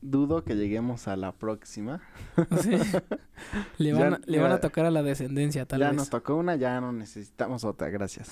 dudo 0.00 0.44
que 0.44 0.54
lleguemos 0.54 1.06
a 1.08 1.16
la 1.16 1.32
próxima. 1.32 2.02
Sí. 2.62 2.70
Le, 3.78 3.92
Ya- 3.92 3.98
van 4.00 4.14
a, 4.14 4.20
le 4.26 4.38
van 4.40 4.52
a 4.52 4.56
ya- 4.56 4.60
tocar 4.60 4.86
a 4.86 4.90
la 4.90 5.02
descendencia, 5.02 5.66
tal 5.66 5.80
ya 5.80 5.88
vez. 5.88 5.96
nos 5.96 6.10
tocó 6.10 6.36
una, 6.36 6.56
ya 6.56 6.80
no 6.80 6.92
necesitamos 6.92 7.64
otra, 7.64 7.88
gracias. 7.90 8.30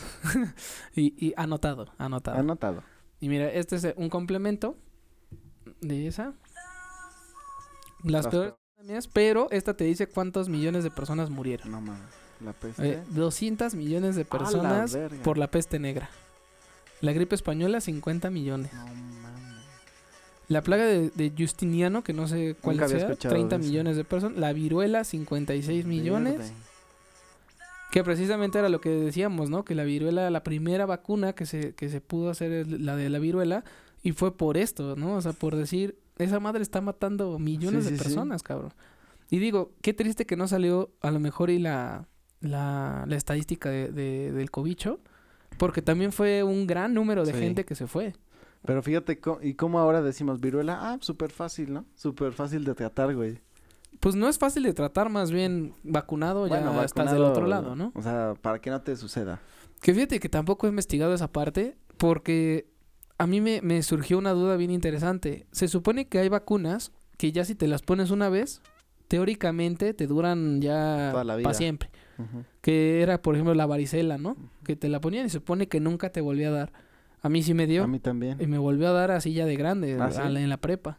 Y, 0.97 1.14
y 1.29 1.35
anotado, 1.37 1.92
anotado. 1.99 2.38
Anotado. 2.38 2.83
y 3.21 3.29
mira, 3.29 3.51
este 3.51 3.77
es 3.77 3.95
un 3.97 4.09
complemento 4.09 4.77
de 5.81 6.07
esa. 6.09 6.35
Las 8.03 8.25
Las 8.25 8.29
peores 8.29 8.55
pero 9.12 9.49
esta 9.51 9.75
te 9.75 9.85
dice 9.85 10.07
cuántos 10.07 10.49
millones 10.49 10.85
de 10.85 10.90
personas 10.90 11.31
murieron. 11.31 11.71
No 11.71 11.81
mames, 11.81 12.03
la 12.45 12.53
peste. 12.53 12.90
Eh, 12.92 13.03
200 13.11 13.75
millones 13.75 14.16
de 14.16 14.23
¡A 14.23 14.25
la 14.25 14.31
personas 14.38 14.99
por 15.23 15.38
la 15.38 15.51
peste 15.51 15.79
negra. 15.79 16.11
La 17.01 17.12
gripe 17.12 17.35
española, 17.35 17.81
50 17.81 18.31
millones. 18.31 18.73
No 18.73 18.85
mames. 18.87 19.23
La 20.49 20.61
plaga 20.62 20.85
de, 20.85 21.11
de 21.11 21.33
Justiniano, 21.37 22.03
que 22.05 22.12
no 22.12 22.29
sé 22.29 22.57
cuál 22.61 22.77
Nunca 22.77 22.88
sea, 22.88 22.99
escuchado 22.99 23.35
30 23.35 23.57
de 23.57 23.62
eso. 23.62 23.71
millones 23.71 23.97
de 23.97 24.05
personas. 24.05 24.38
La 24.38 24.53
viruela, 24.53 25.05
56 25.05 25.87
millones. 25.87 26.38
Verde. 26.38 26.53
Que 27.90 28.03
precisamente 28.03 28.59
era 28.59 28.68
lo 28.68 28.81
que 28.81 28.88
decíamos, 28.90 29.51
¿no? 29.51 29.64
Que 29.64 29.75
la 29.75 29.85
viruela, 29.85 30.31
la 30.31 30.42
primera 30.42 30.87
vacuna 30.87 31.35
que 31.35 31.47
se, 31.47 31.75
que 31.75 31.88
se 31.88 32.01
pudo 32.01 32.31
hacer 32.31 32.53
es 32.53 32.68
la 32.68 32.97
de 32.97 33.09
la 33.09 33.18
viruela. 33.18 33.64
Y 34.03 34.12
fue 34.12 34.37
por 34.37 34.57
esto, 34.57 34.97
¿no? 34.97 35.14
O 35.14 35.21
sea, 35.23 35.33
por 35.33 35.57
decir, 35.57 35.97
esa 36.18 36.40
madre 36.40 36.62
está 36.62 36.81
matando 36.81 37.38
millones 37.38 37.85
Sí, 37.85 37.90
de 37.92 37.96
sí, 37.96 38.03
sí. 38.05 38.05
personas, 38.11 38.42
cabrón. 38.42 38.72
Y 39.31 39.38
digo, 39.38 39.72
qué 39.83 39.94
triste 39.94 40.27
que 40.27 40.37
no 40.37 40.46
salió 40.48 40.90
a 41.01 41.11
lo 41.11 41.18
mejor 41.20 41.51
y 41.51 41.59
la, 41.59 42.07
la, 42.40 43.05
la 43.07 43.16
estadística 43.16 43.70
de, 43.70 43.90
de- 43.90 44.33
del 44.33 44.51
cobicho. 44.51 45.01
Porque 45.59 45.83
también 45.83 46.12
fue 46.12 46.42
un 46.42 46.66
gran 46.66 46.94
número 46.94 47.25
de 47.25 47.33
gente 47.33 47.64
que 47.64 47.75
se 47.75 47.87
fue. 47.87 48.14
Pero 48.64 48.83
fíjate, 48.83 49.20
¿y 49.42 49.55
cómo 49.55 49.79
ahora 49.79 50.01
decimos 50.03 50.40
viruela? 50.40 50.79
Ah, 50.81 50.98
súper 51.01 51.31
fácil, 51.31 51.72
¿no? 51.72 51.85
Súper 51.94 52.33
fácil 52.33 52.64
de 52.64 52.75
tratar, 52.75 53.14
güey. 53.14 53.40
Pues 54.01 54.14
no 54.14 54.29
es 54.29 54.38
fácil 54.38 54.62
de 54.62 54.72
tratar, 54.72 55.11
más 55.11 55.31
bien 55.31 55.75
vacunado 55.83 56.46
ya 56.46 56.57
Bueno, 56.61 56.83
estás 56.83 57.07
del 57.12 57.20
vacunado, 57.22 57.31
otro 57.31 57.46
lado, 57.46 57.77
¿no? 57.77 57.92
O 57.94 58.03
sea, 58.03 58.35
para 58.40 58.61
que 58.61 58.70
no 58.70 58.81
te 58.81 58.96
suceda. 58.96 59.40
Que 59.81 59.92
fíjate 59.92 60.18
que 60.20 60.29
tampoco 60.29 60.66
he 60.66 60.70
investigado 60.70 61.12
esa 61.12 61.31
parte 61.31 61.77
porque 61.98 62.66
a 63.18 63.27
mí 63.27 63.40
me, 63.40 63.61
me 63.62 63.83
surgió 63.83 64.18
una 64.18 64.33
duda 64.33 64.57
bien 64.57 64.70
interesante. 64.70 65.46
Se 65.53 65.68
supone 65.68 66.07
que 66.09 66.18
hay 66.18 66.29
vacunas 66.29 66.92
que 67.18 67.33
ya 67.33 67.44
si 67.44 67.55
te 67.55 67.68
las 67.68 67.83
pones 67.83 68.11
una 68.11 68.29
vez, 68.29 68.61
teóricamente 69.09 69.94
te 69.94 70.07
duran 70.07 70.61
ya 70.61 71.11
para 71.12 71.55
siempre. 71.55 71.90
Que 72.61 73.03
era, 73.03 73.20
por 73.20 73.35
ejemplo, 73.35 73.55
la 73.55 73.66
varicela, 73.66 74.16
¿no? 74.18 74.37
Que 74.64 74.77
te 74.77 74.88
la 74.88 75.01
ponían 75.01 75.27
y 75.27 75.29
se 75.29 75.38
supone 75.38 75.66
que 75.68 75.81
nunca 75.81 76.11
te 76.11 76.20
volvía 76.20 76.48
a 76.48 76.53
dar. 76.53 76.72
A 77.20 77.29
mí 77.29 77.42
sí 77.42 77.55
me 77.55 77.66
dio 77.66 77.85
A 77.85 77.87
mí 77.87 77.98
también. 78.01 78.40
y 78.40 78.46
me 78.46 78.59
volvió 78.59 78.88
a 78.88 78.92
dar 78.92 79.11
así 79.12 79.33
ya 79.33 79.46
de 79.46 79.55
grande, 79.57 79.96
¿Ah, 80.01 80.07
a 80.07 80.11
sí? 80.11 80.20
la- 80.33 80.40
en 80.40 80.48
la 80.48 80.57
prepa. 80.57 80.98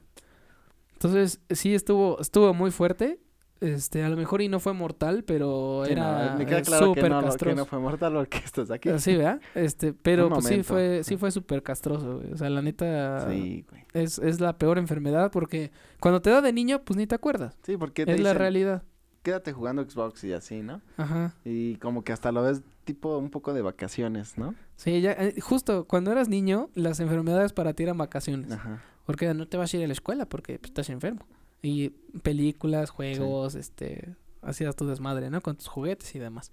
Entonces, 0.94 1.42
sí 1.50 1.74
estuvo 1.74 2.20
estuvo 2.22 2.54
muy 2.54 2.72
fuerte. 2.72 3.20
Este, 3.64 4.04
a 4.04 4.10
lo 4.10 4.18
mejor 4.18 4.42
y 4.42 4.50
no 4.50 4.60
fue 4.60 4.74
mortal, 4.74 5.24
pero 5.24 5.84
Sí, 5.86 5.94
era 5.94 6.32
no, 6.34 6.38
me 6.38 6.46
queda 6.46 6.60
eh, 6.60 6.62
claro 6.64 6.94
que 6.94 7.00
súper 7.00 7.12
no, 7.12 7.22
lo- 7.22 7.36
que 7.36 7.56
no 7.56 7.66
fue 7.66 7.80
mortal 7.80 8.14
porque 8.14 8.38
estás 8.40 8.70
aquí. 8.72 8.90
Sí, 9.00 9.16
¿verdad? 9.16 9.40
Este, 9.56 9.94
pero 9.94 10.30
pues 10.30 10.46
sí 10.46 10.64
fue, 10.64 11.04
sí 11.04 11.18
fue 11.18 11.32
súper 11.32 11.64
castroso, 11.64 12.18
güey. 12.20 12.34
O 12.34 12.38
sea, 12.38 12.50
la 12.50 12.62
neta 12.62 13.30
Sí, 13.30 13.66
güey. 13.70 13.86
es, 13.94 14.20
es 14.20 14.40
la 14.42 14.58
peor 14.58 14.78
enfermedad 14.78 15.32
porque 15.32 15.72
cuando 16.00 16.22
te 16.22 16.30
da 16.30 16.42
de 16.42 16.52
niño, 16.54 16.82
pues 16.84 16.98
ni 16.98 17.08
te 17.08 17.16
acuerdas. 17.16 17.58
Sí, 17.64 17.78
porque 17.78 18.06
te 18.06 18.14
Es 18.14 18.20
la 18.20 18.34
realidad. 18.34 18.84
quédate 19.22 19.54
jugando 19.54 19.90
Xbox 19.90 20.24
y 20.26 20.34
así, 20.34 20.62
¿no? 20.62 20.82
Ajá. 20.98 21.34
Y 21.46 21.76
como 21.78 22.04
que 22.04 22.12
hasta 22.12 22.32
lo 22.34 22.44
ves 22.44 22.62
tipo 22.84 23.18
un 23.18 23.30
poco 23.30 23.54
de 23.54 23.62
vacaciones, 23.62 24.38
¿no? 24.38 24.56
Sí, 24.76 25.00
ya, 25.00 25.14
eh, 25.14 25.40
justo 25.40 25.86
cuando 25.86 26.12
eras 26.12 26.28
niño, 26.28 26.70
las 26.76 27.00
enfermedades 27.00 27.54
para 27.54 27.72
ti 27.74 27.84
eran 27.84 27.98
vacaciones. 27.98 28.52
Ajá. 28.52 28.82
Porque 29.06 29.34
no 29.34 29.48
te 29.48 29.56
vas 29.56 29.74
a 29.74 29.78
ir 29.78 29.84
a 29.84 29.88
la 29.88 29.94
escuela 29.94 30.26
porque 30.26 30.60
pues, 30.60 30.72
estás 30.72 30.90
enfermo. 30.90 31.26
Y 31.64 31.90
películas, 32.22 32.92
juegos, 32.92 33.56
este, 33.56 34.16
hacías 34.44 34.76
tu 34.76 34.86
desmadre, 34.86 35.32
¿no? 35.32 35.42
Con 35.42 35.56
tus 35.56 35.68
juguetes 35.68 36.14
y 36.14 36.20
demás. 36.20 36.52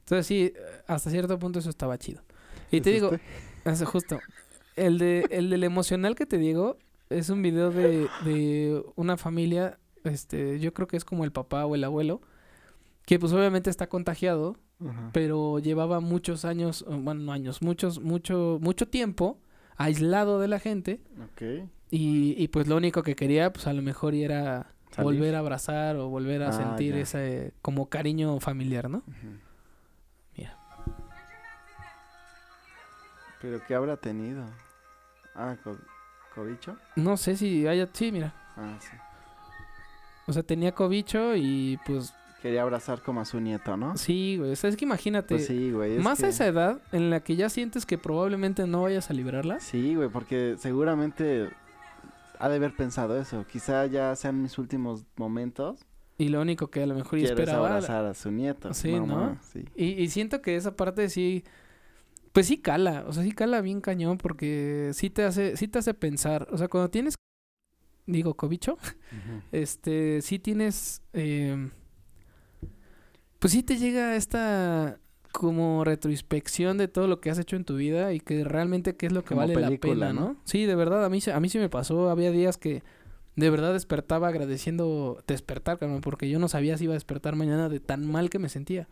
Entonces 0.00 0.26
sí, 0.26 0.52
hasta 0.86 1.10
cierto 1.10 1.38
punto 1.38 1.60
eso 1.60 1.70
estaba 1.70 1.96
chido. 1.96 2.22
Y 2.70 2.80
te 2.80 2.90
digo. 2.90 3.10
Eso 3.64 3.86
justo. 3.86 4.20
El 4.76 4.98
de 4.98 5.26
el 5.30 5.48
del 5.48 5.64
emocional 5.64 6.16
que 6.16 6.26
te 6.26 6.38
digo 6.38 6.76
es 7.08 7.30
un 7.30 7.42
video 7.42 7.70
de, 7.70 8.08
de 8.24 8.82
una 8.96 9.16
familia, 9.16 9.78
este, 10.04 10.58
yo 10.58 10.72
creo 10.72 10.88
que 10.88 10.96
es 10.96 11.04
como 11.04 11.24
el 11.24 11.32
papá 11.32 11.64
o 11.66 11.74
el 11.74 11.84
abuelo, 11.84 12.20
que 13.04 13.18
pues 13.18 13.32
obviamente 13.32 13.70
está 13.70 13.88
contagiado, 13.88 14.56
pero 15.12 15.60
llevaba 15.60 16.00
muchos 16.00 16.44
años, 16.44 16.84
bueno, 16.88 17.20
no 17.22 17.32
años, 17.32 17.62
muchos, 17.62 18.00
mucho, 18.00 18.58
mucho 18.60 18.88
tiempo 18.88 19.38
aislado 19.76 20.40
de 20.40 20.48
la 20.48 20.58
gente 20.58 21.00
Ok. 21.22 21.68
Y, 21.92 22.34
y 22.42 22.48
pues 22.48 22.66
lo 22.66 22.76
único 22.76 23.02
que 23.04 23.14
quería 23.14 23.52
pues 23.52 23.66
a 23.68 23.72
lo 23.72 23.82
mejor 23.82 24.14
era 24.14 24.72
Salir. 24.90 25.04
volver 25.04 25.34
a 25.36 25.38
abrazar 25.38 25.94
o 25.96 26.08
volver 26.08 26.42
a 26.42 26.48
Ah, 26.48 26.52
sentir 26.52 26.94
ya. 26.96 27.00
ese 27.02 27.52
como 27.62 27.88
cariño 27.88 28.40
familiar, 28.40 28.90
¿no? 28.90 29.02
Mira. 30.36 30.56
Pero 33.40 33.60
¿qué 33.66 33.74
habrá 33.74 33.96
tenido? 33.96 34.44
Ah, 35.34 35.56
co- 35.62 35.78
¿Cobicho? 36.34 36.76
No 36.96 37.16
sé 37.16 37.36
si 37.36 37.66
haya... 37.66 37.88
Sí, 37.92 38.10
mira. 38.12 38.32
Ah, 38.56 38.76
sí. 38.80 38.96
O 40.26 40.32
sea, 40.32 40.42
tenía 40.42 40.72
cobicho 40.72 41.34
y 41.36 41.78
pues 41.84 42.14
Quería 42.40 42.62
abrazar 42.62 43.02
como 43.02 43.20
a 43.20 43.24
su 43.24 43.40
nieto, 43.40 43.76
¿no? 43.76 43.96
sí, 43.96 44.36
güey. 44.38 44.50
O 44.52 44.56
sea, 44.56 44.68
es 44.70 44.76
que 44.76 44.84
imagínate. 44.84 45.34
Pues 45.36 45.46
sí, 45.46 45.70
güey. 45.70 45.96
es 45.96 46.02
más 46.02 46.18
que- 46.20 46.26
a 46.26 46.28
esa 46.30 46.46
edad 46.46 46.80
en 46.92 47.10
la 47.10 47.20
que 47.20 47.36
ya 47.36 47.48
sientes 47.48 47.86
que 47.86 47.98
probablemente 47.98 48.66
no 48.66 48.82
vayas 48.82 49.10
a 49.10 49.14
liberarla. 49.14 49.60
Sí, 49.60 49.94
güey, 49.94 50.08
porque 50.08 50.56
seguramente 50.58 51.50
ha 52.42 52.48
de 52.48 52.56
haber 52.56 52.74
pensado 52.74 53.20
eso. 53.20 53.46
Quizá 53.46 53.86
ya 53.86 54.14
sean 54.16 54.42
mis 54.42 54.58
últimos 54.58 55.04
momentos. 55.16 55.86
Y 56.18 56.28
lo 56.28 56.40
único 56.40 56.70
que 56.70 56.82
a 56.82 56.86
lo 56.86 56.96
mejor 56.96 57.20
esperaba... 57.20 57.68
abrazar 57.68 58.04
a 58.04 58.14
su 58.14 58.32
nieto. 58.32 58.74
Sí, 58.74 58.92
¿no? 58.92 59.06
ma, 59.06 59.40
Sí. 59.42 59.64
Y, 59.76 60.02
y 60.02 60.08
siento 60.08 60.42
que 60.42 60.56
esa 60.56 60.74
parte 60.74 61.08
sí... 61.08 61.44
Pues 62.32 62.46
sí 62.46 62.58
cala. 62.58 63.04
O 63.06 63.12
sea, 63.12 63.22
sí 63.22 63.30
cala 63.30 63.60
bien 63.60 63.80
cañón 63.80 64.18
porque 64.18 64.90
sí 64.92 65.08
te 65.08 65.22
hace, 65.22 65.56
sí 65.56 65.68
te 65.68 65.78
hace 65.78 65.94
pensar. 65.94 66.48
O 66.50 66.58
sea, 66.58 66.66
cuando 66.66 66.90
tienes... 66.90 67.14
Digo, 68.06 68.34
cobicho. 68.34 68.76
Este, 69.52 70.20
sí 70.22 70.40
tienes, 70.40 71.02
eh, 71.12 71.70
pues 73.38 73.52
sí 73.52 73.62
te 73.62 73.76
llega 73.76 74.16
esta 74.16 74.98
como 75.32 75.84
retroinspección 75.84 76.78
de 76.78 76.88
todo 76.88 77.08
lo 77.08 77.20
que 77.20 77.30
has 77.30 77.38
hecho 77.38 77.56
en 77.56 77.64
tu 77.64 77.76
vida 77.76 78.12
y 78.12 78.20
que 78.20 78.44
realmente 78.44 78.96
qué 78.96 79.06
es 79.06 79.12
lo 79.12 79.22
que 79.22 79.28
Como 79.28 79.40
vale 79.40 79.54
película, 79.54 79.94
la 79.94 80.08
pena, 80.08 80.20
¿no? 80.20 80.36
Sí, 80.44 80.66
de 80.66 80.74
verdad, 80.74 81.04
a 81.04 81.08
mí, 81.08 81.20
a 81.32 81.40
mí 81.40 81.48
sí 81.48 81.58
me 81.58 81.68
pasó, 81.68 82.10
había 82.10 82.30
días 82.30 82.58
que 82.58 82.82
de 83.34 83.50
verdad 83.50 83.72
despertaba 83.72 84.28
agradeciendo 84.28 85.22
despertar, 85.26 85.78
porque 86.02 86.28
yo 86.28 86.38
no 86.38 86.48
sabía 86.48 86.76
si 86.76 86.84
iba 86.84 86.92
a 86.92 86.94
despertar 86.94 87.34
mañana 87.34 87.68
de 87.68 87.80
tan 87.80 88.06
mal 88.06 88.30
que 88.30 88.38
me 88.38 88.48
sentía. 88.48 88.88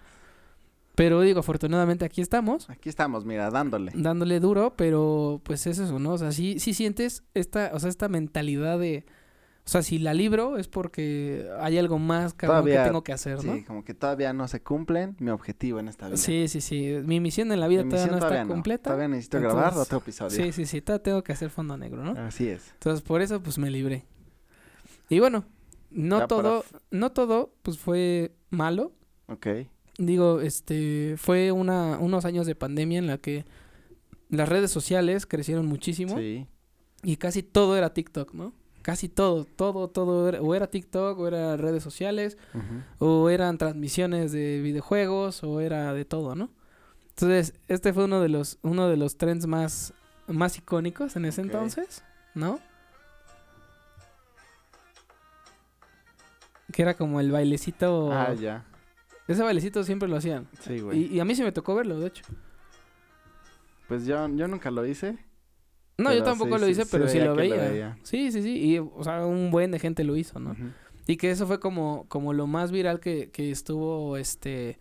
Pero 0.95 1.21
digo, 1.21 1.41
afortunadamente 1.41 2.05
aquí 2.05 2.21
estamos 2.21 2.69
Aquí 2.69 2.89
estamos, 2.89 3.25
mira, 3.25 3.51
dándole. 3.51 3.93
dándole 3.95 4.41
duro, 4.41 4.75
pero 4.77 5.41
pues 5.45 5.67
es 5.67 5.79
eso, 5.79 5.99
¿no? 5.99 6.13
O 6.13 6.19
sea, 6.19 6.33
sí, 6.33 6.59
sí 6.59 6.75
sientes 6.75 7.23
esta, 7.35 7.71
o 7.75 7.79
sea, 7.79 7.89
esta 7.89 8.09
mentalidad 8.09 8.79
de, 8.79 9.05
o 9.65 9.69
sea, 9.71 9.83
si 9.83 9.99
la 9.99 10.15
libro 10.15 10.57
es 10.57 10.67
porque 10.69 11.47
hay 11.61 11.79
algo 11.79 11.99
más 11.99 12.35
cabrón 12.35 12.63
Todavía- 12.63 12.83
que 12.83 12.89
tengo 12.89 13.05
que 13.05 13.13
hacer, 13.13 13.45
¿no? 13.45 13.55
Sí, 13.55 13.63
como 13.63 13.85
que 13.85 13.95
todavía 13.95 14.33
no 14.33 14.49
se 14.49 14.63
cumplen 14.63 15.15
mi 15.21 15.31
objetivo 15.31 15.79
en 15.79 15.89
esta 15.89 16.07
vida. 16.09 16.17
Sí, 16.17 16.49
sí, 16.49 16.61
sí. 16.61 16.97
Mi 17.05 17.21
misión 17.21 17.53
en 17.53 17.61
la 17.61 17.69
vida 17.69 17.85
todavía 17.85 18.07
no 18.13 18.19
todavía 18.19 18.41
está 18.43 18.49
completa. 18.53 18.83
Todavía 18.85 19.09
necesito 19.09 19.41
grabar 19.41 19.75
otro 19.77 19.99
episodio. 19.99 20.31
Sí, 20.31 20.53
sí, 20.53 20.67
sí. 20.67 20.81
Todavía 20.81 21.03
tengo 21.03 21.23
que 21.23 21.33
hacer 21.33 21.51
fondo 21.51 21.77
negro, 21.77 22.03
¿no? 22.03 22.13
Así 22.21 22.49
es. 22.49 22.71
Entonces, 22.73 23.03
por 23.03 23.21
eso, 23.23 23.41
pues, 23.43 23.59
me 23.59 23.71
libré. 23.71 24.05
Y 25.09 25.21
bueno, 25.21 25.45
no 25.91 26.19
Ya 26.21 26.27
para 26.27 26.43
todo, 26.43 26.65
no 26.91 27.13
todo, 27.13 27.53
pues, 27.63 27.79
fue 27.79 28.33
malo. 28.51 28.93
Ok. 29.27 29.47
Digo, 29.99 30.41
este, 30.41 31.15
fue 31.19 31.53
una, 31.53 31.99
unos 31.99 32.25
años 32.25 32.47
de 32.47 32.55
pandemia 32.55 32.99
en 32.99 33.07
la 33.07 33.19
que 33.19 33.45
las 34.31 34.49
redes 34.49 34.71
sociales 34.71 35.27
crecieron 35.27 35.67
muchísimo. 35.67 36.17
Sí. 36.17 36.47
Y 37.03 37.17
casi 37.17 37.43
todo 37.43 37.77
era 37.77 37.93
TikTok, 37.93 38.33
¿no? 38.35 38.53
Casi 38.83 39.09
todo, 39.09 39.45
todo, 39.45 39.89
todo 39.89 40.29
era, 40.29 40.41
o 40.41 40.55
era 40.55 40.67
TikTok, 40.69 41.19
o 41.19 41.29
era 41.29 41.57
redes 41.57 41.83
sociales, 41.83 42.39
o 42.99 43.29
eran 43.29 43.59
transmisiones 43.59 44.33
de 44.33 44.61
videojuegos, 44.63 45.45
o 45.45 45.61
era 45.61 45.93
de 45.93 46.05
todo, 46.05 46.35
¿no? 46.35 46.51
Entonces, 47.11 47.53
este 47.69 47.93
fue 47.93 48.05
uno 48.05 48.21
de 48.21 48.31
los, 48.31 48.59
uno 48.63 48.89
de 48.89 48.97
los 48.97 49.19
trends 49.19 49.47
más, 49.47 49.93
más 50.27 50.57
icónicos 50.57 51.17
en 51.17 51.27
ese 51.27 51.43
entonces, 51.43 52.03
¿no? 52.35 52.59
Que 56.73 56.83
era 56.83 56.95
como 56.95 57.21
el 57.21 57.31
bailecito. 57.31 58.11
Ah, 58.13 58.33
ya. 58.33 58.65
Ese 59.29 59.43
bailecito 59.43 59.85
siempre 59.85 60.09
lo 60.09 60.17
hacían. 60.17 60.49
Sí, 60.61 60.81
güey. 60.81 60.99
Y, 60.99 61.17
y 61.17 61.21
a 61.21 61.25
mí 61.25 61.35
sí 61.35 61.43
me 61.43 61.53
tocó 61.53 61.75
verlo, 61.75 61.99
de 61.99 62.07
hecho. 62.07 62.25
Pues 63.89 64.07
yo, 64.07 64.27
yo 64.29 64.49
nunca 64.49 64.71
lo 64.71 64.87
hice. 64.87 65.19
No, 66.01 66.13
yo 66.15 66.23
tampoco 66.23 66.57
sí, 66.57 66.61
lo 66.61 66.69
hice, 66.69 66.85
sí 66.85 66.89
pero 66.91 67.09
sí 67.09 67.19
veía 67.19 67.31
lo 67.31 67.37
veía. 67.37 67.99
Sí, 68.03 68.33
sí, 68.33 68.43
sí. 68.43 68.57
Y, 68.59 68.79
o 68.79 69.03
sea, 69.05 69.25
un 69.27 69.51
buen 69.51 69.71
de 69.71 69.79
gente 69.79 70.03
lo 70.05 70.17
hizo, 70.17 70.39
¿no? 70.41 70.57
Y 71.07 71.17
que 71.17 71.31
eso 71.31 71.47
fue 71.47 71.59
como, 71.61 72.05
como 72.09 72.33
lo 72.33 72.47
más 72.47 72.71
viral 72.73 73.01
que, 73.01 73.31
que 73.31 73.51
estuvo, 73.51 74.17
este, 74.17 74.79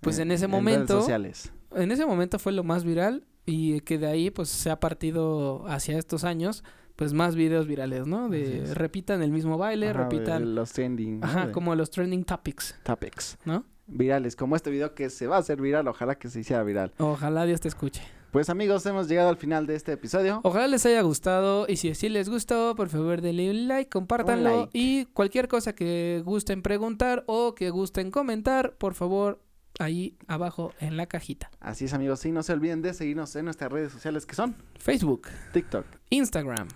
pues 0.00 0.18
Eh, 0.18 0.22
en 0.22 0.32
ese 0.32 0.46
redes 0.46 0.56
momento, 0.58 1.00
sociales. 1.00 1.52
en 1.74 1.90
ese 1.92 2.04
momento 2.06 2.38
fue 2.38 2.52
lo 2.52 2.64
más 2.64 2.84
viral 2.84 3.24
y 3.46 3.80
que 3.80 3.98
de 3.98 4.06
ahí 4.06 4.30
pues 4.30 4.48
se 4.48 4.70
ha 4.70 4.80
partido 4.80 5.64
hacia 5.68 5.96
estos 5.98 6.24
años, 6.24 6.64
pues 6.96 7.12
más 7.12 7.34
videos 7.36 7.66
virales, 7.66 8.06
¿no? 8.06 8.28
De 8.28 8.74
repitan 8.74 9.22
el 9.22 9.30
mismo 9.30 9.58
baile, 9.58 9.90
Ajá, 9.90 10.02
repitan, 10.02 10.54
los 10.54 10.72
trending. 10.72 11.20
ajá, 11.24 11.46
De 11.46 11.52
como 11.52 11.74
los 11.74 11.90
trending 11.90 12.24
topics, 12.24 12.74
Topics. 12.82 13.38
¿no? 13.44 13.64
Virales. 13.86 14.36
Como 14.36 14.54
este 14.56 14.70
video 14.70 14.94
que 14.94 15.08
se 15.10 15.26
va 15.26 15.36
a 15.36 15.38
hacer 15.40 15.60
viral. 15.60 15.88
Ojalá 15.88 16.16
que 16.16 16.28
se 16.28 16.40
hiciera 16.40 16.62
viral. 16.62 16.92
Ojalá 16.98 17.44
Dios 17.46 17.60
te 17.60 17.68
escuche. 17.68 18.02
Pues 18.30 18.48
amigos, 18.48 18.86
hemos 18.86 19.08
llegado 19.08 19.28
al 19.28 19.36
final 19.36 19.66
de 19.66 19.74
este 19.74 19.92
episodio. 19.92 20.40
Ojalá 20.44 20.68
les 20.68 20.86
haya 20.86 21.00
gustado 21.02 21.66
y 21.68 21.76
si 21.76 21.90
así 21.90 22.08
les 22.08 22.28
gustó, 22.28 22.74
por 22.76 22.88
favor 22.88 23.20
denle 23.20 23.50
un 23.50 23.66
like, 23.66 23.90
compártanlo 23.90 24.50
like. 24.60 24.70
y 24.72 25.06
cualquier 25.06 25.48
cosa 25.48 25.74
que 25.74 26.22
gusten 26.24 26.62
preguntar 26.62 27.24
o 27.26 27.56
que 27.56 27.70
gusten 27.70 28.12
comentar, 28.12 28.74
por 28.76 28.94
favor, 28.94 29.40
ahí 29.80 30.16
abajo 30.28 30.72
en 30.78 30.96
la 30.96 31.06
cajita. 31.06 31.50
Así 31.58 31.86
es 31.86 31.92
amigos. 31.92 32.24
Y 32.24 32.30
no 32.30 32.44
se 32.44 32.52
olviden 32.52 32.82
de 32.82 32.94
seguirnos 32.94 33.34
en 33.34 33.46
nuestras 33.46 33.72
redes 33.72 33.90
sociales 33.92 34.26
que 34.26 34.36
son 34.36 34.54
Facebook, 34.78 35.26
TikTok. 35.52 35.84
Instagram, 36.10 36.68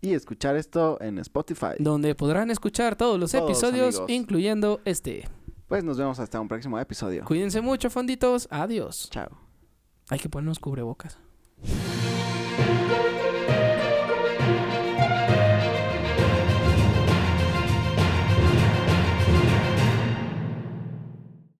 Y 0.00 0.14
escuchar 0.14 0.56
esto 0.56 0.98
en 1.02 1.18
Spotify. 1.18 1.74
donde 1.78 2.14
podrán 2.14 2.50
escuchar 2.50 2.96
todos 2.96 3.20
los 3.20 3.32
Todos, 3.32 3.50
episodios, 3.50 3.96
amigos. 3.96 4.10
incluyendo 4.10 4.80
este. 4.86 5.28
Pues 5.68 5.84
nos 5.84 5.98
vemos 5.98 6.18
hasta 6.20 6.40
un 6.40 6.48
próximo 6.48 6.78
episodio. 6.78 7.22
Cuídense 7.26 7.60
mucho, 7.60 7.90
fonditos. 7.90 8.48
Adiós. 8.50 9.10
Chao. 9.10 9.43
Hay 10.10 10.18
que 10.18 10.28
ponernos 10.28 10.58
cubrebocas. 10.58 11.18